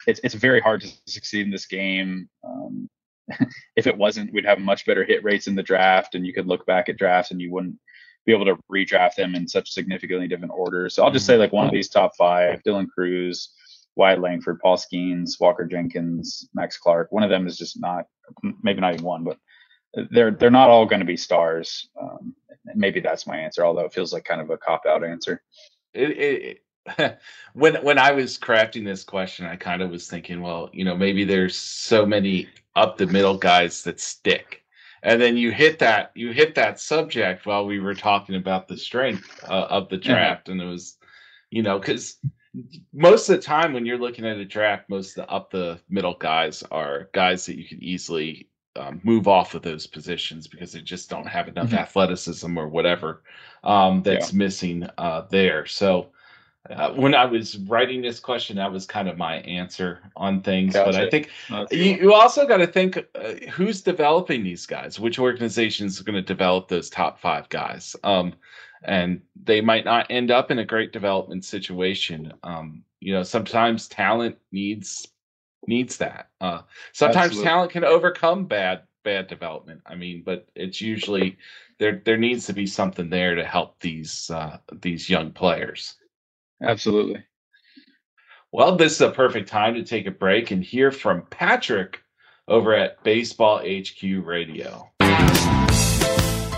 it's 0.08 0.22
it's 0.24 0.36
very 0.36 0.62
hard 0.62 0.80
to 0.82 0.90
succeed 1.06 1.46
in 1.46 1.52
this 1.52 1.68
game. 1.68 2.30
Um, 2.48 2.90
if 3.76 3.88
it 3.88 3.98
wasn't, 3.98 4.32
we'd 4.32 4.46
have 4.46 4.60
much 4.60 4.86
better 4.86 5.04
hit 5.04 5.22
rates 5.22 5.48
in 5.48 5.56
the 5.56 5.64
draft, 5.64 6.16
and 6.16 6.26
you 6.26 6.34
could 6.34 6.48
look 6.48 6.66
back 6.66 6.88
at 6.88 6.98
drafts 6.98 7.32
and 7.32 7.42
you 7.42 7.52
wouldn't 7.52 7.76
be 8.26 8.34
able 8.34 8.46
to 8.46 8.58
redraft 8.72 9.16
them 9.16 9.36
in 9.36 9.48
such 9.48 9.72
significantly 9.72 10.28
different 10.28 10.54
orders. 10.56 10.96
So 10.96 11.04
I'll 11.04 11.12
just 11.12 11.26
say 11.26 11.38
like 11.38 11.52
one 11.52 11.66
of 11.66 11.72
these 11.72 11.90
top 11.90 12.16
five: 12.18 12.62
Dylan 12.64 12.88
Crews, 12.90 13.54
Wyatt 13.96 14.22
Langford, 14.22 14.60
Paul 14.60 14.78
Skenes, 14.78 15.40
Walker 15.40 15.66
Jenkins, 15.66 16.48
Max 16.54 16.78
Clark. 16.78 17.12
One 17.12 17.24
of 17.24 17.30
them 17.30 17.48
is 17.48 17.58
just 17.58 17.80
not, 17.80 18.06
maybe 18.64 18.82
not 18.82 18.94
even 18.94 19.06
one, 19.06 19.24
but 19.24 19.38
they're 20.12 20.32
they're 20.32 20.50
not 20.50 20.70
all 20.70 20.86
going 20.86 21.02
to 21.02 21.06
be 21.06 21.18
stars. 21.18 21.90
Um, 22.02 22.36
maybe 22.76 23.00
that's 23.00 23.28
my 23.28 23.38
answer, 23.38 23.66
although 23.66 23.86
it 23.86 23.94
feels 23.94 24.14
like 24.14 24.24
kind 24.24 24.42
of 24.42 24.50
a 24.50 24.58
cop 24.58 24.86
out 24.86 25.04
answer. 25.04 25.42
It, 25.94 26.62
it, 26.98 27.20
when 27.54 27.76
when 27.84 27.98
I 27.98 28.12
was 28.12 28.38
crafting 28.38 28.86
this 28.86 29.04
question, 29.04 29.46
I 29.46 29.56
kind 29.56 29.82
of 29.82 29.92
was 29.92 30.08
thinking, 30.08 30.42
well, 30.42 30.70
you 30.74 30.86
know, 30.86 30.96
maybe 30.96 31.24
there's 31.24 31.56
so 31.56 32.06
many 32.06 32.48
up 32.76 32.98
the 32.98 33.08
middle 33.08 33.38
guys 33.38 33.84
that 33.84 34.00
stick, 34.00 34.61
and 35.04 35.22
then 35.22 35.38
you 35.38 35.52
hit 35.52 35.80
that 35.80 36.12
you 36.16 36.32
hit 36.32 36.56
that 36.56 36.80
subject 36.80 37.46
while 37.46 37.66
we 37.66 37.80
were 37.80 37.96
talking 37.96 38.36
about 38.36 38.68
the 38.68 38.78
strength 38.78 39.44
uh, 39.50 39.68
of 39.70 39.90
the 39.90 39.98
draft, 39.98 40.46
mm-hmm. 40.46 40.60
and 40.60 40.62
it 40.62 40.72
was, 40.72 40.98
you 41.50 41.64
know, 41.64 41.80
because 41.80 42.18
most 42.94 43.30
of 43.30 43.36
the 43.36 43.42
time 43.42 43.74
when 43.74 43.86
you're 43.86 43.98
looking 43.98 44.26
at 44.26 44.38
a 44.38 44.46
draft, 44.46 44.90
most 44.90 45.18
of 45.18 45.26
the 45.26 45.32
up 45.32 45.52
the 45.52 45.80
middle 45.90 46.16
guys 46.16 46.64
are 46.72 47.10
guys 47.14 47.46
that 47.46 47.58
you 47.58 47.66
can 47.66 47.84
easily 47.84 48.48
um, 48.76 49.02
move 49.04 49.28
off 49.28 49.56
of 49.56 49.62
those 49.62 49.88
positions 49.88 50.48
because 50.48 50.74
they 50.74 50.82
just 50.82 51.10
don't 51.10 51.28
have 51.28 51.48
enough 51.48 51.68
mm-hmm. 51.68 51.78
athleticism 51.78 52.58
or 52.58 52.68
whatever 52.68 53.24
um, 53.64 54.02
that's 54.04 54.32
yeah. 54.32 54.38
missing 54.38 54.88
uh, 54.98 55.22
there. 55.30 55.66
So 55.66 56.08
uh, 56.70 56.92
when 56.94 57.16
I 57.16 57.26
was 57.26 57.58
writing 57.58 58.02
this 58.02 58.20
question, 58.20 58.58
that 58.58 58.72
was 58.72 58.86
kind 58.86 59.10
of 59.10 59.18
my 59.18 59.38
answer 59.38 60.00
on 60.16 60.42
things. 60.42 60.74
Gotcha. 60.74 60.92
But 60.92 61.02
I 61.02 61.10
think 61.10 61.30
you, 61.72 61.96
you, 61.96 62.14
also 62.14 62.46
got 62.46 62.58
to 62.58 62.68
think 62.68 62.98
uh, 63.16 63.34
who's 63.52 63.82
developing 63.82 64.44
these 64.44 64.68
guys, 64.68 65.00
which 65.00 65.18
organizations 65.18 66.00
are 66.00 66.04
going 66.04 66.16
to 66.16 66.22
develop 66.22 66.68
those 66.68 66.90
top 66.90 67.20
five 67.20 67.50
guys. 67.50 67.96
Um, 68.04 68.34
and 68.84 69.22
they 69.44 69.62
might 69.62 69.86
not 69.86 70.08
end 70.10 70.30
up 70.30 70.52
in 70.52 70.60
a 70.60 70.66
great 70.66 70.92
development 70.92 71.46
situation. 71.46 72.32
Um, 72.44 72.84
you 73.00 73.14
know, 73.14 73.24
sometimes 73.24 73.88
talent 73.88 74.38
needs 74.52 75.08
needs 75.68 75.98
that. 75.98 76.30
Uh, 76.40 76.62
sometimes 76.94 77.28
Absolutely. 77.28 77.50
talent 77.50 77.72
can 77.72 77.84
overcome 77.84 78.46
bad 78.46 78.84
bad 79.04 79.28
development. 79.28 79.82
I 79.86 79.96
mean, 79.96 80.22
but 80.24 80.48
it's 80.56 80.80
usually 80.80 81.38
there 81.80 82.02
there 82.06 82.18
needs 82.18 82.46
to 82.48 82.54
be 82.54 82.68
something 82.68 83.10
there 83.10 83.36
to 83.36 83.44
help 83.44 83.80
these 83.80 84.30
uh, 84.30 84.58
these 84.82 85.10
young 85.10 85.32
players. 85.32 85.96
Absolutely. 86.64 87.24
Well, 88.52 88.76
this 88.76 88.94
is 88.94 89.02
a 89.02 89.12
perfect 89.12 89.50
time 89.50 89.76
to 89.76 89.84
take 89.84 90.08
a 90.08 90.12
break 90.12 90.52
and 90.52 90.64
hear 90.64 90.92
from 90.92 91.24
Patrick 91.30 92.02
over 92.48 92.76
at 92.76 93.02
Baseball 93.04 93.60
HQ 93.60 94.26
Radio. 94.26 94.92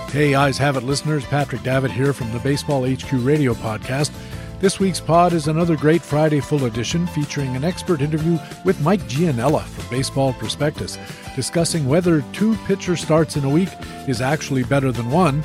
Hey, 0.09 0.35
Eyes 0.35 0.57
Have 0.57 0.77
It 0.77 0.83
listeners, 0.83 1.25
Patrick 1.25 1.63
Davitt 1.63 1.91
here 1.91 2.13
from 2.13 2.31
the 2.31 2.39
Baseball 2.39 2.87
HQ 2.87 3.11
Radio 3.13 3.53
podcast. 3.53 4.11
This 4.59 4.79
week's 4.79 4.99
pod 4.99 5.33
is 5.33 5.47
another 5.47 5.75
great 5.75 6.01
Friday 6.01 6.39
full 6.39 6.65
edition 6.65 7.05
featuring 7.07 7.55
an 7.55 7.63
expert 7.63 7.99
interview 7.99 8.39
with 8.63 8.79
Mike 8.81 9.01
Gianella 9.01 9.63
from 9.63 9.89
Baseball 9.89 10.33
Prospectus, 10.33 10.97
discussing 11.35 11.85
whether 11.85 12.21
two 12.31 12.55
pitcher 12.65 12.95
starts 12.95 13.35
in 13.35 13.43
a 13.43 13.49
week 13.49 13.69
is 14.07 14.21
actually 14.21 14.63
better 14.63 14.91
than 14.91 15.11
one, 15.11 15.43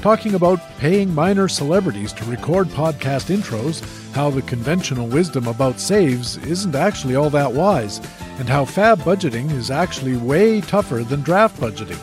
talking 0.00 0.34
about 0.34 0.60
paying 0.78 1.14
minor 1.14 1.48
celebrities 1.48 2.12
to 2.14 2.24
record 2.24 2.68
podcast 2.68 3.34
intros, 3.34 3.82
how 4.12 4.30
the 4.30 4.42
conventional 4.42 5.06
wisdom 5.06 5.46
about 5.46 5.80
saves 5.80 6.36
isn't 6.38 6.74
actually 6.74 7.16
all 7.16 7.30
that 7.30 7.52
wise, 7.52 8.00
and 8.38 8.48
how 8.48 8.64
FAAB 8.64 8.98
budgeting 8.98 9.50
is 9.52 9.70
actually 9.70 10.16
way 10.16 10.60
tougher 10.60 11.02
than 11.02 11.22
draft 11.22 11.60
budgeting. 11.60 11.98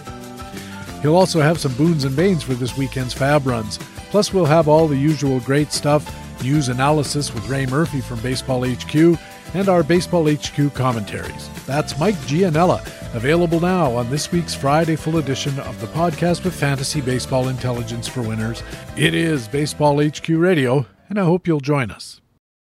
He'll 1.02 1.16
also 1.16 1.42
have 1.42 1.60
some 1.60 1.74
boons 1.76 2.04
and 2.04 2.16
banes 2.16 2.44
for 2.44 2.54
this 2.54 2.78
weekend's 2.78 3.14
FAAB 3.14 3.46
runs. 3.46 3.78
Plus, 4.10 4.34
we'll 4.34 4.46
have 4.46 4.68
all 4.68 4.88
the 4.88 4.98
usual 4.98 5.40
great 5.42 5.72
stuff 5.72 6.04
news 6.44 6.70
analysis 6.70 7.34
with 7.34 7.48
Ray 7.48 7.66
Murphy 7.66 8.02
from 8.02 8.20
Baseball 8.22 8.66
HQ, 8.66 9.20
and 9.56 9.70
our 9.70 9.84
Baseball 9.84 10.30
HQ 10.30 10.74
commentaries. 10.74 11.50
That's 11.66 11.98
Mike 12.00 12.16
Gianella, 12.28 12.82
available 13.16 13.60
now 13.60 13.92
on 13.96 14.10
this 14.10 14.32
week's 14.32 14.54
Friday 14.54 14.96
full 14.96 15.18
edition 15.18 15.60
of 15.62 15.80
the 15.82 15.88
podcast 15.88 16.44
with 16.44 16.54
fantasy 16.54 17.02
baseball 17.02 17.48
intelligence 17.48 18.08
for 18.08 18.22
winners. 18.22 18.62
It 18.98 19.14
is 19.14 19.48
Baseball 19.48 20.04
HQ 20.04 20.28
Radio, 20.30 20.86
and 21.10 21.20
I 21.20 21.24
hope 21.24 21.48
you'll 21.48 21.60
join 21.60 21.90
us. 21.92 22.22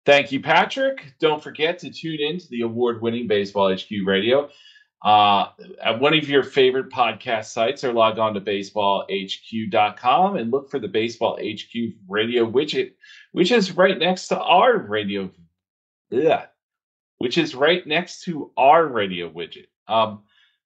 Thank 0.04 0.32
you, 0.32 0.40
Patrick. 0.40 1.14
Don't 1.20 1.42
forget 1.42 1.78
to 1.78 1.90
tune 1.90 2.20
in 2.20 2.38
to 2.38 2.48
the 2.48 2.62
award 2.62 3.00
winning 3.00 3.28
Baseball 3.28 3.72
HQ 3.72 3.90
Radio 4.04 4.50
uh, 5.04 5.46
at 5.82 6.00
one 6.00 6.14
of 6.14 6.28
your 6.28 6.42
favorite 6.42 6.90
podcast 6.90 7.46
sites 7.46 7.84
or 7.84 7.92
log 7.92 8.18
on 8.18 8.34
to 8.34 8.40
baseballhq.com 8.40 10.36
and 10.36 10.50
look 10.50 10.70
for 10.70 10.78
the 10.78 10.88
Baseball 10.88 11.38
HQ 11.40 11.94
radio 12.08 12.50
widget 12.50 12.92
which 13.32 13.50
is 13.50 13.76
right 13.76 13.98
next 13.98 14.28
to 14.28 14.38
our 14.38 14.78
radio. 14.78 15.30
Yeah, 16.10 16.46
which 17.22 17.38
is 17.38 17.54
right 17.54 17.86
next 17.86 18.24
to 18.24 18.50
our 18.56 18.84
radio 18.88 19.30
widget. 19.30 19.68
Um, 19.86 20.24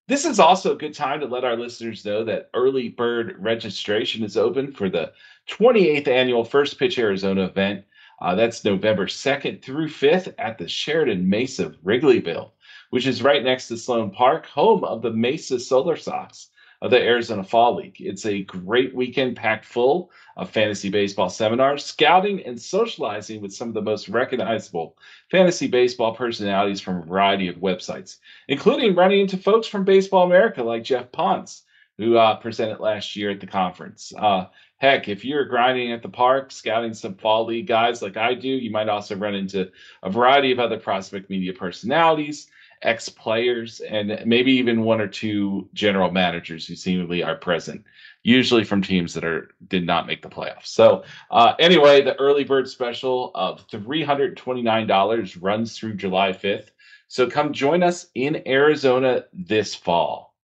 this 0.09 0.25
is 0.25 0.41
also 0.41 0.73
a 0.73 0.79
good 0.79 0.95
time 0.95 1.21
to 1.21 1.27
let 1.27 1.45
our 1.45 1.55
listeners 1.55 2.03
know 2.03 2.25
that 2.25 2.49
early 2.55 2.89
bird 2.89 3.37
registration 3.39 4.25
is 4.25 4.39
open 4.39 4.73
for 4.73 4.89
the 4.89 5.13
28th 5.51 6.09
annual 6.09 6.45
First 6.45 6.79
Pitch 6.79 6.99
Arizona 6.99 7.45
event. 7.45 7.85
Uh, 8.23 8.35
that's 8.35 8.65
November 8.65 9.05
2nd 9.05 9.61
through 9.61 9.89
5th 9.89 10.33
at 10.39 10.57
the 10.57 10.67
Sheraton 10.67 11.29
Mesa 11.29 11.75
Wrigleyville, 11.85 12.53
which 12.89 13.07
is 13.07 13.23
right 13.23 13.45
next 13.45 13.69
to 13.69 13.77
Sloan 13.77 14.11
Park, 14.11 14.47
home 14.47 14.83
of 14.83 15.03
the 15.03 15.13
Mesa 15.13 15.61
Solar 15.61 15.97
Sox. 15.97 16.49
Of 16.87 16.93
the 16.93 17.03
Arizona 17.03 17.43
Fall 17.43 17.75
League. 17.75 17.97
It's 17.99 18.27
a 18.27 18.45
great 18.45 18.95
weekend 18.95 19.35
packed 19.35 19.65
full 19.65 20.13
of 20.37 20.51
fantasy 20.51 20.89
baseball 20.89 21.29
seminars, 21.29 21.85
scouting, 21.85 22.45
and 22.47 22.63
socializing 22.63 23.41
with 23.41 23.53
some 23.53 23.67
of 23.67 23.75
the 23.75 23.83
most 23.83 24.09
recognizable 24.09 24.97
fantasy 25.29 25.67
baseball 25.67 26.15
personalities 26.15 26.81
from 26.81 26.99
a 26.99 27.05
variety 27.05 27.49
of 27.49 27.57
websites, 27.57 28.19
including 28.47 28.95
running 28.95 29.19
into 29.19 29.37
folks 29.37 29.67
from 29.67 29.83
Baseball 29.83 30.27
America 30.27 30.63
like 30.63 30.85
Geoff 30.85 31.11
Pontes, 31.11 31.65
who 31.99 32.17
uh, 32.19 32.37
presented 32.37 32.79
last 32.79 33.17
year 33.17 33.31
at 33.31 33.41
the 33.41 33.49
conference. 33.49 34.13
Uh, 34.17 34.47
heck, 34.77 35.09
if 35.09 35.25
you're 35.25 35.45
grinding 35.45 35.91
at 35.91 36.03
the 36.03 36.09
park, 36.09 36.53
scouting 36.53 36.95
some 36.95 37.17
fall 37.17 37.47
league 37.47 37.67
guys 37.67 38.01
like 38.01 38.17
I 38.17 38.33
do, 38.35 38.47
you 38.47 38.71
might 38.71 38.89
also 38.89 39.17
run 39.17 39.35
into 39.35 39.73
a 40.05 40.09
variety 40.09 40.53
of 40.53 40.61
other 40.61 40.79
prospect 40.79 41.31
media 41.31 41.53
personalities 41.53 42.47
ex 42.83 43.09
players, 43.09 43.81
and 43.81 44.23
maybe 44.27 44.53
even 44.53 44.83
one 44.83 45.01
or 45.01 45.09
two 45.09 45.69
general 45.75 46.11
managers 46.11 46.67
who 46.67 46.75
seemingly 46.75 47.23
are 47.23 47.37
present, 47.37 47.85
usually 48.23 48.65
from 48.65 48.83
teams 48.83 49.15
that 49.15 49.25
are 49.25 49.51
did 49.69 49.87
not 49.87 50.07
make 50.07 50.23
the 50.23 50.29
playoffs. 50.29 50.67
So 50.67 51.05
uh, 51.31 51.55
anyway, 51.59 52.03
the 52.03 52.19
early 52.21 52.45
bird 52.45 52.69
special 52.69 53.31
of 53.35 53.65
three 53.71 54.05
hundred 54.05 54.37
twenty 54.37 54.63
nine 54.63 54.87
dollars 54.87 55.37
runs 55.37 55.79
through 55.79 55.95
July 55.95 56.33
fifth. 56.33 56.71
So 57.09 57.31
come 57.31 57.53
join 57.53 57.83
us 57.83 58.07
in 58.15 58.43
Arizona 58.47 59.25
this 59.33 59.75
fall. 59.75 60.35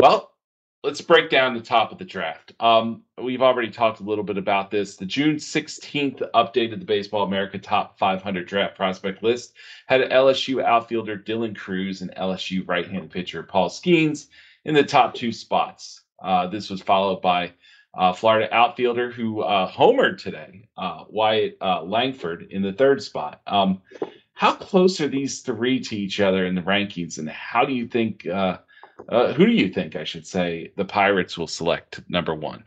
Well, 0.00 0.32
let's 0.86 1.00
break 1.00 1.28
down 1.28 1.52
the 1.52 1.60
top 1.60 1.90
of 1.90 1.98
the 1.98 2.04
draft. 2.04 2.52
Um, 2.60 3.02
we've 3.20 3.42
already 3.42 3.72
talked 3.72 3.98
a 3.98 4.04
little 4.04 4.22
bit 4.22 4.38
about 4.38 4.70
this. 4.70 4.96
The 4.96 5.04
June 5.04 5.34
16th 5.34 6.22
update 6.32 6.72
of 6.72 6.78
the 6.78 6.86
Baseball 6.86 7.24
America 7.24 7.58
Top 7.58 7.98
500 7.98 8.46
Draft 8.46 8.76
Prospect 8.76 9.20
List 9.20 9.54
had 9.88 10.00
LSU 10.02 10.62
outfielder 10.62 11.18
Dylan 11.18 11.56
Crews 11.56 12.02
and 12.02 12.14
LSU 12.14 12.66
right-hand 12.68 13.10
pitcher 13.10 13.42
Paul 13.42 13.68
Skenes 13.68 14.28
in 14.64 14.74
the 14.74 14.84
top 14.84 15.14
two 15.14 15.32
spots. 15.32 16.02
Uh, 16.22 16.46
this 16.46 16.70
was 16.70 16.80
followed 16.80 17.20
by 17.20 17.52
uh, 17.98 18.12
Florida 18.12 18.54
outfielder 18.54 19.10
who 19.10 19.40
uh, 19.40 19.68
homered 19.68 20.18
today, 20.18 20.68
uh, 20.76 21.02
Wyatt 21.08 21.56
uh, 21.60 21.82
Langford, 21.82 22.46
in 22.50 22.62
the 22.62 22.72
third 22.72 23.02
spot. 23.02 23.40
Um, 23.48 23.82
how 24.34 24.54
close 24.54 25.00
are 25.00 25.08
these 25.08 25.40
three 25.40 25.80
to 25.80 25.96
each 25.96 26.20
other 26.20 26.46
in 26.46 26.54
the 26.54 26.62
rankings, 26.62 27.18
and 27.18 27.28
how 27.28 27.64
do 27.64 27.72
you 27.72 27.88
think 27.88 28.24
uh, 29.08 29.32
who 29.32 29.46
do 29.46 29.52
you 29.52 29.68
think 29.68 29.96
I 29.96 30.04
should 30.04 30.26
say 30.26 30.72
the 30.76 30.84
Pirates 30.84 31.36
will 31.36 31.46
select 31.46 32.00
number 32.08 32.34
one? 32.34 32.64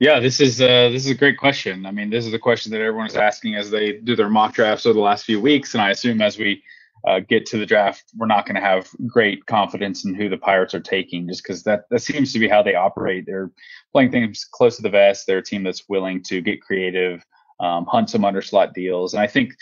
Yeah, 0.00 0.20
this 0.20 0.40
is 0.40 0.60
uh, 0.60 0.90
this 0.90 1.04
is 1.04 1.10
a 1.10 1.14
great 1.14 1.38
question. 1.38 1.86
I 1.86 1.90
mean, 1.90 2.10
this 2.10 2.26
is 2.26 2.34
a 2.34 2.38
question 2.38 2.72
that 2.72 2.80
everyone's 2.80 3.16
asking 3.16 3.54
as 3.54 3.70
they 3.70 3.92
do 3.92 4.16
their 4.16 4.28
mock 4.28 4.54
drafts 4.54 4.86
over 4.86 4.94
the 4.94 5.00
last 5.00 5.24
few 5.24 5.40
weeks, 5.40 5.74
and 5.74 5.82
I 5.82 5.90
assume 5.90 6.20
as 6.20 6.36
we 6.36 6.62
uh, 7.06 7.20
get 7.20 7.46
to 7.46 7.58
the 7.58 7.66
draft, 7.66 8.04
we're 8.16 8.26
not 8.26 8.44
going 8.44 8.56
to 8.56 8.60
have 8.60 8.88
great 9.06 9.46
confidence 9.46 10.04
in 10.04 10.14
who 10.14 10.28
the 10.28 10.36
Pirates 10.36 10.74
are 10.74 10.80
taking, 10.80 11.28
just 11.28 11.44
because 11.44 11.62
that 11.62 11.84
that 11.90 12.00
seems 12.00 12.32
to 12.32 12.38
be 12.38 12.48
how 12.48 12.62
they 12.62 12.74
operate. 12.74 13.24
They're 13.26 13.52
playing 13.92 14.10
things 14.10 14.44
close 14.44 14.76
to 14.76 14.82
the 14.82 14.90
vest. 14.90 15.26
They're 15.26 15.38
a 15.38 15.42
team 15.42 15.62
that's 15.62 15.88
willing 15.88 16.22
to 16.24 16.40
get 16.40 16.60
creative, 16.60 17.24
um, 17.60 17.86
hunt 17.86 18.10
some 18.10 18.22
underslot 18.22 18.74
deals, 18.74 19.14
and 19.14 19.22
I 19.22 19.28
think 19.28 19.54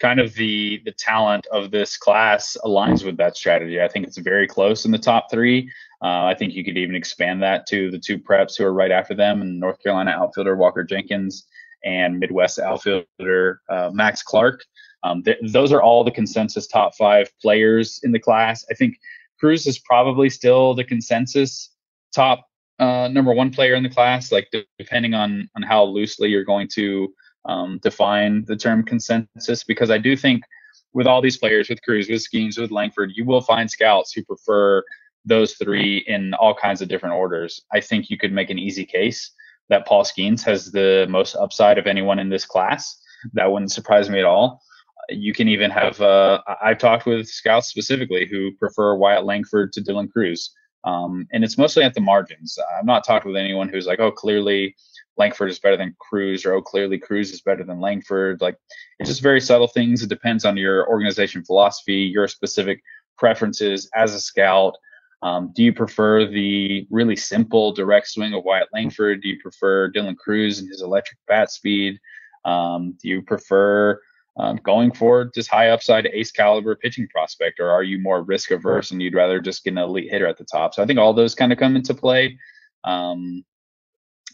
kind 0.00 0.18
of 0.18 0.34
the 0.34 0.80
the 0.84 0.92
talent 0.92 1.46
of 1.52 1.70
this 1.70 1.96
class 1.96 2.56
aligns 2.64 3.04
with 3.04 3.16
that 3.18 3.36
strategy. 3.36 3.80
I 3.80 3.88
think 3.88 4.06
it's 4.06 4.18
very 4.18 4.46
close 4.46 4.84
in 4.84 4.90
the 4.90 4.98
top 4.98 5.30
three. 5.30 5.70
Uh, 6.02 6.24
I 6.24 6.34
think 6.34 6.54
you 6.54 6.64
could 6.64 6.78
even 6.78 6.96
expand 6.96 7.42
that 7.42 7.66
to 7.68 7.90
the 7.90 7.98
two 7.98 8.18
preps 8.18 8.56
who 8.56 8.64
are 8.64 8.72
right 8.72 8.90
after 8.90 9.14
them, 9.14 9.42
and 9.42 9.60
North 9.60 9.82
Carolina 9.82 10.12
outfielder 10.12 10.56
Walker 10.56 10.82
Jenkins 10.82 11.46
and 11.84 12.18
Midwest 12.18 12.58
outfielder 12.58 13.60
uh, 13.68 13.90
Max 13.92 14.22
Clark. 14.22 14.64
Um, 15.02 15.22
th- 15.22 15.38
those 15.48 15.72
are 15.72 15.82
all 15.82 16.04
the 16.04 16.10
consensus 16.10 16.66
top 16.66 16.94
five 16.96 17.30
players 17.40 18.00
in 18.02 18.12
the 18.12 18.18
class. 18.18 18.64
I 18.70 18.74
think 18.74 18.98
Crews 19.38 19.66
is 19.66 19.78
probably 19.78 20.28
still 20.28 20.74
the 20.74 20.84
consensus 20.84 21.70
top 22.14 22.46
uh, 22.78 23.08
number 23.08 23.32
one 23.32 23.50
player 23.50 23.74
in 23.74 23.82
the 23.82 23.88
class. 23.88 24.32
Like 24.32 24.48
depending 24.78 25.14
on 25.14 25.48
on 25.56 25.62
how 25.62 25.84
loosely 25.84 26.28
you're 26.28 26.44
going 26.44 26.68
to 26.74 27.12
um, 27.44 27.78
define 27.82 28.44
the 28.46 28.56
term 28.56 28.82
consensus 28.82 29.64
because 29.64 29.90
I 29.90 29.98
do 29.98 30.16
think 30.16 30.42
with 30.92 31.06
all 31.06 31.22
these 31.22 31.38
players, 31.38 31.68
with 31.68 31.82
Crews, 31.82 32.08
with 32.08 32.22
Skenes, 32.22 32.58
with 32.58 32.70
Langford, 32.70 33.12
you 33.14 33.24
will 33.24 33.40
find 33.40 33.70
scouts 33.70 34.12
who 34.12 34.24
prefer 34.24 34.82
those 35.24 35.54
three 35.54 35.98
in 36.06 36.34
all 36.34 36.54
kinds 36.54 36.82
of 36.82 36.88
different 36.88 37.14
orders. 37.14 37.60
I 37.72 37.80
think 37.80 38.10
you 38.10 38.18
could 38.18 38.32
make 38.32 38.50
an 38.50 38.58
easy 38.58 38.84
case 38.84 39.30
that 39.68 39.86
Paul 39.86 40.04
Skenes 40.04 40.42
has 40.44 40.72
the 40.72 41.06
most 41.08 41.36
upside 41.36 41.78
of 41.78 41.86
anyone 41.86 42.18
in 42.18 42.28
this 42.28 42.44
class. 42.44 43.00
That 43.34 43.50
wouldn't 43.52 43.72
surprise 43.72 44.10
me 44.10 44.18
at 44.18 44.24
all. 44.24 44.60
You 45.08 45.32
can 45.32 45.48
even 45.48 45.70
have, 45.70 46.00
uh, 46.00 46.40
I've 46.62 46.78
talked 46.78 47.06
with 47.06 47.28
scouts 47.28 47.68
specifically 47.68 48.26
who 48.26 48.52
prefer 48.56 48.94
Wyatt 48.94 49.24
Langford 49.24 49.72
to 49.74 49.80
Dylan 49.80 50.10
Crews. 50.10 50.52
Um, 50.84 51.26
and 51.32 51.44
it's 51.44 51.58
mostly 51.58 51.84
at 51.84 51.94
the 51.94 52.00
margins. 52.00 52.58
I've 52.78 52.86
not 52.86 53.04
talked 53.04 53.26
with 53.26 53.36
anyone 53.36 53.68
who's 53.68 53.86
like, 53.86 54.00
oh, 54.00 54.10
clearly 54.10 54.74
Langford 55.16 55.50
is 55.50 55.58
better 55.58 55.76
than 55.76 55.96
Crews, 55.98 56.44
or 56.44 56.54
oh, 56.54 56.62
clearly 56.62 56.98
Crews 56.98 57.30
is 57.32 57.42
better 57.42 57.64
than 57.64 57.80
Langford. 57.80 58.40
Like 58.40 58.56
it's 58.98 59.10
just 59.10 59.22
very 59.22 59.40
subtle 59.40 59.68
things. 59.68 60.02
It 60.02 60.08
depends 60.08 60.44
on 60.44 60.56
your 60.56 60.88
organization 60.88 61.44
philosophy, 61.44 62.02
your 62.02 62.28
specific 62.28 62.82
preferences 63.18 63.88
as 63.94 64.14
a 64.14 64.20
scout. 64.20 64.76
Um, 65.22 65.52
do 65.54 65.62
you 65.62 65.72
prefer 65.72 66.26
the 66.26 66.86
really 66.90 67.16
simple 67.16 67.72
direct 67.72 68.08
swing 68.08 68.32
of 68.32 68.44
Wyatt 68.44 68.68
Langford? 68.72 69.20
Do 69.20 69.28
you 69.28 69.38
prefer 69.40 69.92
Dylan 69.92 70.16
Crews 70.16 70.58
and 70.58 70.68
his 70.68 70.80
electric 70.80 71.18
bat 71.28 71.50
speed? 71.50 71.98
Um, 72.46 72.96
do 73.02 73.08
you 73.08 73.22
prefer 73.22 74.00
um, 74.38 74.58
going 74.62 74.92
for 74.92 75.30
just 75.34 75.50
high 75.50 75.70
upside 75.70 76.06
ace 76.06 76.32
caliber 76.32 76.74
pitching 76.74 77.08
prospect, 77.08 77.60
or 77.60 77.70
are 77.70 77.82
you 77.82 77.98
more 77.98 78.22
risk 78.22 78.50
averse 78.50 78.90
and 78.90 79.02
you'd 79.02 79.14
rather 79.14 79.40
just 79.40 79.64
get 79.64 79.72
an 79.72 79.78
elite 79.78 80.10
hitter 80.10 80.26
at 80.26 80.38
the 80.38 80.44
top? 80.44 80.72
So 80.74 80.82
I 80.82 80.86
think 80.86 80.98
all 80.98 81.12
those 81.12 81.34
kind 81.34 81.52
of 81.52 81.58
come 81.58 81.76
into 81.76 81.92
play. 81.92 82.38
Um, 82.84 83.44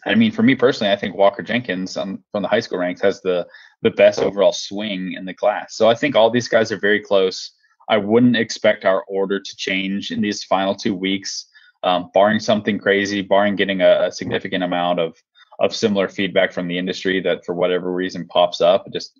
I 0.07 0.15
mean, 0.15 0.31
for 0.31 0.43
me 0.43 0.55
personally, 0.55 0.93
I 0.93 0.97
think 0.97 1.17
Walker 1.17 1.43
Jenkins 1.43 1.95
from 1.95 2.23
the 2.33 2.49
high 2.49 2.61
school 2.61 2.79
ranks 2.79 3.03
has 3.03 3.21
the 3.23 3.47
the 3.83 3.91
best 3.91 4.21
overall 4.21 4.53
swing 4.53 5.15
in 5.15 5.25
the 5.25 5.35
class. 5.35 5.77
So 5.77 5.89
I 5.89 5.95
think 5.95 6.15
all 6.15 6.31
these 6.31 6.49
guys 6.49 6.71
are 6.73 6.79
very 6.79 7.01
close. 7.01 7.53
I 7.89 7.99
wouldn't 7.99 8.37
expect 8.37 8.85
our 8.85 9.05
order 9.05 9.41
to 9.41 9.57
change 9.57 10.11
in 10.11 10.21
these 10.21 10.45
final 10.45 10.75
two 10.75 10.95
weeks, 10.95 11.47
um, 11.83 12.11
barring 12.15 12.41
something 12.41 12.79
crazy, 12.79 13.21
barring 13.21 13.57
getting 13.57 13.81
a, 13.83 14.07
a, 14.07 14.13
significant 14.13 14.65
amount 14.65 15.01
of 15.01 15.17
of 15.59 15.75
similar 15.75 16.09
feedback 16.09 16.53
from 16.53 16.69
the 16.69 16.79
industry 16.79 17.21
that 17.21 17.45
for 17.45 17.55
whatever 17.55 17.93
reason 17.93 18.29
pops 18.29 18.61
up. 18.61 18.87
Just 18.93 19.19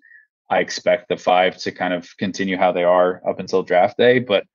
I 0.49 0.59
expect 0.59 1.09
the 1.09 1.17
five 1.17 1.57
to 1.57 1.71
kind 1.71 1.93
of 1.93 2.07
continue 2.17 2.57
how 2.57 2.71
they 2.71 2.83
are 2.83 3.21
up 3.27 3.39
until 3.39 3.63
draft 3.63 3.97
day, 3.97 4.19
but 4.19 4.45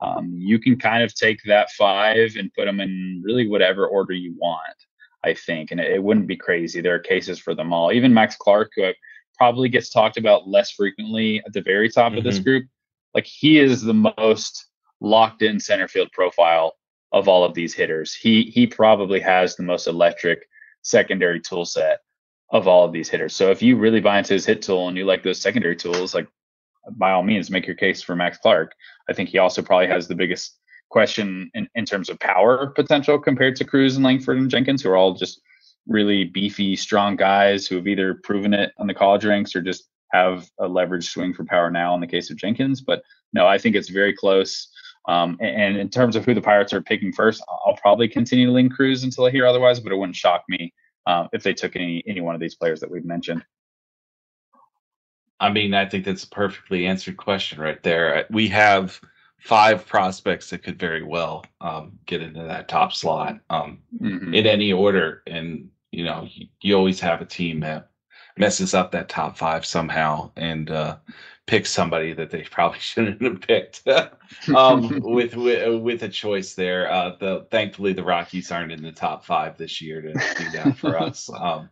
um, 0.00 0.32
you 0.34 0.58
can 0.58 0.78
kind 0.78 1.02
of 1.02 1.14
take 1.14 1.40
that 1.46 1.70
five 1.72 2.36
and 2.36 2.52
put 2.54 2.66
them 2.66 2.80
in 2.80 3.22
really 3.24 3.48
whatever 3.48 3.86
order 3.86 4.14
you 4.14 4.34
want. 4.38 4.76
I 5.24 5.34
think, 5.34 5.70
and 5.70 5.80
it, 5.80 5.92
it, 5.92 6.02
wouldn't 6.02 6.26
be 6.26 6.36
crazy. 6.36 6.80
There 6.80 6.94
are 6.94 7.00
cases 7.00 7.38
for 7.38 7.54
them 7.54 7.72
all. 7.72 7.92
Even 7.92 8.14
Max 8.14 8.36
Clark, 8.36 8.72
who 8.76 8.90
probably 9.36 9.68
gets 9.68 9.90
talked 9.90 10.16
about 10.16 10.48
less 10.48 10.70
frequently 10.70 11.42
at 11.46 11.52
the 11.52 11.62
very 11.62 11.90
top 11.90 12.10
mm-hmm. 12.10 12.18
of 12.18 12.24
this 12.24 12.36
mm-hmm. 12.36 12.44
group, 12.44 12.64
like 13.14 13.26
he 13.26 13.58
is 13.58 13.82
the 13.82 13.94
most 13.94 14.66
locked 15.00 15.42
in 15.42 15.58
center 15.58 15.88
field 15.88 16.10
profile 16.12 16.74
of 17.12 17.28
all 17.28 17.44
of 17.44 17.54
these 17.54 17.74
hitters. 17.74 18.14
He 18.14 18.44
he 18.44 18.66
probably 18.66 19.20
has 19.20 19.56
the 19.56 19.62
most 19.62 19.86
electric 19.86 20.46
secondary 20.82 21.40
tool 21.40 21.64
set 21.64 22.00
of 22.50 22.66
all 22.66 22.84
of 22.84 22.92
these 22.92 23.08
hitters. 23.08 23.34
So 23.34 23.50
if 23.50 23.62
you 23.62 23.76
really 23.76 24.00
buy 24.00 24.18
into 24.18 24.34
his 24.34 24.46
hit 24.46 24.62
tool 24.62 24.88
and 24.88 24.96
you 24.96 25.04
like 25.04 25.22
those 25.22 25.40
secondary 25.40 25.76
tools, 25.76 26.14
like 26.14 26.28
by 26.92 27.12
all 27.12 27.22
means 27.22 27.50
make 27.50 27.66
your 27.66 27.76
case 27.76 28.02
for 28.02 28.16
Max 28.16 28.38
Clark. 28.38 28.74
I 29.08 29.12
think 29.12 29.28
he 29.28 29.38
also 29.38 29.62
probably 29.62 29.88
has 29.88 30.08
the 30.08 30.14
biggest 30.14 30.58
question 30.90 31.50
in, 31.54 31.68
in 31.74 31.84
terms 31.84 32.08
of 32.08 32.18
power 32.18 32.66
potential 32.68 33.18
compared 33.18 33.56
to 33.56 33.64
Crews 33.64 33.96
and 33.96 34.04
Langford 34.04 34.38
and 34.38 34.50
Jenkins, 34.50 34.82
who 34.82 34.90
are 34.90 34.96
all 34.96 35.14
just 35.14 35.40
really 35.86 36.24
beefy, 36.24 36.76
strong 36.76 37.16
guys 37.16 37.66
who 37.66 37.76
have 37.76 37.88
either 37.88 38.14
proven 38.22 38.52
it 38.52 38.72
on 38.78 38.86
the 38.86 38.94
college 38.94 39.24
ranks 39.24 39.56
or 39.56 39.62
just 39.62 39.88
have 40.12 40.50
a 40.58 40.68
leverage 40.68 41.08
swing 41.08 41.32
for 41.32 41.44
power 41.44 41.70
now 41.70 41.94
in 41.94 42.00
the 42.00 42.06
case 42.06 42.30
of 42.30 42.36
Jenkins. 42.36 42.80
But 42.80 43.02
no, 43.32 43.46
I 43.46 43.58
think 43.58 43.76
it's 43.76 43.88
very 43.88 44.12
close. 44.12 44.68
Um, 45.08 45.38
and, 45.40 45.62
and, 45.62 45.76
in 45.78 45.88
terms 45.88 46.14
of 46.14 46.26
who 46.26 46.34
the 46.34 46.42
Pirates 46.42 46.74
are 46.74 46.82
picking 46.82 47.12
first, 47.12 47.42
I'll 47.66 47.76
probably 47.76 48.06
continue 48.06 48.46
to 48.46 48.52
lean 48.52 48.68
Crews 48.68 49.02
until 49.02 49.24
I 49.24 49.30
hear 49.30 49.46
otherwise, 49.46 49.80
but 49.80 49.92
it 49.92 49.96
wouldn't 49.96 50.16
shock 50.16 50.44
me 50.48 50.74
um, 51.06 51.28
if 51.32 51.42
they 51.42 51.54
took 51.54 51.74
any 51.74 52.04
any 52.06 52.20
one 52.20 52.34
of 52.34 52.40
these 52.40 52.54
players 52.54 52.80
that 52.80 52.90
we've 52.90 53.04
mentioned. 53.04 53.42
I 55.40 55.50
mean, 55.50 55.72
I 55.72 55.86
think 55.86 56.04
that's 56.04 56.24
a 56.24 56.28
perfectly 56.28 56.86
answered 56.86 57.16
question 57.16 57.60
right 57.60 57.82
there. 57.82 58.26
We 58.30 58.48
have 58.48 59.00
five 59.40 59.86
prospects 59.86 60.50
that 60.50 60.62
could 60.62 60.78
very 60.78 61.02
well 61.02 61.44
um, 61.60 61.98
get 62.06 62.22
into 62.22 62.42
that 62.42 62.68
top 62.68 62.92
slot 62.92 63.40
um, 63.48 63.78
mm-hmm. 64.00 64.34
in 64.34 64.46
any 64.46 64.72
order. 64.72 65.22
And, 65.26 65.70
you 65.90 66.04
know, 66.04 66.28
you, 66.30 66.46
you, 66.60 66.74
always 66.76 67.00
have 67.00 67.20
a 67.20 67.26
team 67.26 67.60
that 67.60 67.88
messes 68.36 68.74
up 68.74 68.92
that 68.92 69.08
top 69.08 69.36
five 69.36 69.64
somehow 69.64 70.30
and 70.36 70.70
uh, 70.70 70.96
picks 71.46 71.70
somebody 71.70 72.12
that 72.12 72.30
they 72.30 72.42
probably 72.50 72.78
shouldn't 72.78 73.22
have 73.22 73.40
picked 73.40 73.82
um, 74.54 75.00
with, 75.02 75.34
with, 75.34 75.82
with 75.82 76.02
a 76.02 76.08
choice 76.08 76.54
there. 76.54 76.90
Uh, 76.90 77.16
the 77.18 77.46
thankfully 77.50 77.92
the 77.92 78.04
Rockies 78.04 78.52
aren't 78.52 78.72
in 78.72 78.82
the 78.82 78.92
top 78.92 79.24
five 79.24 79.56
this 79.56 79.80
year 79.80 80.02
to 80.02 80.12
do 80.12 80.50
that 80.52 80.76
for 80.76 80.98
us. 80.98 81.30
Um, 81.34 81.70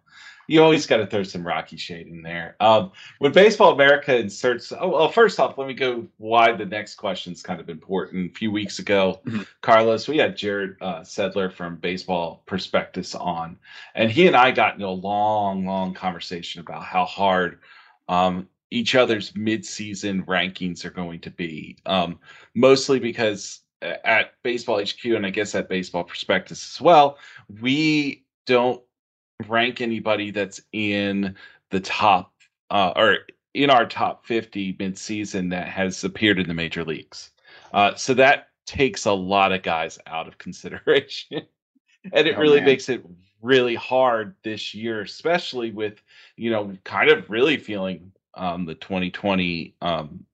you 0.48 0.62
always 0.62 0.86
got 0.86 0.96
to 0.96 1.06
throw 1.06 1.22
some 1.22 1.46
Rocky 1.46 1.76
shade 1.76 2.06
in 2.06 2.22
there. 2.22 2.56
Um, 2.58 2.90
when 3.18 3.32
Baseball 3.32 3.72
America 3.72 4.16
inserts, 4.16 4.72
oh 4.72 4.88
well, 4.88 5.08
first 5.10 5.38
off, 5.38 5.58
let 5.58 5.68
me 5.68 5.74
go 5.74 6.06
why 6.16 6.52
the 6.52 6.64
next 6.64 6.94
question 6.94 7.34
is 7.34 7.42
kind 7.42 7.60
of 7.60 7.68
important. 7.68 8.32
A 8.32 8.34
few 8.34 8.50
weeks 8.50 8.78
ago, 8.78 9.20
mm-hmm. 9.26 9.42
Carlos, 9.60 10.08
we 10.08 10.16
had 10.16 10.38
Jarrett 10.38 10.76
uh, 10.80 11.00
Seidler 11.00 11.52
from 11.52 11.76
Baseball 11.76 12.42
Prospectus 12.46 13.14
on, 13.14 13.58
and 13.94 14.10
he 14.10 14.26
and 14.26 14.34
I 14.34 14.50
got 14.50 14.74
into 14.74 14.86
a 14.86 14.88
long, 14.88 15.66
long 15.66 15.92
conversation 15.92 16.62
about 16.62 16.82
how 16.82 17.04
hard 17.04 17.58
um, 18.08 18.48
each 18.70 18.94
other's 18.94 19.32
midseason 19.32 20.24
rankings 20.24 20.86
are 20.86 20.90
going 20.90 21.20
to 21.20 21.30
be. 21.30 21.76
Um, 21.84 22.18
mostly 22.54 22.98
because 22.98 23.60
at 23.82 24.32
Baseball 24.42 24.82
HQ 24.82 25.04
and 25.04 25.26
I 25.26 25.30
guess 25.30 25.54
at 25.54 25.68
Baseball 25.68 26.04
Prospectus 26.04 26.76
as 26.76 26.80
well, 26.80 27.18
we 27.60 28.24
don't 28.46 28.82
rank 29.46 29.80
anybody 29.80 30.30
that's 30.30 30.60
in 30.72 31.36
the 31.70 31.80
top 31.80 32.32
uh, 32.70 32.92
or 32.96 33.18
in 33.54 33.70
our 33.70 33.86
top 33.86 34.26
50 34.26 34.74
midseason 34.74 35.50
that 35.50 35.68
has 35.68 36.02
appeared 36.04 36.38
in 36.38 36.48
the 36.48 36.54
major 36.54 36.84
leagues. 36.84 37.30
Uh, 37.72 37.94
so 37.94 38.14
that 38.14 38.48
takes 38.66 39.06
a 39.06 39.12
lot 39.12 39.52
of 39.52 39.62
guys 39.62 39.98
out 40.06 40.28
of 40.28 40.38
consideration. 40.38 41.42
and 42.12 42.26
it 42.26 42.34
oh, 42.36 42.40
really 42.40 42.58
man. 42.58 42.66
makes 42.66 42.88
it 42.88 43.04
really 43.40 43.74
hard 43.74 44.34
this 44.42 44.74
year, 44.74 45.00
especially 45.02 45.70
with, 45.70 46.02
you 46.36 46.50
know, 46.50 46.76
kind 46.84 47.10
of 47.10 47.30
really 47.30 47.56
feeling 47.56 48.12
um, 48.34 48.64
the 48.64 48.74
2020 48.74 49.74
um, 49.80 50.24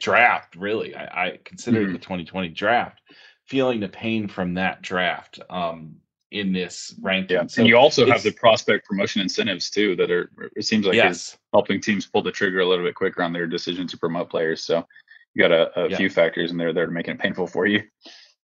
draft, 0.00 0.56
really. 0.56 0.94
I, 0.94 1.26
I 1.26 1.38
consider 1.44 1.82
mm-hmm. 1.82 1.92
the 1.92 1.98
2020 1.98 2.48
draft, 2.48 3.00
feeling 3.46 3.80
the 3.80 3.88
pain 3.88 4.28
from 4.28 4.54
that 4.54 4.82
draft. 4.82 5.40
Um, 5.48 5.96
in 6.32 6.52
this 6.52 6.94
ranking. 7.00 7.36
Yeah. 7.36 7.46
So 7.46 7.60
and 7.60 7.68
you 7.68 7.76
also 7.76 8.06
have 8.06 8.22
the 8.22 8.32
prospect 8.32 8.86
promotion 8.86 9.20
incentives 9.20 9.70
too 9.70 9.94
that 9.96 10.10
are 10.10 10.30
it 10.56 10.64
seems 10.64 10.86
like 10.86 10.94
yes. 10.94 11.16
is 11.16 11.38
helping 11.52 11.80
teams 11.80 12.06
pull 12.06 12.22
the 12.22 12.32
trigger 12.32 12.60
a 12.60 12.66
little 12.66 12.84
bit 12.84 12.94
quicker 12.94 13.22
on 13.22 13.32
their 13.32 13.46
decision 13.46 13.86
to 13.88 13.98
promote 13.98 14.30
players. 14.30 14.64
So 14.64 14.86
you 15.34 15.42
got 15.42 15.52
a, 15.52 15.78
a 15.78 15.90
yeah. 15.90 15.96
few 15.96 16.10
factors 16.10 16.50
in 16.50 16.56
there 16.56 16.72
that 16.72 16.80
are 16.80 16.90
making 16.90 17.14
it 17.14 17.20
painful 17.20 17.46
for 17.46 17.66
you. 17.66 17.82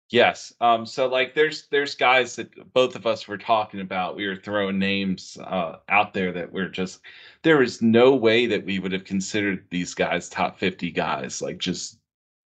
Yes. 0.10 0.54
Um, 0.62 0.86
so 0.86 1.08
like 1.08 1.34
there's 1.34 1.68
there's 1.68 1.96
guys 1.96 2.36
that 2.36 2.74
both 2.74 2.96
of 2.96 3.08
us 3.08 3.28
were 3.28 3.38
talking 3.38 3.82
about. 3.82 4.16
We 4.16 4.28
were 4.28 4.36
throwing 4.36 4.78
names 4.78 5.38
uh, 5.44 5.78
out 5.90 6.14
there 6.14 6.32
that 6.32 6.52
we're 6.52 6.70
just 6.70 7.00
there 7.44 7.64
is 7.64 7.82
no 7.82 8.16
way 8.16 8.46
that 8.48 8.66
we 8.66 8.80
would 8.80 8.92
have 8.92 9.04
considered 9.04 9.66
these 9.72 9.94
guys 9.94 10.30
top 10.30 10.60
50 10.60 10.92
guys, 10.92 11.42
like 11.42 11.58
just 11.58 12.00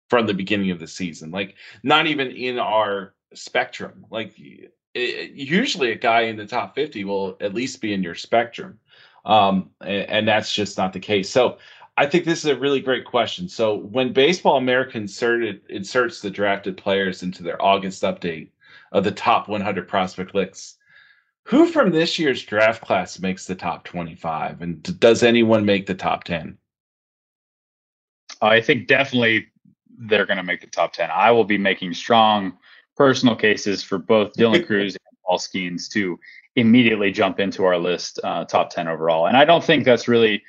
from 0.09 0.27
the 0.27 0.33
beginning 0.33 0.71
of 0.71 0.79
the 0.79 0.87
season. 0.87 1.31
Like 1.31 1.55
not 1.83 2.07
even 2.07 2.31
in 2.31 2.57
our 2.57 3.15
spectrum. 3.33 4.05
Like 4.09 4.35
it, 4.93 5.31
usually 5.31 5.91
a 5.91 5.97
guy 5.97 6.21
in 6.21 6.35
the 6.35 6.45
top 6.45 6.75
50 6.75 7.03
will 7.05 7.37
at 7.41 7.53
least 7.53 7.81
be 7.81 7.93
in 7.93 8.03
your 8.03 8.15
spectrum. 8.15 8.79
Um, 9.25 9.69
and, 9.81 10.09
and, 10.09 10.27
that's 10.27 10.53
just 10.53 10.77
not 10.77 10.93
the 10.93 10.99
case. 10.99 11.29
So 11.29 11.57
I 11.95 12.07
think 12.07 12.25
this 12.25 12.39
is 12.39 12.45
a 12.45 12.59
really 12.59 12.81
great 12.81 13.05
question. 13.05 13.47
So 13.47 13.75
when 13.75 14.13
Baseball 14.13 14.57
America 14.57 14.97
inserted 14.97 15.61
inserts 15.69 16.21
the 16.21 16.31
drafted 16.31 16.75
players 16.75 17.21
into 17.21 17.43
their 17.43 17.61
August 17.61 18.01
update 18.01 18.49
of 18.91 19.03
the 19.03 19.11
top 19.11 19.47
100 19.47 19.87
prospect 19.87 20.33
lists, 20.33 20.77
who 21.43 21.67
from 21.67 21.91
this 21.91 22.17
year's 22.17 22.43
draft 22.43 22.81
class 22.81 23.19
makes 23.19 23.45
the 23.45 23.55
top 23.55 23.83
25 23.83 24.61
and 24.61 24.99
does 24.99 25.21
anyone 25.21 25.65
make 25.65 25.85
the 25.85 25.93
top 25.93 26.23
10? 26.23 26.57
I 28.41 28.61
think 28.61 28.87
definitely 28.87 29.47
they're 29.97 30.25
going 30.25 30.37
to 30.37 30.43
make 30.43 30.61
the 30.61 30.67
top 30.67 30.93
10. 30.93 31.09
I 31.11 31.29
will 31.31 31.43
be 31.43 31.57
making 31.57 31.93
strong 31.93 32.57
personal 33.01 33.35
cases 33.35 33.81
for 33.81 33.97
both 33.97 34.31
Dylan 34.33 34.63
Crews 34.67 34.93
and 34.93 35.17
Paul 35.25 35.39
Skenes 35.39 35.89
to 35.89 36.19
immediately 36.55 37.11
jump 37.11 37.39
into 37.39 37.65
our 37.65 37.79
list, 37.79 38.19
uh, 38.23 38.45
top 38.45 38.69
10 38.69 38.87
overall. 38.87 39.25
And 39.25 39.35
I 39.35 39.43
don't 39.43 39.63
think 39.63 39.85
that's 39.85 40.07
really 40.07 40.43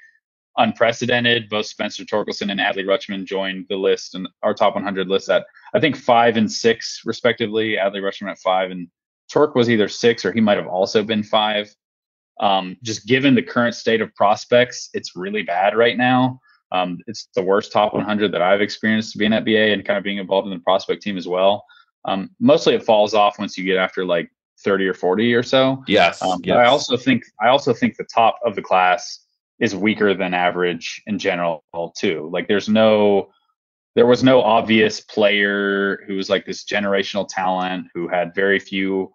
unprecedented. 0.58 1.48
Both 1.48 1.64
Spencer 1.64 2.04
Torkelson 2.04 2.50
and 2.50 2.60
Adley 2.60 2.84
Rutschman 2.84 3.24
joined 3.24 3.64
the 3.70 3.76
list 3.76 4.14
and 4.14 4.28
our 4.42 4.52
top 4.52 4.74
100 4.74 5.08
list 5.08 5.30
at, 5.30 5.46
I 5.72 5.80
think, 5.80 5.96
five 5.96 6.36
and 6.36 6.52
six, 6.52 7.00
respectively. 7.06 7.76
Adley 7.80 8.02
Rutschman 8.02 8.30
at 8.30 8.38
five, 8.38 8.70
and 8.70 8.86
Tork 9.30 9.54
was 9.54 9.70
either 9.70 9.88
six 9.88 10.22
or 10.26 10.32
he 10.32 10.42
might 10.42 10.58
have 10.58 10.66
also 10.68 11.02
been 11.02 11.22
five. 11.22 11.74
Um, 12.38 12.76
just 12.82 13.06
given 13.06 13.34
the 13.34 13.42
current 13.42 13.74
state 13.74 14.02
of 14.02 14.14
prospects, 14.14 14.90
it's 14.92 15.16
really 15.16 15.42
bad 15.42 15.74
right 15.74 15.96
now. 15.96 16.38
Um, 16.70 16.98
it's 17.06 17.30
the 17.34 17.42
worst 17.42 17.72
top 17.72 17.94
100 17.94 18.30
that 18.30 18.42
I've 18.42 18.60
experienced 18.60 19.16
being 19.16 19.32
at 19.32 19.46
BA 19.46 19.72
and 19.72 19.86
kind 19.86 19.96
of 19.96 20.04
being 20.04 20.18
involved 20.18 20.48
in 20.48 20.52
the 20.52 20.62
prospect 20.62 21.00
team 21.00 21.16
as 21.16 21.26
well. 21.26 21.64
Um, 22.04 22.30
mostly 22.40 22.74
it 22.74 22.84
falls 22.84 23.14
off 23.14 23.38
once 23.38 23.56
you 23.56 23.64
get 23.64 23.76
after 23.76 24.04
like 24.04 24.30
30 24.64 24.86
or 24.86 24.94
40 24.94 25.34
or 25.34 25.42
so. 25.42 25.82
Yes. 25.86 26.22
Um, 26.22 26.40
yes. 26.44 26.56
I 26.56 26.66
also 26.66 26.96
think 26.96 27.24
I 27.40 27.48
also 27.48 27.72
think 27.72 27.96
the 27.96 28.04
top 28.04 28.38
of 28.44 28.54
the 28.54 28.62
class 28.62 29.20
is 29.60 29.74
weaker 29.74 30.14
than 30.14 30.34
average 30.34 31.02
in 31.06 31.18
general 31.18 31.62
too. 31.96 32.28
Like 32.32 32.48
there's 32.48 32.68
no 32.68 33.30
there 33.94 34.06
was 34.06 34.24
no 34.24 34.40
obvious 34.40 35.00
player 35.00 36.02
who 36.06 36.14
was 36.16 36.30
like 36.30 36.46
this 36.46 36.64
generational 36.64 37.28
talent 37.28 37.88
who 37.94 38.08
had 38.08 38.34
very 38.34 38.58
few 38.58 39.12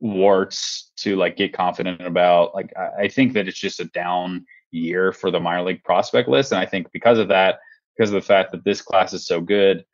warts 0.00 0.92
to 0.96 1.16
like 1.16 1.36
get 1.36 1.52
confident 1.52 2.00
about. 2.00 2.54
Like 2.54 2.72
I, 2.76 3.02
I 3.02 3.08
think 3.08 3.32
that 3.34 3.48
it's 3.48 3.58
just 3.58 3.80
a 3.80 3.86
down 3.86 4.44
year 4.70 5.12
for 5.12 5.30
the 5.30 5.40
minor 5.40 5.62
league 5.62 5.84
prospect 5.84 6.28
list. 6.28 6.52
And 6.52 6.60
I 6.60 6.66
think 6.66 6.92
because 6.92 7.18
of 7.18 7.28
that, 7.28 7.60
because 7.96 8.10
of 8.10 8.14
the 8.14 8.26
fact 8.26 8.52
that 8.52 8.64
this 8.64 8.82
class 8.82 9.12
is 9.12 9.26
so 9.26 9.40
good, 9.40 9.84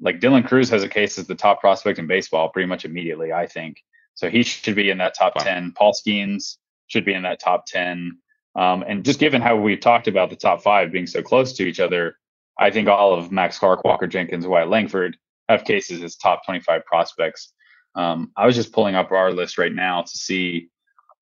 like 0.00 0.20
Dylan 0.20 0.46
Crews 0.46 0.68
has 0.70 0.82
a 0.82 0.88
case 0.88 1.18
as 1.18 1.26
the 1.26 1.34
top 1.34 1.60
prospect 1.60 1.98
in 1.98 2.06
baseball 2.06 2.48
pretty 2.48 2.66
much 2.66 2.84
immediately, 2.84 3.32
I 3.32 3.46
think. 3.46 3.78
So 4.14 4.30
he 4.30 4.42
should 4.42 4.76
be 4.76 4.90
in 4.90 4.98
that 4.98 5.14
top 5.14 5.36
wow. 5.36 5.44
10. 5.44 5.72
Paul 5.76 5.92
Skenes 5.92 6.56
should 6.86 7.04
be 7.04 7.14
in 7.14 7.22
that 7.22 7.40
top 7.40 7.66
10. 7.66 8.18
Um, 8.56 8.84
and 8.86 9.04
just 9.04 9.18
given 9.18 9.42
how 9.42 9.56
we've 9.56 9.80
talked 9.80 10.06
about 10.06 10.30
the 10.30 10.36
top 10.36 10.62
five 10.62 10.92
being 10.92 11.06
so 11.06 11.22
close 11.22 11.52
to 11.54 11.64
each 11.64 11.80
other, 11.80 12.16
I 12.58 12.70
think 12.70 12.88
all 12.88 13.14
of 13.14 13.32
Max 13.32 13.58
Clark, 13.58 13.84
Walker 13.84 14.06
Jenkins, 14.06 14.46
Wyatt 14.46 14.68
Langford 14.68 15.16
have 15.48 15.64
cases 15.64 16.02
as 16.02 16.16
top 16.16 16.44
25 16.44 16.84
prospects. 16.84 17.52
Um, 17.96 18.30
I 18.36 18.46
was 18.46 18.54
just 18.54 18.72
pulling 18.72 18.94
up 18.94 19.10
our 19.10 19.32
list 19.32 19.58
right 19.58 19.72
now 19.72 20.02
to 20.02 20.18
see 20.18 20.68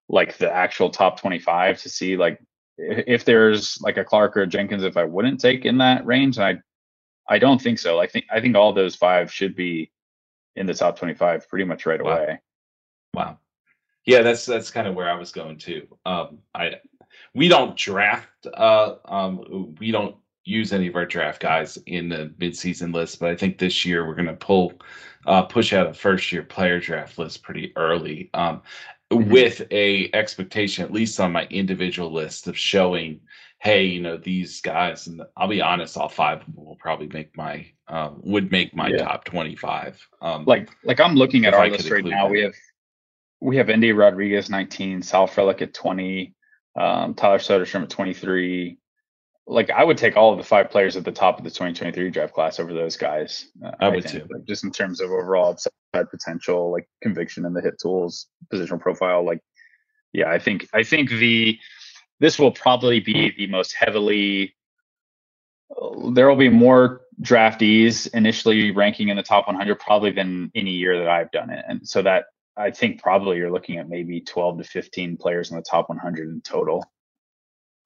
like 0.08 0.36
the 0.36 0.52
actual 0.52 0.90
top 0.90 1.20
25 1.20 1.80
to 1.82 1.88
see 1.88 2.16
like 2.16 2.38
if 2.78 3.24
there's 3.24 3.78
like 3.80 3.96
a 3.96 4.04
Clark 4.04 4.36
or 4.36 4.42
a 4.42 4.46
Jenkins 4.46 4.84
if 4.84 4.96
I 4.96 5.04
wouldn't 5.04 5.40
take 5.40 5.64
in 5.64 5.78
that 5.78 6.04
range. 6.04 6.36
And 6.36 6.44
I 6.44 6.62
I 7.28 7.38
don't 7.38 7.60
think 7.60 7.78
so. 7.78 8.00
I 8.00 8.06
think 8.06 8.26
I 8.30 8.40
think 8.40 8.56
all 8.56 8.72
those 8.72 8.96
five 8.96 9.32
should 9.32 9.54
be 9.54 9.90
in 10.56 10.66
the 10.66 10.74
top 10.74 10.98
25 10.98 11.48
pretty 11.48 11.64
much 11.64 11.86
right 11.86 12.02
wow. 12.02 12.12
away. 12.12 12.40
Wow. 13.14 13.38
Yeah, 14.04 14.22
that's 14.22 14.44
that's 14.44 14.70
kind 14.70 14.88
of 14.88 14.94
where 14.94 15.08
I 15.08 15.14
was 15.14 15.32
going 15.32 15.58
too. 15.58 15.86
Um, 16.04 16.38
I 16.54 16.76
we 17.34 17.48
don't 17.48 17.76
draft. 17.76 18.46
Uh, 18.52 18.96
um, 19.04 19.74
we 19.78 19.90
don't 19.90 20.16
use 20.44 20.72
any 20.72 20.88
of 20.88 20.96
our 20.96 21.06
draft 21.06 21.40
guys 21.40 21.78
in 21.86 22.08
the 22.08 22.34
midseason 22.38 22.92
list, 22.92 23.20
but 23.20 23.30
I 23.30 23.36
think 23.36 23.58
this 23.58 23.84
year 23.84 24.06
we're 24.06 24.16
going 24.16 24.26
to 24.26 24.34
pull 24.34 24.72
uh, 25.26 25.42
push 25.42 25.72
out 25.72 25.86
a 25.86 25.94
first 25.94 26.32
year 26.32 26.42
player 26.42 26.80
draft 26.80 27.18
list 27.18 27.42
pretty 27.42 27.72
early. 27.76 28.28
Um, 28.34 28.62
mm-hmm. 29.12 29.30
with 29.30 29.62
a 29.70 30.10
expectation, 30.14 30.84
at 30.84 30.92
least 30.92 31.20
on 31.20 31.32
my 31.32 31.46
individual 31.46 32.12
list, 32.12 32.48
of 32.48 32.58
showing 32.58 33.20
hey, 33.62 33.84
you 33.84 34.00
know, 34.00 34.16
these 34.16 34.60
guys, 34.60 35.06
and 35.06 35.22
I'll 35.36 35.46
be 35.46 35.62
honest, 35.62 35.96
all 35.96 36.08
five 36.08 36.40
of 36.40 36.46
them 36.46 36.64
will 36.64 36.76
probably 36.80 37.06
make 37.06 37.36
my 37.36 37.64
um, 37.86 38.20
would 38.24 38.50
make 38.50 38.74
my 38.74 38.88
yeah. 38.88 38.98
top 38.98 39.24
twenty 39.24 39.54
five. 39.54 40.04
Um, 40.20 40.44
like 40.44 40.68
like 40.84 41.00
I'm 41.00 41.14
looking 41.14 41.46
at 41.46 41.54
our 41.54 41.68
list 41.68 41.88
right 41.90 42.04
now. 42.04 42.24
Them. 42.24 42.32
We 42.32 42.40
have 42.40 42.54
we 43.40 43.56
have 43.56 43.70
Endy 43.70 43.92
Rodriguez 43.92 44.50
nineteen, 44.50 45.00
Sal 45.00 45.28
Frelick 45.28 45.62
at 45.62 45.74
twenty, 45.74 46.34
um, 46.78 47.14
Tyler 47.14 47.38
Soderstrom 47.38 47.84
at 47.84 47.90
twenty 47.90 48.14
three. 48.14 48.78
Like 49.46 49.70
I 49.70 49.84
would 49.84 49.98
take 49.98 50.16
all 50.16 50.32
of 50.32 50.38
the 50.38 50.44
five 50.44 50.70
players 50.70 50.96
at 50.96 51.04
the 51.04 51.12
top 51.12 51.38
of 51.38 51.44
the 51.44 51.50
2023 51.50 52.10
draft 52.10 52.32
class 52.32 52.60
over 52.60 52.72
those 52.72 52.96
guys. 52.96 53.48
Uh, 53.64 53.72
I, 53.80 53.86
I 53.86 53.88
would 53.88 54.04
think. 54.04 54.24
too. 54.24 54.28
Like, 54.32 54.44
just 54.46 54.62
in 54.62 54.70
terms 54.70 55.00
of 55.00 55.10
overall 55.10 55.50
upside 55.50 56.10
potential, 56.10 56.70
like 56.70 56.88
conviction 57.02 57.44
in 57.44 57.52
the 57.52 57.60
hit 57.60 57.74
tools, 57.80 58.28
positional 58.52 58.80
profile. 58.80 59.26
Like, 59.26 59.40
yeah, 60.12 60.30
I 60.30 60.38
think 60.38 60.68
I 60.72 60.84
think 60.84 61.10
the 61.10 61.58
this 62.22 62.38
will 62.38 62.52
probably 62.52 63.00
be 63.00 63.34
the 63.36 63.48
most 63.48 63.74
heavily 63.74 64.54
there 66.12 66.28
will 66.28 66.36
be 66.36 66.48
more 66.48 67.00
draftees 67.20 68.12
initially 68.14 68.70
ranking 68.70 69.08
in 69.08 69.16
the 69.16 69.22
top 69.22 69.46
100 69.46 69.74
probably 69.80 70.12
than 70.12 70.50
any 70.54 70.70
year 70.70 70.98
that 70.98 71.08
I've 71.08 71.30
done 71.32 71.50
it. 71.50 71.64
And 71.68 71.86
so 71.86 72.00
that 72.02 72.26
I 72.56 72.70
think 72.70 73.02
probably 73.02 73.38
you're 73.38 73.50
looking 73.50 73.78
at 73.78 73.88
maybe 73.88 74.20
12 74.20 74.58
to 74.58 74.64
15 74.64 75.16
players 75.16 75.50
in 75.50 75.56
the 75.56 75.62
top 75.62 75.88
100 75.88 76.28
in 76.28 76.40
total. 76.42 76.84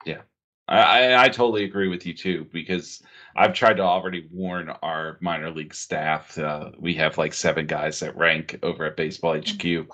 Yeah. 0.04 0.22
I, 0.68 1.24
I 1.24 1.28
totally 1.28 1.64
agree 1.64 1.86
with 1.86 2.04
you 2.04 2.12
too 2.12 2.46
because 2.52 3.00
I've 3.36 3.54
tried 3.54 3.76
to 3.76 3.84
already 3.84 4.28
warn 4.32 4.68
our 4.82 5.16
minor 5.20 5.50
league 5.50 5.74
staff. 5.74 6.36
Uh, 6.36 6.72
we 6.76 6.92
have 6.94 7.18
like 7.18 7.34
seven 7.34 7.66
guys 7.66 8.00
that 8.00 8.16
rank 8.16 8.58
over 8.64 8.84
at 8.84 8.96
Baseball 8.96 9.38
HQ. 9.38 9.86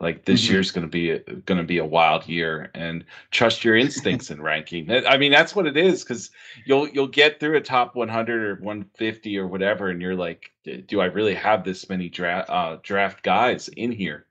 Like 0.00 0.24
this 0.24 0.44
mm-hmm. 0.44 0.54
year's 0.54 0.70
going 0.70 0.86
to 0.86 0.90
be 0.90 1.18
going 1.44 1.58
to 1.58 1.64
be 1.64 1.78
a 1.78 1.84
wild 1.84 2.26
year, 2.26 2.70
and 2.74 3.04
trust 3.30 3.64
your 3.64 3.76
instincts 3.76 4.30
in 4.30 4.40
ranking. 4.40 4.90
I 4.90 5.18
mean, 5.18 5.30
that's 5.30 5.54
what 5.54 5.66
it 5.66 5.76
is 5.76 6.02
because 6.02 6.30
you'll 6.64 6.88
you'll 6.88 7.06
get 7.06 7.38
through 7.38 7.56
a 7.56 7.60
top 7.60 7.94
100 7.94 8.42
or 8.42 8.54
150 8.56 9.38
or 9.38 9.46
whatever, 9.46 9.90
and 9.90 10.00
you're 10.00 10.16
like, 10.16 10.52
do 10.86 11.00
I 11.00 11.06
really 11.06 11.34
have 11.34 11.64
this 11.64 11.88
many 11.88 12.08
draft 12.08 12.48
uh, 12.48 12.78
draft 12.82 13.22
guys 13.22 13.68
in 13.68 13.92
here? 13.92 14.26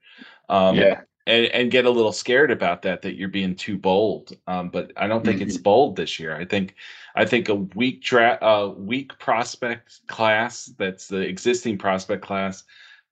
Um, 0.50 0.76
yeah 0.76 1.02
and, 1.30 1.46
and 1.48 1.72
get 1.72 1.86
a 1.86 1.90
little 1.90 2.12
scared 2.12 2.50
about 2.50 2.82
that 2.82 3.04
that 3.04 3.16
you're 3.16 3.30
being 3.30 3.56
too 3.56 3.78
bold. 3.78 4.36
Um, 4.48 4.70
but 4.70 4.92
I 4.98 5.08
don't 5.08 5.24
think 5.24 5.40
mm-hmm. 5.40 5.48
it's 5.48 5.58
bold 5.58 5.96
this 5.96 6.20
year. 6.20 6.36
I 6.36 6.44
think 6.44 6.76
I 7.16 7.26
think 7.26 7.50
a 7.50 7.56
weak 7.56 8.02
draft, 8.02 8.42
uh, 8.42 8.74
weak 8.76 9.18
prospect 9.20 10.08
class 10.08 10.72
that's 10.78 11.08
the 11.08 11.20
existing 11.20 11.78
prospect 11.78 12.24
class, 12.24 12.64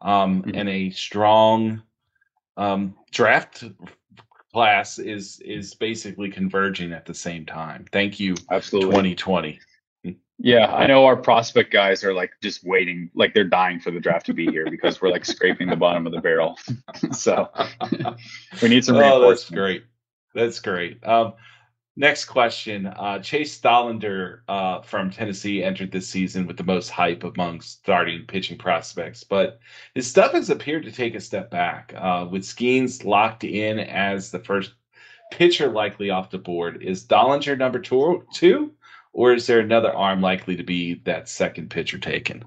um, 0.01 0.41
mm-hmm. 0.41 0.55
and 0.55 0.69
a 0.69 0.89
strong 0.89 1.81
um, 2.57 2.95
draft 3.11 3.63
class 4.53 4.99
is 4.99 5.39
is 5.41 5.75
basically 5.75 6.29
converging 6.29 6.91
at 6.91 7.05
the 7.05 7.13
same 7.13 7.45
time. 7.45 7.85
Thank 7.91 8.19
you, 8.19 8.35
absolutely, 8.51 9.15
2020. 9.15 9.59
Yeah, 10.39 10.67
I 10.67 10.85
know 10.85 11.05
our 11.05 11.15
prospect 11.15 11.73
guys 11.73 12.03
are 12.03 12.13
like 12.13 12.31
just 12.43 12.63
waiting, 12.63 13.09
like 13.15 13.33
they're 13.33 13.43
dying 13.43 13.79
for 13.79 13.89
the 13.89 13.99
draft 13.99 14.27
to 14.27 14.33
be 14.33 14.45
here 14.47 14.69
because 14.69 15.01
we're 15.01 15.09
like 15.09 15.25
scraping 15.25 15.67
the 15.67 15.75
bottom 15.75 16.05
of 16.05 16.13
the 16.13 16.21
barrel. 16.21 16.57
so 17.11 17.49
we 18.61 18.69
need 18.69 18.85
some. 18.85 18.97
Oh, 18.97 19.27
that's 19.27 19.49
great. 19.49 19.83
That's 20.35 20.59
great. 20.59 21.05
Um, 21.05 21.33
next 21.97 22.25
question: 22.25 22.87
uh, 22.87 23.19
Chase 23.19 23.59
Dollander 23.59 24.39
uh, 24.47 24.81
from 24.81 25.11
Tennessee 25.11 25.61
entered 25.61 25.91
this 25.91 26.07
season 26.07 26.47
with 26.47 26.55
the 26.55 26.63
most 26.63 26.89
hype 26.89 27.25
among 27.25 27.59
starting 27.59 28.25
pitching 28.25 28.57
prospects, 28.57 29.25
but 29.25 29.59
his 29.93 30.07
stuff 30.07 30.31
has 30.31 30.49
appeared 30.49 30.83
to 30.83 30.91
take 30.91 31.15
a 31.15 31.19
step 31.19 31.51
back. 31.51 31.93
Uh, 31.97 32.25
with 32.31 32.43
Skenes 32.43 33.03
locked 33.03 33.43
in 33.43 33.79
as 33.79 34.31
the 34.31 34.39
first 34.39 34.73
pitcher 35.31 35.67
likely 35.67 36.09
off 36.09 36.29
the 36.29 36.37
board, 36.37 36.81
is 36.81 37.05
Dollander 37.05 37.57
number 37.57 37.79
two? 37.79 38.23
Two? 38.33 38.71
or 39.17 39.33
is 39.33 39.47
there 39.47 39.59
another 39.59 39.91
arm 39.91 40.21
likely 40.21 40.55
to 40.55 40.63
be 40.63 41.01
that 41.05 41.27
second 41.27 41.71
pitcher 41.71 41.97
taken? 41.97 42.45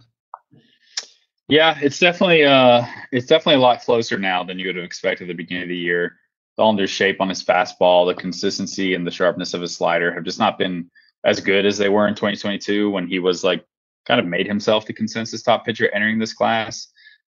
Yeah, 1.48 1.76
it's 1.82 1.98
definitely 1.98 2.44
uh 2.44 2.84
it's 3.10 3.26
definitely 3.26 3.56
a 3.56 3.66
lot 3.66 3.82
closer 3.82 4.18
now 4.18 4.44
than 4.44 4.58
you 4.58 4.68
would 4.68 4.76
have 4.76 4.84
expected 4.84 5.24
at 5.24 5.28
the 5.28 5.34
beginning 5.34 5.64
of 5.64 5.68
the 5.68 5.76
year. 5.76 6.19
Dollander's 6.60 6.90
shape 6.90 7.22
on 7.22 7.30
his 7.30 7.42
fastball, 7.42 8.06
the 8.06 8.20
consistency 8.20 8.94
and 8.94 9.06
the 9.06 9.10
sharpness 9.10 9.54
of 9.54 9.62
his 9.62 9.74
slider 9.74 10.12
have 10.12 10.24
just 10.24 10.38
not 10.38 10.58
been 10.58 10.90
as 11.24 11.40
good 11.40 11.64
as 11.64 11.78
they 11.78 11.88
were 11.88 12.06
in 12.06 12.14
2022 12.14 12.90
when 12.90 13.08
he 13.08 13.18
was 13.18 13.42
like 13.42 13.64
kind 14.06 14.20
of 14.20 14.26
made 14.26 14.46
himself 14.46 14.84
the 14.84 14.92
consensus 14.92 15.42
top 15.42 15.64
pitcher 15.64 15.88
entering 15.94 16.18
this 16.18 16.34
class. 16.34 16.88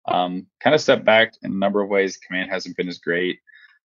Um, 0.09 0.47
kind 0.61 0.74
of 0.74 0.81
stepped 0.81 1.05
back 1.05 1.35
in 1.43 1.53
a 1.53 1.55
number 1.55 1.81
of 1.81 1.89
ways. 1.89 2.16
Command 2.16 2.51
hasn't 2.51 2.76
been 2.76 2.89
as 2.89 2.99
great. 2.99 3.39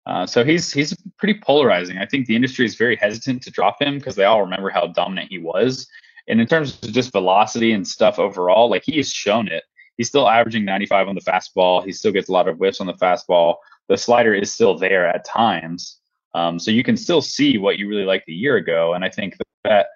Uh, 0.06 0.28
so 0.28 0.44
he's 0.44 0.72
he's 0.72 0.96
pretty 1.18 1.40
polarizing. 1.44 1.98
I 1.98 2.06
think 2.06 2.28
the 2.28 2.36
industry 2.36 2.66
is 2.66 2.76
very 2.76 2.96
hesitant 2.96 3.42
to 3.44 3.52
drop 3.52 3.82
him 3.82 3.98
because 3.98 4.16
they 4.16 4.26
all 4.26 4.42
remember 4.42 4.70
how 4.70 4.88
dominant 4.88 5.30
he 5.32 5.40
was. 5.40 5.88
And 6.28 6.40
in 6.40 6.46
terms 6.46 6.78
of 6.84 6.92
just 6.92 7.12
velocity 7.12 7.72
and 7.72 7.88
stuff 7.88 8.20
overall, 8.20 8.70
like 8.70 8.84
he 8.86 8.98
has 8.98 9.12
shown 9.12 9.48
it. 9.48 9.64
He's 9.98 10.08
still 10.08 10.30
averaging 10.30 10.66
95 10.66 11.08
on 11.08 11.16
the 11.16 11.22
fastball. 11.22 11.84
He 11.84 11.92
still 11.92 12.12
gets 12.12 12.30
a 12.30 12.32
lot 12.32 12.48
of 12.48 12.58
whiffs 12.58 12.80
on 12.80 12.88
the 12.88 12.94
fastball. 12.94 13.56
The 13.90 13.98
slider 13.98 14.34
is 14.34 14.54
still 14.54 14.78
there 14.78 15.08
at 15.08 15.26
times. 15.26 16.00
Um, 16.34 16.60
so 16.60 16.72
you 16.72 16.84
can 16.84 16.96
still 16.96 17.22
see 17.22 17.58
what 17.58 17.78
you 17.78 17.90
really 17.90 18.06
liked 18.06 18.30
a 18.30 18.34
year 18.34 18.56
ago. 18.56 18.94
And 18.94 19.04
I 19.04 19.10
think 19.10 19.36
that 19.64 19.88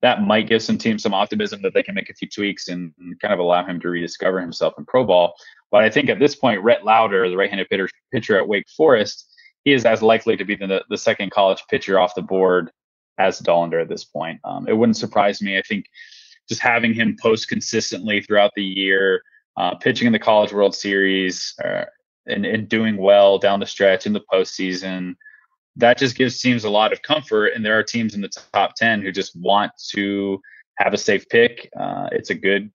that 0.00 0.22
might 0.22 0.48
give 0.48 0.62
some 0.62 0.78
teams 0.78 1.02
some 1.02 1.14
optimism 1.14 1.62
that 1.62 1.74
they 1.74 1.82
can 1.82 1.94
make 1.94 2.10
a 2.10 2.14
few 2.14 2.28
tweaks 2.28 2.68
and, 2.68 2.92
and 2.98 3.18
kind 3.20 3.32
of 3.32 3.40
allow 3.40 3.64
him 3.64 3.78
to 3.80 3.88
rediscover 3.88 4.40
himself 4.40 4.74
in 4.78 4.84
pro 4.84 5.04
ball. 5.04 5.34
But 5.70 5.84
I 5.84 5.90
think 5.90 6.08
at 6.08 6.18
this 6.18 6.34
point, 6.34 6.62
Rhett 6.62 6.84
Lowder, 6.84 7.28
the 7.28 7.36
right-handed 7.36 7.68
pitcher, 7.68 7.88
pitcher 8.12 8.36
at 8.36 8.48
Wake 8.48 8.68
Forest, 8.76 9.32
he 9.64 9.72
is 9.72 9.84
as 9.84 10.02
likely 10.02 10.36
to 10.36 10.44
be 10.44 10.56
the, 10.56 10.82
the 10.90 10.98
second 10.98 11.30
college 11.30 11.62
pitcher 11.70 12.00
off 12.00 12.14
the 12.14 12.22
board 12.22 12.70
as 13.18 13.40
Dollander 13.40 13.80
at 13.80 13.88
this 13.88 14.04
point. 14.04 14.40
Um, 14.44 14.66
it 14.68 14.76
wouldn't 14.76 14.96
surprise 14.96 15.40
me. 15.40 15.56
I 15.56 15.62
think 15.62 15.86
just 16.48 16.60
having 16.60 16.92
him 16.92 17.16
post 17.20 17.48
consistently 17.48 18.20
throughout 18.20 18.50
the 18.56 18.64
year, 18.64 19.22
uh, 19.56 19.76
pitching 19.76 20.06
in 20.06 20.12
the 20.12 20.18
College 20.18 20.52
World 20.52 20.74
Series, 20.74 21.54
uh, 21.64 21.84
and, 22.26 22.44
and 22.44 22.68
doing 22.68 22.96
well 22.96 23.38
down 23.38 23.60
the 23.60 23.66
stretch 23.66 24.06
in 24.06 24.12
the 24.12 24.24
postseason, 24.32 25.14
that 25.76 25.98
just 25.98 26.16
gives 26.16 26.40
teams 26.40 26.64
a 26.64 26.70
lot 26.70 26.92
of 26.92 27.02
comfort. 27.02 27.48
And 27.48 27.64
there 27.64 27.78
are 27.78 27.82
teams 27.82 28.14
in 28.14 28.20
the 28.20 28.30
top 28.52 28.74
10 28.76 29.02
who 29.02 29.10
just 29.10 29.34
want 29.36 29.72
to 29.90 30.40
have 30.76 30.92
a 30.92 30.98
safe 30.98 31.28
pick. 31.28 31.70
Uh, 31.78 32.08
it's 32.12 32.30
a 32.30 32.34
good 32.34 32.70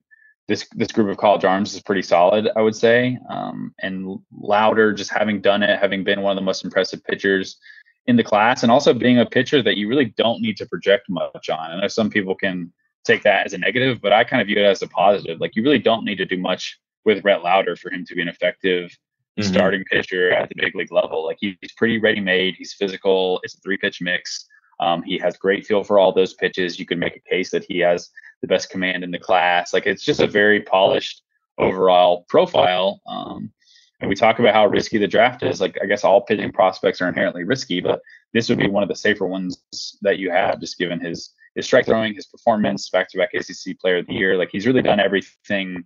this 0.48 0.68
this 0.76 0.92
group 0.92 1.10
of 1.10 1.18
college 1.18 1.44
arms 1.44 1.74
is 1.74 1.82
pretty 1.82 2.02
solid, 2.02 2.50
I 2.56 2.62
would 2.62 2.76
say. 2.76 3.18
Um, 3.30 3.74
and 3.82 4.18
Lowder, 4.32 4.94
just 4.94 5.12
having 5.12 5.42
done 5.42 5.62
it, 5.62 5.80
having 5.80 6.04
been 6.04 6.22
one 6.22 6.32
of 6.32 6.42
the 6.42 6.46
most 6.46 6.64
impressive 6.64 7.04
pitchers 7.04 7.58
in 8.06 8.16
the 8.16 8.24
class, 8.24 8.64
and 8.64 8.72
also 8.72 8.94
being 8.94 9.20
a 9.20 9.26
pitcher 9.26 9.62
that 9.62 9.78
you 9.78 9.90
really 9.90 10.14
don't 10.18 10.42
need 10.42 10.58
to 10.58 10.66
project 10.66 11.10
much 11.10 11.50
on. 11.50 11.72
I 11.72 11.82
know 11.82 11.88
some 11.88 12.10
people 12.10 12.36
can 12.36 12.72
take 13.04 13.24
that 13.24 13.46
as 13.46 13.54
a 13.54 13.58
negative, 13.58 14.00
but 14.02 14.14
I 14.14 14.24
kind 14.24 14.42
of 14.42 14.48
view 14.48 14.58
it 14.58 14.66
as 14.66 14.82
a 14.82 14.88
positive. 14.88 15.40
Like 15.42 15.56
you 15.56 15.64
really 15.64 15.80
don't 15.80 16.06
need 16.06 16.18
to 16.18 16.26
do 16.26 16.38
much 16.38 16.80
with 17.04 17.24
Rhett 17.26 17.44
Lowder 17.44 17.76
for 17.76 17.92
him 17.92 18.06
to 18.06 18.16
be 18.16 18.22
an 18.22 18.28
effective 18.30 18.98
mm-hmm. 19.38 19.54
starting 19.54 19.84
pitcher 19.86 20.32
at 20.32 20.50
the 20.50 20.56
big 20.56 20.76
league 20.76 20.92
level. 20.92 21.26
Like 21.26 21.38
he's 21.40 21.56
pretty 21.76 22.00
ready 22.00 22.20
made. 22.20 22.56
He's 22.58 22.74
physical. 22.74 23.40
It's 23.44 23.56
a 23.56 23.60
three 23.60 23.78
pitch 23.78 24.02
mix. 24.02 24.48
Um, 24.80 25.02
he 25.04 25.18
has 25.18 25.38
great 25.38 25.66
feel 25.66 25.84
for 25.84 26.00
all 26.00 26.12
those 26.12 26.34
pitches. 26.34 26.80
You 26.80 26.86
could 26.86 27.00
make 27.00 27.16
a 27.16 27.30
case 27.30 27.50
that 27.52 27.66
he 27.68 27.80
has 27.80 28.10
the 28.42 28.48
best 28.48 28.70
command 28.70 29.04
in 29.04 29.12
the 29.12 29.20
class. 29.20 29.74
Like 29.74 29.88
it's 29.88 30.04
just 30.04 30.20
a 30.20 30.28
very 30.28 30.62
polished 30.62 31.24
overall 31.58 32.26
profile. 32.30 33.02
Um, 33.08 33.52
and 34.00 34.10
we 34.10 34.16
talk 34.16 34.38
about 34.38 34.54
how 34.54 34.68
risky 34.68 35.00
the 35.00 35.08
draft 35.08 35.42
is. 35.42 35.60
Like 35.60 35.78
I 35.82 35.88
guess 35.88 36.04
all 36.04 36.22
pitching 36.22 36.52
prospects 36.52 37.02
are 37.02 37.08
inherently 37.08 37.44
risky, 37.44 37.82
but 37.82 38.02
this 38.34 38.50
would 38.50 38.60
be 38.60 38.70
one 38.70 38.84
of 38.84 38.90
the 38.90 38.96
safer 38.96 39.26
ones 39.26 39.58
that 40.02 40.20
you 40.20 40.30
have, 40.30 40.60
just 40.60 40.78
given 40.78 41.00
his 41.00 41.34
his 41.56 41.66
strike 41.66 41.88
throwing, 41.88 42.14
his 42.14 42.28
performance, 42.28 42.90
back 42.92 43.10
to 43.10 43.18
back 43.18 43.34
ACC 43.34 43.80
Player 43.80 43.98
of 43.98 44.06
the 44.06 44.14
Year. 44.14 44.38
Like 44.38 44.50
he's 44.52 44.68
really 44.68 44.84
done 44.84 45.00
everything 45.00 45.84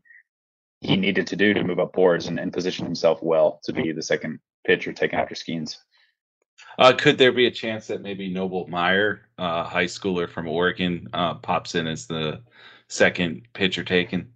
he 0.81 0.97
needed 0.97 1.27
to 1.27 1.35
do 1.35 1.53
to 1.53 1.63
move 1.63 1.79
up 1.79 1.93
boards 1.93 2.27
and, 2.27 2.39
and 2.39 2.51
position 2.51 2.85
himself 2.85 3.21
well 3.21 3.59
to 3.63 3.71
be 3.71 3.91
the 3.91 4.01
second 4.01 4.39
pitcher 4.65 4.91
taken 4.91 5.19
after 5.19 5.35
Skenes. 5.35 5.77
Uh, 6.77 6.93
could 6.93 7.17
there 7.17 7.31
be 7.31 7.47
a 7.47 7.51
chance 7.51 7.87
that 7.87 8.01
maybe 8.01 8.31
Noble 8.31 8.67
Meyer, 8.67 9.27
uh, 9.37 9.63
high 9.63 9.85
schooler 9.85 10.29
from 10.29 10.47
Oregon, 10.47 11.07
uh, 11.13 11.35
pops 11.35 11.75
in 11.75 11.87
as 11.87 12.07
the 12.07 12.41
second 12.87 13.47
pitcher 13.53 13.83
taken? 13.83 14.31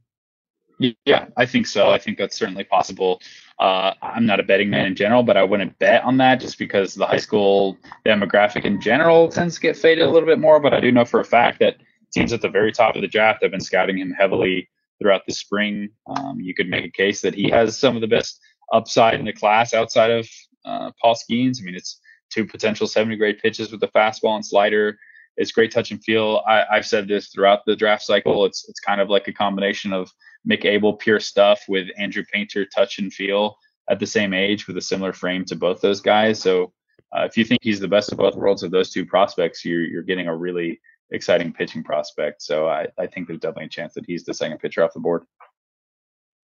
Yeah, 1.05 1.27
I 1.37 1.45
think 1.45 1.67
so. 1.67 1.89
I 1.89 1.97
think 1.97 2.17
that's 2.17 2.35
certainly 2.35 2.65
possible. 2.65 3.21
Uh, 3.57 3.93
I'm 4.01 4.25
not 4.25 4.41
a 4.41 4.43
betting 4.43 4.69
man 4.69 4.85
in 4.85 4.95
general, 4.95 5.23
but 5.23 5.37
I 5.37 5.43
wouldn't 5.43 5.79
bet 5.79 6.03
on 6.03 6.17
that 6.17 6.41
just 6.41 6.59
because 6.59 6.95
the 6.95 7.05
high 7.05 7.17
school 7.17 7.77
demographic 8.05 8.65
in 8.65 8.81
general 8.81 9.29
tends 9.29 9.55
to 9.55 9.61
get 9.61 9.77
faded 9.77 10.03
a 10.03 10.09
little 10.09 10.27
bit 10.27 10.39
more. 10.39 10.59
But 10.59 10.73
I 10.73 10.81
do 10.81 10.91
know 10.91 11.05
for 11.05 11.21
a 11.21 11.25
fact 11.25 11.59
that 11.59 11.77
teams 12.11 12.33
at 12.33 12.41
the 12.41 12.49
very 12.49 12.73
top 12.73 12.95
of 12.95 13.01
the 13.01 13.07
draft 13.07 13.41
have 13.41 13.51
been 13.51 13.61
scouting 13.61 13.97
him 13.97 14.11
heavily 14.11 14.67
throughout 14.99 15.25
the 15.27 15.33
spring. 15.33 15.89
Um, 16.07 16.39
you 16.39 16.53
could 16.53 16.69
make 16.69 16.85
a 16.85 16.91
case 16.91 17.21
that 17.21 17.35
he 17.35 17.49
has 17.49 17.77
some 17.77 17.95
of 17.95 18.01
the 18.01 18.07
best 18.07 18.39
upside 18.73 19.19
in 19.19 19.25
the 19.25 19.33
class 19.33 19.73
outside 19.73 20.11
of 20.11 20.27
uh, 20.65 20.91
Paul 21.01 21.15
Skenes. 21.15 21.61
I 21.61 21.65
mean, 21.65 21.75
it's 21.75 21.99
two 22.29 22.45
potential 22.45 22.87
70 22.87 23.15
grade 23.17 23.39
pitches 23.39 23.71
with 23.71 23.81
the 23.81 23.87
fastball 23.89 24.35
and 24.35 24.45
slider. 24.45 24.97
It's 25.37 25.51
great 25.51 25.71
touch 25.71 25.91
and 25.91 26.03
feel. 26.03 26.41
I, 26.47 26.65
have 26.71 26.85
said 26.85 27.07
this 27.07 27.27
throughout 27.29 27.65
the 27.65 27.75
draft 27.75 28.03
cycle. 28.03 28.45
It's 28.45 28.67
it's 28.69 28.79
kind 28.79 29.01
of 29.01 29.09
like 29.09 29.27
a 29.27 29.33
combination 29.33 29.91
of 29.91 30.09
Mick 30.49 30.63
Abel 30.63 30.93
pure 30.93 31.19
stuff 31.19 31.61
with 31.67 31.87
Andrew 31.97 32.23
Painter 32.31 32.65
touch 32.65 32.99
and 32.99 33.13
feel 33.13 33.57
at 33.89 33.99
the 33.99 34.07
same 34.07 34.33
age 34.33 34.65
with 34.65 34.77
a 34.77 34.81
similar 34.81 35.13
frame 35.13 35.43
to 35.45 35.55
both 35.55 35.81
those 35.81 36.01
guys. 36.01 36.41
So 36.41 36.73
uh, 37.15 37.23
if 37.23 37.37
you 37.37 37.43
think 37.43 37.59
he's 37.61 37.79
the 37.79 37.87
best 37.87 38.11
of 38.11 38.17
both 38.17 38.35
worlds 38.35 38.63
of 38.63 38.71
those 38.71 38.91
two 38.91 39.05
prospects, 39.05 39.65
you're 39.65 39.83
you're 39.83 40.03
getting 40.03 40.27
a 40.27 40.35
really 40.35 40.79
exciting 41.11 41.53
pitching 41.53 41.83
prospect. 41.83 42.41
So 42.41 42.67
I, 42.67 42.87
I 42.97 43.07
think 43.07 43.27
there's 43.27 43.39
definitely 43.39 43.65
a 43.65 43.69
chance 43.69 43.93
that 43.93 44.05
he's 44.05 44.23
the 44.23 44.33
second 44.33 44.59
pitcher 44.59 44.83
off 44.83 44.93
the 44.93 44.99
board. 44.99 45.23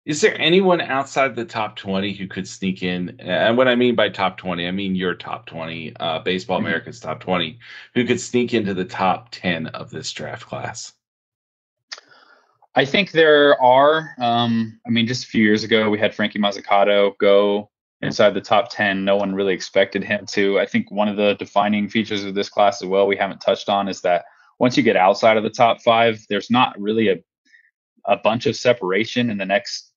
Is 0.06 0.20
there 0.20 0.40
anyone 0.40 0.80
outside 0.80 1.34
the 1.34 1.44
top 1.44 1.74
20 1.74 2.12
who 2.12 2.28
could 2.28 2.46
sneak 2.46 2.84
in? 2.84 3.16
And 3.18 3.56
what 3.56 3.66
I 3.66 3.74
mean 3.74 3.96
by 3.96 4.08
top 4.08 4.38
20, 4.38 4.66
I 4.66 4.70
mean 4.70 4.94
your 4.94 5.14
top 5.14 5.46
20, 5.46 5.96
uh, 5.96 6.20
Baseball 6.20 6.58
mm-hmm. 6.58 6.66
America's 6.66 7.00
top 7.00 7.18
20, 7.18 7.58
who 7.94 8.04
could 8.04 8.20
sneak 8.20 8.54
into 8.54 8.72
the 8.72 8.84
top 8.84 9.30
10 9.32 9.66
of 9.68 9.90
this 9.90 10.12
draft 10.12 10.46
class? 10.46 10.92
I 12.76 12.84
think 12.84 13.10
there 13.10 13.60
are. 13.60 14.14
Um, 14.20 14.78
I 14.86 14.90
mean, 14.90 15.08
just 15.08 15.24
a 15.24 15.28
few 15.28 15.42
years 15.42 15.64
ago, 15.64 15.90
we 15.90 15.98
had 15.98 16.14
Frankie 16.14 16.38
Mozzicato 16.38 17.18
go 17.18 17.70
inside 18.02 18.34
the 18.34 18.40
top 18.40 18.68
10. 18.70 19.04
No 19.04 19.16
one 19.16 19.34
really 19.34 19.54
expected 19.54 20.04
him 20.04 20.26
to. 20.26 20.60
I 20.60 20.66
think 20.66 20.90
one 20.90 21.08
of 21.08 21.16
the 21.16 21.34
defining 21.34 21.88
features 21.88 22.24
of 22.24 22.34
this 22.34 22.50
class 22.50 22.80
as 22.80 22.88
well, 22.88 23.06
we 23.06 23.16
haven't 23.16 23.40
touched 23.40 23.68
on, 23.68 23.88
is 23.88 24.02
that 24.02 24.26
once 24.58 24.76
you 24.76 24.82
get 24.82 24.96
outside 24.96 25.36
of 25.36 25.42
the 25.42 25.50
top 25.50 25.82
five, 25.82 26.24
there's 26.28 26.50
not 26.50 26.78
really 26.80 27.08
a 27.08 27.16
a 28.06 28.16
bunch 28.16 28.46
of 28.46 28.56
separation 28.56 29.30
in 29.30 29.36
the 29.38 29.44
next 29.44 29.92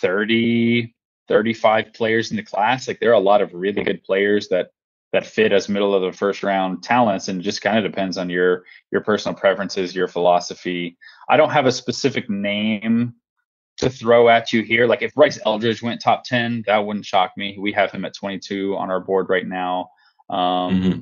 30, 0.00 0.94
35 1.28 1.92
players 1.92 2.30
in 2.30 2.36
the 2.36 2.42
class. 2.42 2.88
Like 2.88 3.00
there 3.00 3.10
are 3.10 3.14
a 3.14 3.20
lot 3.20 3.42
of 3.42 3.52
really 3.52 3.82
good 3.84 4.02
players 4.02 4.48
that 4.48 4.70
that 5.12 5.26
fit 5.26 5.52
as 5.52 5.70
middle 5.70 5.94
of 5.94 6.02
the 6.02 6.16
first 6.16 6.42
round 6.42 6.82
talents 6.82 7.28
and 7.28 7.40
just 7.40 7.62
kind 7.62 7.78
of 7.78 7.90
depends 7.90 8.18
on 8.18 8.28
your 8.28 8.64
your 8.90 9.00
personal 9.00 9.36
preferences, 9.36 9.94
your 9.94 10.08
philosophy. 10.08 10.98
I 11.28 11.36
don't 11.36 11.50
have 11.50 11.66
a 11.66 11.72
specific 11.72 12.28
name 12.28 13.14
to 13.78 13.88
throw 13.88 14.28
at 14.28 14.52
you 14.52 14.62
here. 14.62 14.86
Like 14.86 15.02
if 15.02 15.14
Bryce 15.14 15.38
Eldridge 15.46 15.82
went 15.82 16.02
top 16.02 16.24
10, 16.24 16.64
that 16.66 16.78
wouldn't 16.78 17.06
shock 17.06 17.32
me. 17.36 17.56
We 17.58 17.72
have 17.72 17.90
him 17.90 18.04
at 18.04 18.14
22 18.14 18.76
on 18.76 18.90
our 18.90 19.00
board 19.00 19.28
right 19.28 19.46
now. 19.46 19.90
Um, 20.28 20.38
mm-hmm. 20.82 21.00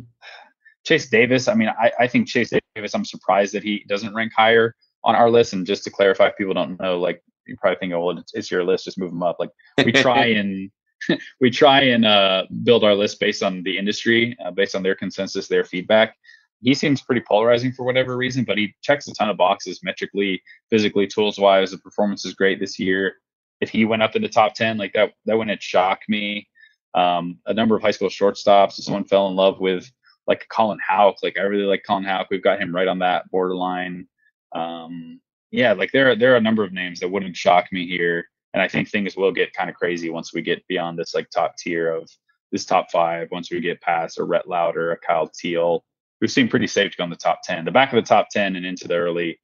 Chase 0.84 1.08
Davis, 1.08 1.48
I 1.48 1.54
mean, 1.54 1.68
I, 1.68 1.90
I 1.98 2.06
think 2.06 2.28
Chase 2.28 2.52
Davis, 2.76 2.94
I'm 2.94 3.04
surprised 3.04 3.54
that 3.54 3.64
he 3.64 3.84
doesn't 3.88 4.14
rank 4.14 4.32
higher 4.36 4.76
on 5.02 5.14
our 5.14 5.30
list. 5.30 5.54
And 5.54 5.66
just 5.66 5.82
to 5.84 5.90
clarify, 5.90 6.28
if 6.28 6.36
people 6.36 6.54
don't 6.54 6.78
know, 6.78 7.00
like 7.00 7.22
you 7.46 7.56
probably 7.56 7.78
think, 7.78 7.92
oh, 7.94 8.04
well, 8.04 8.18
it's, 8.18 8.34
it's 8.34 8.50
your 8.50 8.64
list, 8.64 8.84
just 8.84 8.98
move 8.98 9.10
them 9.10 9.22
up. 9.22 9.36
Like 9.40 9.50
we 9.84 9.92
try 9.92 10.26
and 10.40 10.70
we 11.40 11.50
try 11.50 11.80
and 11.82 12.04
uh, 12.04 12.44
build 12.64 12.84
our 12.84 12.94
list 12.94 13.18
based 13.18 13.42
on 13.42 13.62
the 13.62 13.78
industry, 13.78 14.36
uh, 14.44 14.50
based 14.50 14.74
on 14.74 14.82
their 14.82 14.94
consensus, 14.94 15.48
their 15.48 15.64
feedback. 15.64 16.14
He 16.62 16.74
seems 16.74 17.02
pretty 17.02 17.22
polarizing 17.26 17.72
for 17.72 17.84
whatever 17.84 18.16
reason, 18.16 18.44
but 18.44 18.58
he 18.58 18.74
checks 18.82 19.06
a 19.08 19.14
ton 19.14 19.28
of 19.28 19.36
boxes 19.36 19.80
metrically, 19.82 20.42
physically, 20.70 21.06
tools 21.06 21.38
wise. 21.38 21.70
The 21.70 21.78
performance 21.78 22.24
is 22.24 22.34
great 22.34 22.60
this 22.60 22.78
year. 22.78 23.14
If 23.60 23.70
he 23.70 23.84
went 23.84 24.02
up 24.02 24.16
in 24.16 24.22
the 24.22 24.28
top 24.28 24.54
ten, 24.54 24.76
like 24.76 24.92
that, 24.94 25.12
that 25.26 25.36
wouldn't 25.36 25.62
shock 25.62 26.00
me. 26.08 26.48
Um, 26.94 27.38
a 27.46 27.52
number 27.52 27.76
of 27.76 27.82
high 27.82 27.90
school 27.90 28.08
shortstops. 28.08 28.72
Someone 28.72 29.04
fell 29.04 29.28
in 29.28 29.36
love 29.36 29.60
with 29.60 29.90
like 30.26 30.46
Colin 30.48 30.78
Houck. 30.86 31.16
Like 31.22 31.38
I 31.38 31.42
really 31.42 31.64
like 31.64 31.84
Colin 31.86 32.04
Houck. 32.04 32.28
We've 32.30 32.42
got 32.42 32.60
him 32.60 32.74
right 32.74 32.88
on 32.88 32.98
that 33.00 33.30
borderline. 33.30 34.06
Um, 34.52 35.20
yeah, 35.50 35.72
like 35.72 35.92
there 35.92 36.10
are 36.10 36.16
there 36.16 36.32
are 36.34 36.36
a 36.36 36.40
number 36.40 36.64
of 36.64 36.72
names 36.72 37.00
that 37.00 37.10
wouldn't 37.10 37.36
shock 37.36 37.66
me 37.72 37.86
here, 37.86 38.26
and 38.54 38.62
I 38.62 38.68
think 38.68 38.88
things 38.88 39.16
will 39.16 39.32
get 39.32 39.52
kind 39.52 39.70
of 39.70 39.76
crazy 39.76 40.10
once 40.10 40.34
we 40.34 40.42
get 40.42 40.66
beyond 40.66 40.98
this 40.98 41.14
like 41.14 41.30
top 41.30 41.56
tier 41.56 41.92
of 41.92 42.10
this 42.52 42.64
top 42.64 42.90
five. 42.90 43.28
Once 43.30 43.50
we 43.50 43.60
get 43.60 43.80
past 43.80 44.18
a 44.18 44.24
Rhett 44.24 44.48
Lowder, 44.48 44.92
a 44.92 44.98
Kyle 44.98 45.28
Teel, 45.28 45.84
who 46.20 46.28
seem 46.28 46.48
pretty 46.48 46.66
safe 46.66 46.92
to 46.92 46.96
go 46.98 47.04
in 47.04 47.10
the 47.10 47.16
top 47.16 47.40
ten. 47.42 47.64
The 47.64 47.70
back 47.70 47.92
of 47.92 47.96
the 47.96 48.08
top 48.08 48.28
ten 48.30 48.56
and 48.56 48.66
into 48.66 48.88
the 48.88 48.96
early 48.96 49.38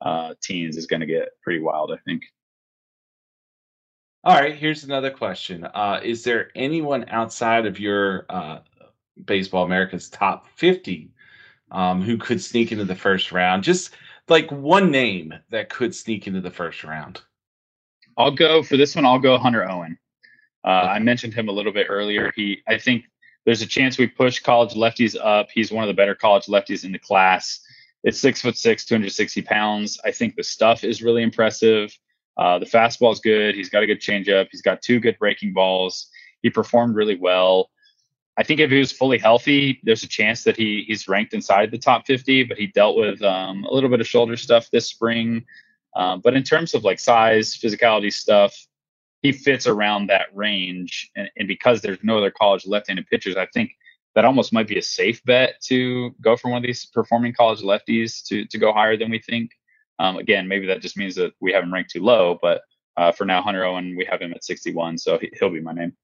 uh, 0.00 0.34
teens 0.42 0.76
is 0.76 0.86
going 0.86 1.00
to 1.00 1.06
get 1.06 1.28
pretty 1.42 1.60
wild, 1.60 1.92
I 1.92 1.98
think. 2.04 2.22
All 4.24 4.34
right, 4.34 4.56
here's 4.56 4.84
another 4.84 5.10
question. 5.10 5.64
Uh, 5.64 6.00
is 6.02 6.24
there 6.24 6.50
anyone 6.54 7.04
outside 7.10 7.66
of 7.66 7.78
your 7.78 8.24
uh, 8.30 8.60
Baseball 9.24 9.64
America's 9.64 10.08
top 10.08 10.48
50 10.56 11.10
um, 11.70 12.02
who 12.02 12.16
could 12.16 12.40
sneak 12.40 12.72
into 12.72 12.84
the 12.84 12.94
first 12.94 13.32
round? 13.32 13.62
Just 13.62 13.94
like 14.28 14.50
one 14.50 14.90
name 14.90 15.34
that 15.50 15.68
could 15.68 15.94
sneak 15.94 16.26
into 16.26 16.40
the 16.40 16.50
first 16.50 16.84
round. 16.84 17.20
I'll 18.16 18.30
go 18.30 18.62
for 18.62 18.76
this 18.76 18.94
one. 18.94 19.04
I'll 19.04 19.18
go 19.18 19.38
Hunter 19.38 19.68
Owen. 19.68 19.98
Uh, 20.64 20.88
I 20.92 20.98
mentioned 20.98 21.34
him 21.34 21.48
a 21.48 21.52
little 21.52 21.72
bit 21.72 21.88
earlier. 21.90 22.32
He, 22.34 22.62
I 22.66 22.78
think 22.78 23.04
there's 23.44 23.60
a 23.60 23.66
chance 23.66 23.98
we 23.98 24.06
push 24.06 24.40
college 24.40 24.74
lefties 24.74 25.16
up. 25.20 25.48
He's 25.52 25.70
one 25.70 25.84
of 25.84 25.88
the 25.88 25.94
better 25.94 26.14
college 26.14 26.46
lefties 26.46 26.84
in 26.84 26.92
the 26.92 26.98
class. 26.98 27.60
It's 28.02 28.20
six 28.20 28.40
foot 28.40 28.56
six, 28.56 28.84
260 28.84 29.42
pounds. 29.42 29.98
I 30.04 30.10
think 30.10 30.36
the 30.36 30.44
stuff 30.44 30.84
is 30.84 31.02
really 31.02 31.22
impressive. 31.22 31.96
Uh, 32.36 32.58
the 32.58 32.66
fastball 32.66 33.12
is 33.12 33.20
good. 33.20 33.54
He's 33.54 33.68
got 33.68 33.82
a 33.82 33.86
good 33.86 34.00
changeup. 34.00 34.48
He's 34.50 34.62
got 34.62 34.82
two 34.82 35.00
good 35.00 35.18
breaking 35.18 35.52
balls. 35.52 36.08
He 36.42 36.50
performed 36.50 36.96
really 36.96 37.16
well. 37.16 37.70
I 38.36 38.42
think 38.42 38.60
if 38.60 38.70
he 38.70 38.78
was 38.78 38.90
fully 38.90 39.18
healthy, 39.18 39.80
there's 39.84 40.02
a 40.02 40.08
chance 40.08 40.42
that 40.44 40.56
he 40.56 40.84
he's 40.86 41.06
ranked 41.06 41.34
inside 41.34 41.70
the 41.70 41.78
top 41.78 42.06
50. 42.06 42.44
But 42.44 42.58
he 42.58 42.66
dealt 42.66 42.96
with 42.96 43.22
um, 43.22 43.64
a 43.64 43.72
little 43.72 43.90
bit 43.90 44.00
of 44.00 44.08
shoulder 44.08 44.36
stuff 44.36 44.70
this 44.70 44.88
spring. 44.88 45.44
Um, 45.96 46.20
but 46.20 46.34
in 46.34 46.42
terms 46.42 46.74
of 46.74 46.84
like 46.84 46.98
size, 46.98 47.56
physicality 47.56 48.12
stuff, 48.12 48.54
he 49.22 49.30
fits 49.30 49.66
around 49.66 50.08
that 50.08 50.26
range. 50.34 51.10
And, 51.14 51.30
and 51.36 51.46
because 51.46 51.80
there's 51.80 51.98
no 52.02 52.18
other 52.18 52.32
college 52.32 52.66
left-handed 52.66 53.06
pitchers, 53.06 53.36
I 53.36 53.46
think 53.54 53.70
that 54.14 54.24
almost 54.24 54.52
might 54.52 54.68
be 54.68 54.78
a 54.78 54.82
safe 54.82 55.22
bet 55.24 55.60
to 55.64 56.10
go 56.20 56.36
for 56.36 56.50
one 56.50 56.58
of 56.58 56.66
these 56.66 56.86
performing 56.86 57.32
college 57.32 57.60
lefties 57.60 58.24
to 58.26 58.44
to 58.46 58.58
go 58.58 58.72
higher 58.72 58.96
than 58.96 59.10
we 59.10 59.20
think. 59.20 59.50
Um, 60.00 60.16
again, 60.16 60.48
maybe 60.48 60.66
that 60.66 60.82
just 60.82 60.96
means 60.96 61.14
that 61.14 61.32
we 61.40 61.52
have 61.52 61.62
him 61.62 61.72
ranked 61.72 61.90
too 61.90 62.02
low, 62.02 62.36
but 62.42 62.62
uh, 62.96 63.12
for 63.12 63.24
now, 63.24 63.42
Hunter 63.42 63.64
Owen, 63.64 63.96
we 63.96 64.04
have 64.04 64.20
him 64.20 64.32
at 64.32 64.44
61, 64.44 64.98
so 64.98 65.18
he, 65.18 65.30
will 65.40 65.50
be 65.50 65.60
my 65.60 65.72
name. 65.72 65.96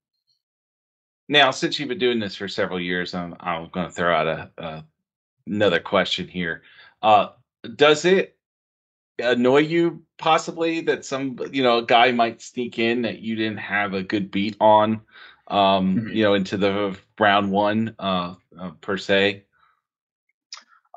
Now, 1.31 1.49
since 1.51 1.79
you've 1.79 1.87
been 1.87 1.97
doing 1.97 2.19
this 2.19 2.35
for 2.35 2.49
several 2.49 2.77
years, 2.77 3.13
I'm, 3.13 3.37
I'm 3.39 3.69
going 3.69 3.87
to 3.87 3.91
throw 3.93 4.13
out 4.13 4.27
a, 4.27 4.51
a, 4.57 4.83
another 5.47 5.79
question 5.79 6.27
here. 6.27 6.61
Uh, 7.01 7.29
does 7.77 8.03
it 8.03 8.35
annoy 9.17 9.59
you 9.59 10.03
possibly 10.17 10.81
that 10.81 11.05
some 11.05 11.39
you 11.53 11.63
know 11.63 11.77
a 11.77 11.85
guy 11.85 12.11
might 12.11 12.41
sneak 12.41 12.79
in 12.79 13.03
that 13.03 13.19
you 13.19 13.37
didn't 13.37 13.59
have 13.59 13.93
a 13.93 14.03
good 14.03 14.29
beat 14.29 14.57
on, 14.59 14.99
um, 15.47 15.95
mm-hmm. 15.95 16.07
you 16.09 16.21
know, 16.21 16.33
into 16.33 16.57
the 16.57 16.97
round 17.17 17.49
one 17.49 17.95
uh, 17.97 18.35
uh, 18.59 18.71
per 18.81 18.97
se? 18.97 19.45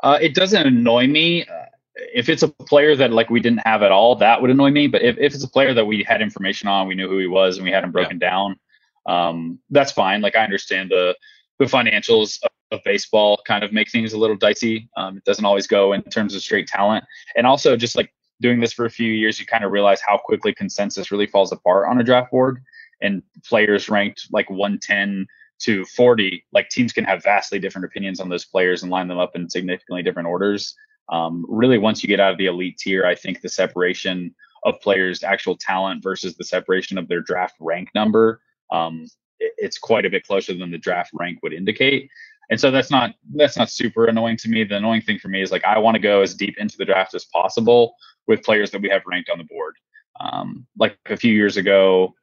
Uh, 0.03 0.19
it 0.21 0.35
doesn't 0.35 0.67
annoy 0.67 1.07
me. 1.07 1.45
Uh, 1.45 1.67
if 2.13 2.29
it's 2.29 2.43
a 2.43 2.49
player 2.49 2.97
that 2.97 3.13
like 3.13 3.31
we 3.31 3.39
didn't 3.39 3.65
have 3.65 3.85
at 3.85 3.93
all, 3.93 4.17
that 4.17 4.43
would 4.43 4.51
annoy 4.51 4.73
me. 4.73 4.89
But 4.89 5.03
if, 5.03 5.17
if 5.17 5.33
it's 5.33 5.45
a 5.45 5.49
player 5.49 5.73
that 5.75 5.85
we 5.85 6.03
had 6.03 6.21
information 6.21 6.69
on, 6.69 6.89
we 6.89 6.97
knew 6.97 7.09
who 7.09 7.21
he 7.21 7.29
was, 7.29 7.57
and 7.57 7.65
we 7.65 7.71
had 7.71 7.85
him 7.85 7.93
broken 7.93 8.19
yeah. 8.21 8.31
down, 8.31 8.59
um, 9.07 9.59
that's 9.71 9.93
fine. 9.93 10.21
Like 10.21 10.37
I 10.37 10.45
understand 10.45 10.91
the 10.91 11.17
the 11.59 11.67
financials 11.67 12.43
of, 12.43 12.51
of 12.73 12.81
baseball 12.85 13.41
kind 13.47 13.63
of 13.63 13.73
make 13.73 13.91
things 13.91 14.13
a 14.13 14.19
little 14.19 14.37
dicey. 14.37 14.89
Um, 14.97 15.17
it 15.19 15.25
doesn't 15.25 15.45
always 15.45 15.67
go 15.67 15.93
in 15.93 16.03
terms 16.03 16.35
of 16.35 16.43
straight 16.43 16.67
talent, 16.67 17.05
and 17.37 17.47
also 17.47 17.77
just 17.77 17.97
like 17.97 18.13
doing 18.41 18.61
this 18.61 18.73
for 18.73 18.85
a 18.85 18.91
few 18.91 19.13
years, 19.13 19.39
you 19.39 19.47
kind 19.47 19.65
of 19.65 19.73
realize 19.73 20.01
how 20.01 20.19
quickly 20.19 20.53
consensus 20.53 21.11
really 21.11 21.27
falls 21.27 21.53
apart 21.53 21.89
on 21.89 22.01
a 22.01 22.05
draft 22.05 22.31
board, 22.31 22.63
and 23.01 23.23
players 23.45 23.89
ranked 23.89 24.27
like 24.33 24.51
110 24.51 25.27
to 25.61 25.85
40, 25.85 26.45
like 26.53 26.69
teams 26.69 26.93
can 26.93 27.05
have 27.05 27.23
vastly 27.23 27.59
different 27.59 27.85
opinions 27.85 28.21
on 28.21 28.29
those 28.29 28.45
players 28.45 28.83
and 28.83 28.91
line 28.91 29.09
them 29.09 29.19
up 29.19 29.37
in 29.37 29.49
significantly 29.49 30.03
different 30.03 30.29
orders. 30.29 30.75
Um, 31.09 31.47
really, 31.49 31.79
once 31.79 32.03
you 32.03 32.09
get 32.09 32.21
out 32.21 32.33
of 32.33 32.39
the 32.39 32.47
elite 32.47 32.79
tier, 32.79 33.07
I 33.07 33.15
think 33.15 33.41
the 33.41 33.49
separation 33.49 34.35
of 34.65 34.81
players' 34.81 35.23
actual 35.23 35.57
talent 35.57 36.03
versus 36.03 36.37
the 36.37 36.45
separation 36.45 36.99
of 36.99 37.09
their 37.09 37.21
draft 37.21 37.57
rank 37.61 37.91
number, 37.95 38.41
um, 38.75 39.07
it, 39.39 39.53
it's 39.59 39.79
quite 39.79 40.05
a 40.05 40.11
bit 40.11 40.27
closer 40.27 40.55
than 40.55 40.71
the 40.71 40.79
draft 40.79 41.11
rank 41.15 41.39
would 41.43 41.53
indicate. 41.53 42.09
And 42.51 42.61
so 42.61 42.71
that's 42.71 42.91
not 42.91 43.15
that's 43.35 43.57
not 43.57 43.71
super 43.71 44.07
annoying 44.07 44.37
to 44.39 44.49
me. 44.49 44.65
The 44.65 44.77
annoying 44.77 45.03
thing 45.03 45.19
for 45.19 45.29
me 45.29 45.41
is 45.41 45.51
like 45.51 45.65
I 45.65 45.79
want 45.79 45.95
to 45.95 46.01
go 46.01 46.21
as 46.21 46.35
deep 46.35 46.59
into 46.59 46.77
the 46.77 46.85
draft 46.85 47.15
as 47.15 47.25
possible 47.25 47.95
with 48.27 48.43
players 48.43 48.71
that 48.73 48.83
we 48.83 48.89
have 48.91 49.03
ranked 49.07 49.31
on 49.31 49.39
the 49.39 49.45
board. 49.45 49.75
Um, 50.21 50.67
like 50.79 50.99
a 51.07 51.17
few 51.17 51.33
years 51.33 51.57
ago, 51.57 52.15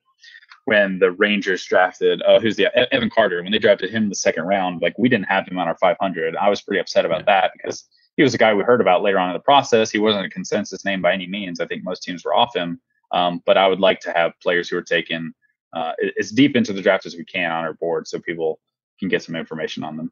when 0.66 1.00
the 1.00 1.12
Rangers 1.12 1.66
drafted, 1.66 2.22
uh, 2.22 2.40
who's 2.40 2.56
the 2.56 2.94
Evan 2.94 3.10
Carter, 3.10 3.42
when 3.42 3.52
they 3.52 3.60
drafted 3.60 3.90
him 3.90 4.04
in 4.04 4.10
the 4.10 4.16
second 4.16 4.44
round, 4.44 4.82
like 4.82 4.98
we 4.98 5.10
didn't 5.10 5.26
have 5.26 5.48
him 5.48 5.58
on 5.58 5.68
our 5.68 5.78
500. 5.78 6.36
I 6.36 6.50
was 6.50 6.62
pretty 6.62 6.80
upset 6.80 7.06
about 7.06 7.26
that 7.26 7.52
because 7.58 7.86
he 8.16 8.24
was 8.24 8.34
a 8.34 8.38
guy 8.38 8.54
we 8.54 8.64
heard 8.64 8.82
about 8.82 9.02
later 9.02 9.20
on 9.20 9.30
in 9.30 9.34
the 9.34 9.40
process. 9.40 9.90
He 9.90 10.00
wasn't 10.00 10.26
a 10.26 10.30
consensus 10.30 10.86
name 10.86 11.02
by 11.02 11.14
any 11.14 11.28
means. 11.28 11.60
I 11.60 11.66
think 11.66 11.84
most 11.84 12.04
teams 12.04 12.24
were 12.24 12.36
off 12.36 12.56
him. 12.56 12.80
Um, 13.12 13.42
but 13.46 13.58
I 13.58 13.68
would 13.68 13.80
like 13.80 14.00
to 14.02 14.14
have 14.14 14.40
players 14.42 14.70
who 14.70 14.78
are 14.78 14.84
taken 14.84 15.34
uh, 15.74 15.94
as 16.20 16.32
deep 16.32 16.56
into 16.56 16.74
the 16.74 16.82
draft 16.82 17.06
as 17.06 17.16
we 17.16 17.26
can 17.26 17.52
on 17.52 17.64
our 17.64 17.74
board 17.74 18.08
so 18.08 18.20
people 18.20 18.60
can 19.00 19.10
get 19.10 19.24
some 19.24 19.36
information 19.36 19.84
on 19.84 19.98
them. 19.98 20.12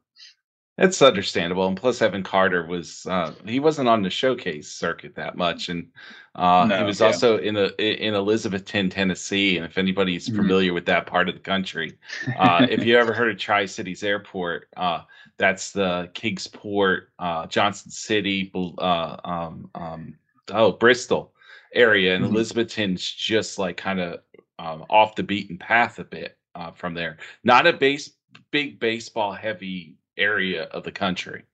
That's 0.80 1.02
understandable, 1.02 1.66
and 1.66 1.76
plus 1.76 2.00
Evan 2.00 2.22
Carter 2.22 2.64
was 2.64 3.04
uh, 3.04 3.34
he 3.44 3.60
wasn't 3.60 3.88
on 3.88 4.02
the 4.02 4.08
showcase 4.08 4.72
circuit 4.72 5.14
that 5.16 5.36
much, 5.36 5.68
and 5.68 5.88
uh, 6.36 6.64
no, 6.66 6.78
he 6.78 6.84
was 6.84 7.00
yeah. 7.00 7.06
also 7.06 7.36
in 7.36 7.54
a 7.56 7.66
in 7.78 8.14
Elizabethton, 8.14 8.90
Tennessee. 8.90 9.58
And 9.58 9.66
if 9.66 9.76
anybody's 9.76 10.26
mm-hmm. 10.26 10.38
familiar 10.38 10.72
with 10.72 10.86
that 10.86 11.06
part 11.06 11.28
of 11.28 11.34
the 11.34 11.40
country, 11.42 11.98
uh, 12.38 12.66
if 12.70 12.82
you 12.82 12.96
ever 12.96 13.12
heard 13.12 13.30
of 13.30 13.36
Tri 13.36 13.66
Cities 13.66 14.02
Airport, 14.02 14.68
uh, 14.78 15.02
that's 15.36 15.72
the 15.72 16.08
Kingsport, 16.14 17.10
uh, 17.18 17.46
Johnson 17.46 17.90
City, 17.90 18.50
uh, 18.54 19.16
um, 19.22 19.68
um, 19.74 20.14
oh 20.48 20.72
Bristol 20.72 21.34
area, 21.74 22.14
and 22.14 22.24
mm-hmm. 22.24 22.36
Elizabethton's 22.36 23.02
just 23.02 23.58
like 23.58 23.76
kind 23.76 24.00
of 24.00 24.20
um, 24.60 24.84
off 24.90 25.14
the 25.16 25.22
beaten 25.22 25.56
path 25.56 25.98
a 25.98 26.04
bit 26.04 26.36
uh, 26.54 26.70
from 26.72 26.94
there. 26.94 27.16
Not 27.42 27.66
a 27.66 27.72
base 27.72 28.10
big 28.50 28.78
baseball 28.78 29.32
heavy 29.32 29.96
area 30.16 30.64
of 30.64 30.84
the 30.84 30.92
country. 30.92 31.44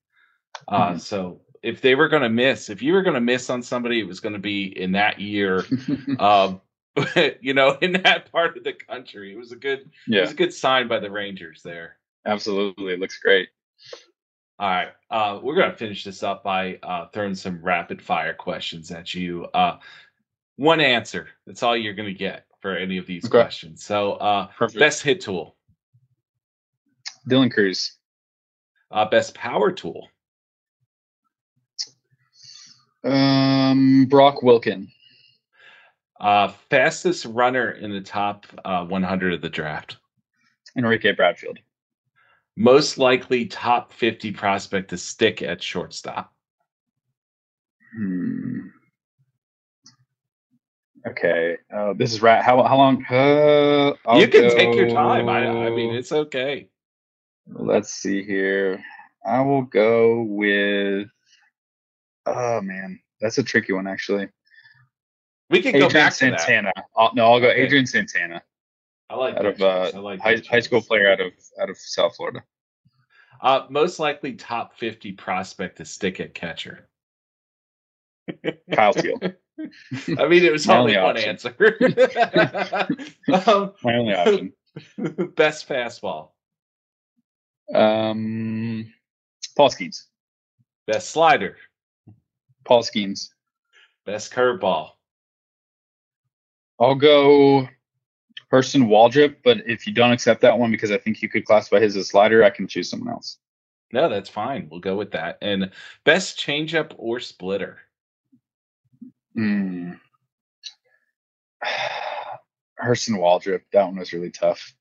Uh, 0.68 0.88
mm-hmm. 0.88 0.98
So 0.98 1.40
if 1.62 1.80
they 1.80 1.94
were 1.94 2.08
going 2.08 2.22
to 2.22 2.28
miss, 2.28 2.68
if 2.68 2.82
you 2.82 2.92
were 2.92 3.02
going 3.02 3.14
to 3.14 3.20
miss 3.20 3.48
on 3.48 3.62
somebody, 3.62 4.00
it 4.00 4.06
was 4.06 4.20
going 4.20 4.32
to 4.32 4.38
be 4.38 4.78
in 4.78 4.92
that 4.92 5.20
year. 5.20 5.64
um, 6.18 6.60
you 7.40 7.54
know, 7.54 7.76
in 7.80 7.92
that 7.92 8.30
part 8.32 8.56
of 8.56 8.64
the 8.64 8.72
country, 8.72 9.32
it 9.32 9.38
was 9.38 9.52
a 9.52 9.56
good, 9.56 9.90
yeah. 10.06 10.18
it 10.18 10.22
was 10.22 10.30
a 10.32 10.36
good 10.36 10.52
sign 10.52 10.88
by 10.88 10.98
the 10.98 11.10
Rangers 11.10 11.62
there. 11.62 11.98
Absolutely, 12.26 12.94
it 12.94 13.00
looks 13.00 13.18
great. 13.18 13.48
All 14.58 14.68
right. 14.68 14.88
Uh, 15.10 15.38
we're 15.42 15.54
going 15.54 15.70
to 15.70 15.76
finish 15.76 16.02
this 16.02 16.22
up 16.22 16.42
by 16.42 16.78
uh, 16.82 17.06
throwing 17.12 17.34
some 17.34 17.62
rapid 17.62 18.00
fire 18.00 18.32
questions 18.32 18.90
at 18.90 19.14
you. 19.14 19.44
Uh, 19.52 19.78
one 20.56 20.80
answer. 20.80 21.28
That's 21.46 21.62
all 21.62 21.76
you're 21.76 21.94
going 21.94 22.08
to 22.08 22.18
get 22.18 22.45
for 22.66 22.76
any 22.76 22.98
of 22.98 23.06
these 23.06 23.24
okay. 23.24 23.30
questions. 23.30 23.84
So, 23.84 24.14
uh, 24.14 24.48
best 24.74 25.02
hit 25.02 25.20
tool. 25.20 25.56
Dylan 27.30 27.52
Crews. 27.52 27.96
Uh, 28.90 29.04
best 29.08 29.34
power 29.34 29.70
tool. 29.70 30.08
Um, 33.04 34.06
Brock 34.06 34.40
Wilken. 34.40 34.88
Uh, 36.18 36.48
fastest 36.68 37.26
runner 37.26 37.70
in 37.70 37.92
the 37.92 38.00
top 38.00 38.46
uh, 38.64 38.84
100 38.84 39.34
of 39.34 39.42
the 39.42 39.48
draft. 39.48 39.98
Enrique 40.76 41.12
Bradfield 41.12 41.60
most 42.56 42.96
likely 42.96 43.44
top 43.46 43.92
50 43.92 44.32
prospect 44.32 44.90
to 44.90 44.96
stick 44.96 45.42
at 45.42 45.62
shortstop? 45.62 46.32
Hmm. 47.94 48.55
Okay. 51.06 51.56
Uh, 51.72 51.92
this 51.92 52.12
is 52.12 52.20
right. 52.20 52.42
How, 52.42 52.62
how 52.62 52.76
long? 52.76 53.04
Uh, 53.06 53.94
you 54.16 54.28
can 54.28 54.42
go... 54.42 54.56
take 54.56 54.74
your 54.74 54.88
time. 54.88 55.28
I, 55.28 55.46
I 55.46 55.70
mean, 55.70 55.94
it's 55.94 56.12
okay. 56.12 56.68
Let's 57.48 57.92
see 57.92 58.24
here. 58.24 58.82
I 59.24 59.40
will 59.42 59.62
go 59.62 60.22
with. 60.22 61.08
Oh, 62.26 62.60
man. 62.60 63.00
That's 63.20 63.38
a 63.38 63.42
tricky 63.42 63.72
one, 63.72 63.86
actually. 63.86 64.28
We 65.48 65.62
can 65.62 65.76
Adrian 65.76 65.88
go 65.88 65.92
back 65.92 66.12
Santana. 66.12 66.72
I'll, 66.96 67.14
no, 67.14 67.32
I'll 67.32 67.40
go 67.40 67.48
okay. 67.48 67.62
Adrian 67.62 67.86
Santana. 67.86 68.42
I 69.08 69.14
like 69.14 69.36
out 69.36 69.46
of 69.46 69.60
uh, 69.62 70.00
like 70.00 70.20
high, 70.20 70.42
high 70.50 70.60
school 70.60 70.82
player 70.82 71.12
out 71.12 71.20
of 71.20 71.32
out 71.60 71.70
of 71.70 71.78
South 71.78 72.16
Florida. 72.16 72.42
Uh, 73.40 73.66
most 73.70 74.00
likely 74.00 74.32
top 74.32 74.76
50 74.76 75.12
prospect 75.12 75.76
to 75.76 75.84
stick 75.84 76.18
at 76.18 76.34
catcher. 76.34 76.88
Kyle 78.72 78.92
Teel. 78.92 79.20
I 79.58 80.28
mean, 80.28 80.44
it 80.44 80.52
was 80.52 80.68
only, 80.68 80.96
only 80.96 81.06
one 81.06 81.16
answer. 81.16 81.54
um, 83.46 83.72
My 83.82 83.96
only 83.96 84.14
option. 84.14 84.52
Best 85.36 85.68
fastball. 85.68 86.30
Um, 87.74 88.92
Paul 89.56 89.70
Skenes. 89.70 90.04
Best 90.86 91.10
slider. 91.10 91.56
Paul 92.64 92.82
Skenes. 92.82 93.30
Best 94.04 94.32
curveball. 94.32 94.90
I'll 96.78 96.94
go 96.94 97.66
Hurston 98.52 98.86
Waldrep, 98.86 99.36
but 99.42 99.58
if 99.66 99.86
you 99.86 99.94
don't 99.94 100.12
accept 100.12 100.42
that 100.42 100.58
one 100.58 100.70
because 100.70 100.90
I 100.90 100.98
think 100.98 101.22
you 101.22 101.28
could 101.28 101.44
classify 101.44 101.80
his 101.80 101.96
as 101.96 102.02
a 102.02 102.06
slider, 102.06 102.44
I 102.44 102.50
can 102.50 102.68
choose 102.68 102.90
someone 102.90 103.12
else. 103.12 103.38
No, 103.92 104.08
that's 104.08 104.28
fine. 104.28 104.68
We'll 104.70 104.80
go 104.80 104.96
with 104.96 105.12
that. 105.12 105.38
And 105.40 105.70
best 106.04 106.38
changeup 106.38 106.92
or 106.98 107.18
splitter. 107.20 107.78
Hmm. 109.36 109.92
Hurston 112.82 113.18
Waldrep. 113.18 113.62
That 113.72 113.86
one 113.86 113.98
was 113.98 114.12
really 114.12 114.30
tough. 114.30 114.74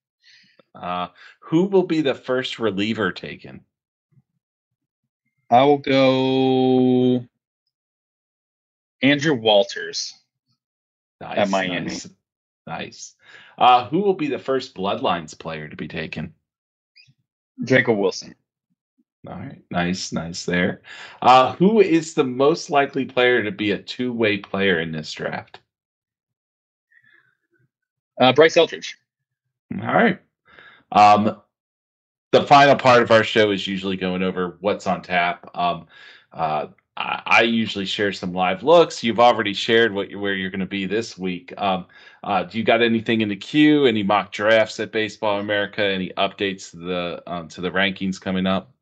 Uh, 0.74 1.08
who 1.39 1.66
will 1.66 1.84
be 1.84 2.01
the 2.01 2.16
first 2.16 2.60
reliever 2.60 3.12
taken? 3.12 3.62
I 5.49 5.64
will 5.64 5.78
go 5.78 7.26
Andrew 9.01 9.36
Walters 9.36 10.14
nice, 11.22 11.38
at 11.38 11.49
Miami. 11.49 11.86
Nice. 11.86 12.10
nice. 12.66 13.16
Uh, 13.58 13.88
who 13.88 13.99
will 13.99 14.16
be 14.16 14.28
the 14.28 14.39
first 14.39 14.76
Bloodlines 14.76 15.38
player 15.38 15.68
to 15.70 15.76
be 15.76 15.88
taken? 15.88 16.34
Jacob 17.64 17.97
Wilson. 17.97 18.36
All 19.28 19.38
right, 19.38 19.61
nice, 19.71 20.11
nice 20.11 20.45
there. 20.45 20.82
Uh, 21.21 21.53
who 21.55 21.80
is 21.80 22.13
the 22.13 22.23
most 22.23 22.69
likely 22.69 23.05
player 23.05 23.43
to 23.43 23.51
be 23.51 23.71
a 23.71 23.78
two-way 23.78 24.38
player 24.38 24.80
in 24.80 24.91
this 24.91 25.11
draft? 25.11 25.59
Uh, 28.19 28.34
Bryce 28.34 28.57
Eldridge. 28.57 28.97
All 29.82 29.93
right. 29.93 30.19
Um, 30.91 31.41
the 32.32 32.43
final 32.43 32.76
part 32.76 33.01
of 33.01 33.11
our 33.11 33.23
show 33.23 33.51
is 33.51 33.67
usually 33.67 33.97
going 33.97 34.23
over 34.23 34.57
what's 34.59 34.88
on 34.88 35.01
tap. 35.01 35.49
Um, 35.55 35.88
uh, 36.32 36.67
I, 36.97 37.21
I, 37.26 37.41
usually 37.41 37.86
share 37.86 38.13
some 38.13 38.34
live 38.34 38.63
looks. 38.63 39.03
You've 39.03 39.19
already 39.19 39.53
shared 39.53 39.93
what 39.93 40.09
you, 40.09 40.19
where 40.19 40.34
you're 40.34 40.49
going 40.49 40.59
to 40.59 40.65
be 40.65 40.86
this 40.86 41.17
week. 41.17 41.53
Um, 41.57 41.86
uh, 42.23 42.43
do 42.43 42.57
you 42.57 42.63
got 42.63 42.82
anything 42.82 43.21
in 43.21 43.30
the 43.30 43.36
queue? 43.36 43.86
Any 43.86 44.03
mock 44.03 44.32
drafts 44.32 44.80
at 44.80 44.91
Baseball 44.91 45.39
America? 45.39 45.84
Any 45.84 46.11
updates 46.17 46.71
to 46.71 46.78
the 46.78 47.23
um, 47.28 47.47
to 47.49 47.61
the 47.61 47.71
rankings 47.71 48.19
coming 48.19 48.45
up? 48.45 48.74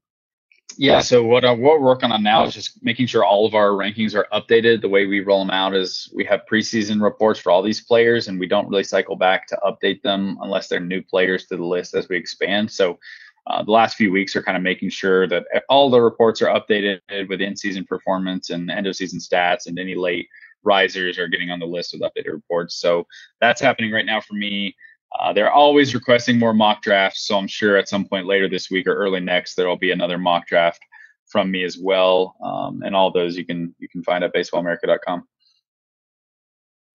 Yeah. 0.78 1.00
So 1.00 1.24
what 1.24 1.44
uh, 1.44 1.56
what 1.56 1.80
we're 1.80 1.86
working 1.86 2.12
on 2.12 2.24
now 2.24 2.44
is 2.46 2.54
just 2.54 2.84
making 2.84 3.08
sure 3.08 3.24
all 3.24 3.46
of 3.46 3.54
our 3.54 3.70
rankings 3.70 4.16
are 4.16 4.28
updated. 4.34 4.82
The 4.82 4.90
way 4.90 5.06
we 5.06 5.20
roll 5.20 5.40
them 5.40 5.52
out 5.52 5.76
is 5.76 6.12
we 6.16 6.24
have 6.26 6.42
preseason 6.52 7.02
reports 7.02 7.40
for 7.40 7.52
all 7.52 7.62
these 7.62 7.82
players, 7.82 8.28
and 8.28 8.40
we 8.40 8.48
don't 8.48 8.68
really 8.70 8.84
cycle 8.84 9.16
back 9.16 9.48
to 9.48 9.60
update 9.66 10.02
them 10.02 10.38
unless 10.42 10.68
they're 10.68 10.80
new 10.80 11.02
players 11.02 11.46
to 11.48 11.58
the 11.58 11.66
list 11.66 11.94
as 11.96 12.10
we 12.10 12.18
expand. 12.18 12.72
So 12.72 13.00
uh, 13.48 13.64
the 13.64 13.72
last 13.72 13.96
few 13.96 14.12
weeks 14.12 14.36
are 14.36 14.44
kind 14.44 14.58
of 14.58 14.64
making 14.64 14.90
sure 14.90 15.28
that 15.28 15.46
all 15.70 15.90
the 15.90 16.02
reports 16.02 16.42
are 16.42 16.60
updated 16.60 17.00
with 17.28 17.42
in-season 17.42 17.86
performance 17.86 18.50
and 18.50 18.72
end-of-season 18.72 19.20
stats, 19.20 19.68
and 19.68 19.78
any 19.78 19.96
late 19.96 20.28
risers 20.64 21.20
are 21.20 21.28
getting 21.28 21.52
on 21.52 21.60
the 21.60 21.66
list 21.66 21.94
with 21.94 22.02
updated 22.02 22.32
reports. 22.32 22.76
So 22.76 23.06
that's 23.42 23.60
happening 23.60 23.92
right 23.92 24.06
now 24.06 24.22
for 24.22 24.34
me. 24.34 24.76
Uh, 25.20 25.32
they're 25.34 25.52
always 25.52 25.94
requesting 25.94 26.40
more 26.40 26.54
mock 26.54 26.82
drafts, 26.82 27.28
so 27.28 27.38
I'm 27.38 27.48
sure 27.48 27.78
at 27.78 27.88
some 27.88 28.06
point 28.06 28.26
later 28.26 28.50
this 28.50 28.72
week 28.72 28.88
or 28.88 28.96
early 28.96 29.20
next 29.20 29.56
there 29.56 29.68
will 29.68 29.78
be 29.78 29.92
another 29.92 30.18
mock 30.18 30.48
draft 30.48 30.82
from 31.28 31.52
me 31.52 31.64
as 31.64 31.78
well. 31.78 32.36
Um, 32.44 32.82
and 32.84 32.96
all 32.96 33.12
those 33.12 33.38
you 33.38 33.46
can 33.46 33.76
you 33.80 33.88
can 33.90 34.04
find 34.04 34.24
at 34.24 34.34
baseballamerica.com. 34.34 35.28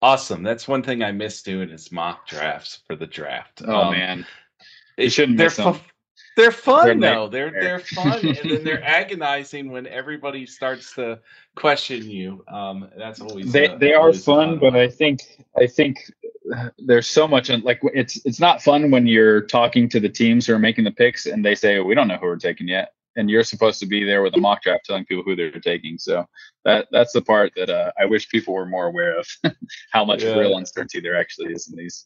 Awesome. 0.01 0.43
That's 0.43 0.67
one 0.67 0.81
thing 0.81 1.03
I 1.03 1.11
miss 1.11 1.41
doing 1.43 1.69
is 1.69 1.91
mock 1.91 2.27
drafts 2.27 2.79
for 2.87 2.95
the 2.95 3.07
draft. 3.07 3.61
Oh 3.65 3.83
um, 3.83 3.91
man, 3.91 4.25
you 4.97 5.09
shouldn't 5.09 5.37
miss 5.37 5.57
them. 5.57 5.79
They're 6.37 6.51
fun 6.51 6.99
they're 6.99 7.15
though. 7.15 7.27
They're 7.27 7.51
they're 7.51 7.79
fun, 7.79 8.25
and 8.25 8.37
then 8.49 8.63
they're 8.63 8.83
agonizing 9.01 9.71
when 9.71 9.87
everybody 9.87 10.45
starts 10.45 10.95
to 10.95 11.19
question 11.55 12.09
you. 12.09 12.45
Um, 12.47 12.89
that's 12.97 13.19
always 13.19 13.51
they 13.51 13.75
they 13.75 13.93
are 13.93 14.13
fun, 14.13 14.57
but 14.57 14.73
I 14.73 14.87
think 14.87 15.19
I 15.57 15.67
think 15.67 15.97
there's 16.77 17.07
so 17.07 17.27
much 17.27 17.49
like 17.49 17.79
it's 17.93 18.23
it's 18.25 18.39
not 18.39 18.61
fun 18.61 18.91
when 18.91 19.07
you're 19.07 19.41
talking 19.41 19.89
to 19.89 19.99
the 19.99 20.09
teams 20.09 20.47
who 20.47 20.53
are 20.53 20.59
making 20.59 20.83
the 20.83 20.91
picks 20.91 21.25
and 21.25 21.45
they 21.45 21.55
say 21.55 21.79
we 21.79 21.95
don't 21.95 22.07
know 22.07 22.17
who 22.17 22.27
we're 22.27 22.37
taking 22.37 22.67
yet, 22.67 22.93
and 23.15 23.29
you're 23.29 23.43
supposed 23.43 23.79
to 23.79 23.85
be 23.85 24.03
there 24.03 24.21
with 24.21 24.35
a 24.35 24.39
mock 24.39 24.61
draft 24.61 24.85
telling 24.85 25.05
people 25.05 25.23
who 25.23 25.35
they're 25.35 25.51
taking. 25.51 25.97
So 25.97 26.25
that 26.65 26.87
that's 26.91 27.13
the 27.13 27.21
part 27.21 27.51
that 27.55 27.69
uh, 27.69 27.91
I 27.99 28.05
wish 28.05 28.29
people 28.29 28.53
were 28.53 28.65
more 28.65 28.87
aware 28.87 29.19
of 29.19 29.27
how 29.91 30.05
much 30.05 30.23
yeah. 30.23 30.37
real 30.37 30.57
uncertainty 30.57 30.99
there 30.99 31.17
actually 31.17 31.53
is 31.53 31.69
in 31.69 31.77
these. 31.77 32.05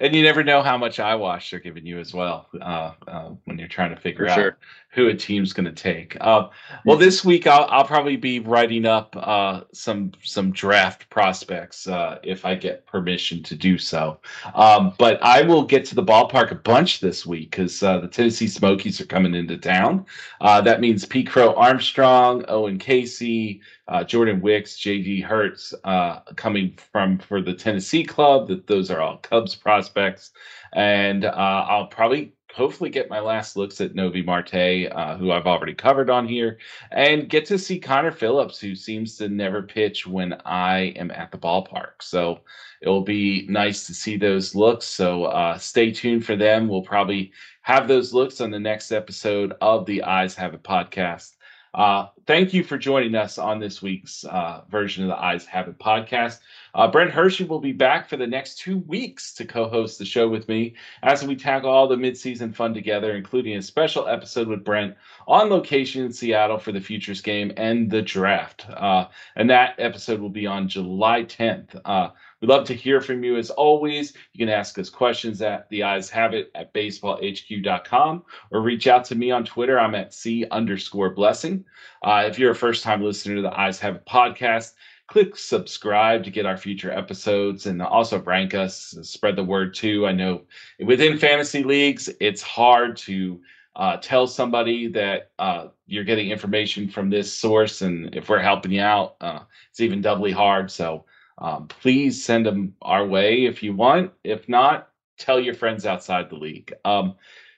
And 0.00 0.14
you 0.14 0.22
never 0.22 0.44
know 0.44 0.62
how 0.62 0.76
much 0.76 1.00
eyewash 1.00 1.50
they're 1.50 1.60
giving 1.60 1.86
you 1.86 1.98
as 1.98 2.12
well 2.12 2.48
uh, 2.60 2.92
uh, 3.08 3.30
when 3.44 3.58
you're 3.58 3.68
trying 3.68 3.94
to 3.94 4.00
figure 4.00 4.28
out 4.28 4.54
who 4.90 5.08
a 5.08 5.14
team's 5.14 5.52
going 5.52 5.64
to 5.66 5.72
take. 5.72 6.16
Uh, 6.20 6.48
well, 6.84 6.96
this 6.96 7.24
week 7.24 7.46
I'll, 7.46 7.66
I'll 7.70 7.84
probably 7.84 8.16
be 8.16 8.40
writing 8.40 8.84
up 8.84 9.14
uh, 9.18 9.62
some 9.72 10.12
some 10.22 10.52
draft 10.52 11.08
prospects 11.08 11.86
uh, 11.86 12.18
if 12.22 12.44
I 12.44 12.54
get 12.54 12.86
permission 12.86 13.42
to 13.44 13.54
do 13.54 13.78
so. 13.78 14.20
Um, 14.54 14.92
but 14.98 15.22
I 15.22 15.42
will 15.42 15.64
get 15.64 15.84
to 15.86 15.94
the 15.94 16.04
ballpark 16.04 16.50
a 16.50 16.56
bunch 16.56 17.00
this 17.00 17.24
week 17.24 17.50
because 17.50 17.82
uh, 17.82 18.00
the 18.00 18.08
Tennessee 18.08 18.48
Smokies 18.48 19.00
are 19.00 19.06
coming 19.06 19.34
into 19.34 19.56
town. 19.56 20.04
that 20.40 20.80
means 20.80 21.04
Pete 21.06 21.28
Crow 21.28 21.54
Armstrong, 21.54 22.44
Owen 22.48 22.78
Caissie, 22.78 23.60
uh, 23.88 24.04
Jordan 24.04 24.40
Wicks, 24.40 24.76
J.D. 24.76 25.20
Herz 25.20 25.74
uh, 25.84 26.20
coming 26.36 26.76
from 26.92 27.18
for 27.18 27.40
the 27.40 27.54
Tennessee 27.54 28.04
club. 28.04 28.48
That 28.48 28.66
those 28.66 28.90
are 28.90 29.00
all 29.00 29.18
Cubs 29.18 29.54
prospects, 29.54 30.32
and 30.72 31.24
uh, 31.24 31.30
I'll 31.68 31.86
probably 31.86 32.32
hopefully 32.56 32.88
get 32.88 33.10
my 33.10 33.20
last 33.20 33.54
looks 33.54 33.82
at 33.82 33.94
Noelvi 33.94 34.24
Marte, 34.24 34.90
uh, 34.90 35.16
who 35.18 35.30
I've 35.30 35.46
already 35.46 35.74
covered 35.74 36.08
on 36.08 36.26
here, 36.26 36.58
and 36.90 37.28
get 37.28 37.44
to 37.46 37.58
see 37.58 37.78
Connor 37.78 38.10
Phillips, 38.10 38.58
who 38.58 38.74
seems 38.74 39.18
to 39.18 39.28
never 39.28 39.62
pitch 39.62 40.06
when 40.06 40.40
I 40.46 40.94
am 40.96 41.10
at 41.10 41.30
the 41.30 41.38
ballpark. 41.38 42.00
So 42.00 42.40
it 42.80 42.88
will 42.88 43.02
be 43.02 43.46
nice 43.48 43.86
to 43.86 43.94
see 43.94 44.16
those 44.16 44.54
looks. 44.54 44.86
So 44.86 45.24
uh, 45.24 45.58
stay 45.58 45.92
tuned 45.92 46.24
for 46.24 46.34
them. 46.34 46.66
We'll 46.66 46.82
probably 46.82 47.30
have 47.60 47.88
those 47.88 48.14
looks 48.14 48.40
on 48.40 48.50
the 48.50 48.60
next 48.60 48.90
episode 48.90 49.52
of 49.60 49.84
the 49.84 50.02
Eyes 50.04 50.34
Have 50.36 50.54
It 50.54 50.62
podcast. 50.62 51.35
Uh, 51.76 52.08
thank 52.26 52.54
you 52.54 52.64
for 52.64 52.78
joining 52.78 53.14
us 53.14 53.36
on 53.36 53.60
this 53.60 53.82
week's 53.82 54.24
uh, 54.24 54.62
version 54.70 55.04
of 55.04 55.10
the 55.10 55.22
Eyes 55.22 55.44
Have 55.44 55.68
It 55.68 55.78
podcast. 55.78 56.38
Uh, 56.76 56.86
Brent 56.86 57.10
Hershey 57.10 57.44
will 57.44 57.58
be 57.58 57.72
back 57.72 58.06
for 58.06 58.18
the 58.18 58.26
next 58.26 58.58
two 58.58 58.78
weeks 58.80 59.32
to 59.34 59.46
co 59.46 59.66
host 59.66 59.98
the 59.98 60.04
show 60.04 60.28
with 60.28 60.46
me 60.46 60.74
as 61.02 61.24
we 61.24 61.34
tackle 61.34 61.70
all 61.70 61.88
the 61.88 61.96
midseason 61.96 62.54
fun 62.54 62.74
together, 62.74 63.16
including 63.16 63.56
a 63.56 63.62
special 63.62 64.06
episode 64.06 64.46
with 64.46 64.62
Brent 64.62 64.94
on 65.26 65.48
location 65.48 66.04
in 66.04 66.12
Seattle 66.12 66.58
for 66.58 66.72
the 66.72 66.80
Futures 66.80 67.22
game 67.22 67.50
and 67.56 67.90
the 67.90 68.02
draft. 68.02 68.66
Uh, 68.68 69.06
and 69.36 69.48
that 69.48 69.74
episode 69.78 70.20
will 70.20 70.28
be 70.28 70.46
on 70.46 70.68
July 70.68 71.24
10th. 71.24 71.80
Uh, 71.86 72.10
We'd 72.40 72.48
love 72.48 72.66
to 72.66 72.74
hear 72.74 73.00
from 73.00 73.24
you 73.24 73.38
as 73.38 73.48
always. 73.48 74.12
You 74.32 74.44
can 74.44 74.52
ask 74.52 74.78
us 74.78 74.90
questions 74.90 75.40
at 75.40 75.68
the 75.70 75.82
eyes 75.82 76.10
have 76.10 76.34
it 76.34 76.50
at 76.54 76.74
baseballhq.com 76.74 78.24
or 78.50 78.60
reach 78.60 78.86
out 78.86 79.06
to 79.06 79.14
me 79.14 79.30
on 79.30 79.44
Twitter. 79.44 79.80
I'm 79.80 79.94
at 79.94 80.12
C 80.12 80.44
underscore 80.50 81.10
blessing. 81.10 81.64
Uh, 82.02 82.24
if 82.26 82.38
you're 82.38 82.50
a 82.50 82.54
first 82.54 82.84
time 82.84 83.02
listener 83.02 83.36
to 83.36 83.42
the 83.42 83.58
Eyes 83.58 83.80
Have 83.80 83.96
It 83.96 84.06
podcast, 84.06 84.74
click 85.08 85.36
subscribe 85.36 86.24
to 86.24 86.30
get 86.30 86.46
our 86.46 86.56
future 86.56 86.90
episodes 86.90 87.66
and 87.66 87.80
also 87.80 88.20
rank 88.22 88.54
us, 88.54 88.96
spread 89.02 89.36
the 89.36 89.44
word 89.44 89.74
too. 89.74 90.06
I 90.06 90.12
know 90.12 90.42
within 90.80 91.18
fantasy 91.18 91.62
leagues, 91.62 92.08
it's 92.20 92.42
hard 92.42 92.96
to 92.98 93.40
uh, 93.76 93.98
tell 93.98 94.26
somebody 94.26 94.88
that 94.88 95.30
uh, 95.38 95.68
you're 95.86 96.04
getting 96.04 96.30
information 96.30 96.88
from 96.88 97.10
this 97.10 97.32
source, 97.32 97.82
and 97.82 98.14
if 98.14 98.28
we're 98.28 98.40
helping 98.40 98.72
you 98.72 98.80
out, 98.80 99.16
uh, 99.20 99.40
it's 99.70 99.80
even 99.80 100.00
doubly 100.00 100.32
hard. 100.32 100.70
So 100.70 101.04
um, 101.38 101.68
please 101.68 102.24
send 102.24 102.46
them 102.46 102.74
our 102.80 103.06
way 103.06 103.44
if 103.44 103.62
you 103.62 103.74
want. 103.76 104.12
If 104.24 104.48
not, 104.48 104.88
tell 105.18 105.38
your 105.38 105.54
friends 105.54 105.84
outside 105.84 106.30
the 106.30 106.36
league. 106.36 106.72
Um, 106.86 107.16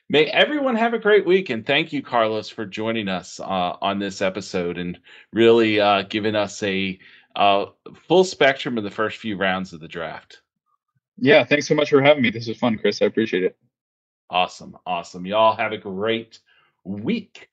may 0.09 0.27
everyone 0.27 0.75
have 0.75 0.93
a 0.93 0.99
great 0.99 1.25
week, 1.25 1.51
and 1.51 1.65
thank 1.65 1.93
you, 1.93 2.03
Carlos, 2.03 2.49
for 2.49 2.67
joining 2.67 3.09
us 3.09 3.39
uh, 3.39 3.77
on 3.81 4.01
this 4.01 4.21
episode 4.21 4.77
and 4.77 4.99
really 5.33 5.79
uh, 5.79 6.03
giving 6.03 6.35
us 6.35 6.61
a 6.65 6.99
uh, 7.39 7.67
full 7.95 8.25
spectrum 8.25 8.77
of 8.77 8.85
the 8.85 8.91
first 8.91 9.19
few 9.19 9.37
rounds 9.37 9.73
of 9.73 9.81
the 9.81 9.89
draft. 9.89 10.43
Yeah, 11.17 11.45
thanks 11.45 11.69
so 11.69 11.75
much 11.75 11.91
for 11.91 12.03
having 12.03 12.23
me. 12.23 12.31
This 12.31 12.49
was 12.49 12.59
fun, 12.59 12.77
Chris. 12.77 13.01
I 13.01 13.07
appreciate 13.07 13.45
it. 13.45 13.57
Awesome, 14.29 14.77
awesome. 14.85 15.25
Y'all 15.25 15.57
have 15.57 15.73
a 15.73 15.79
great 15.79 16.41
week. 16.85 17.49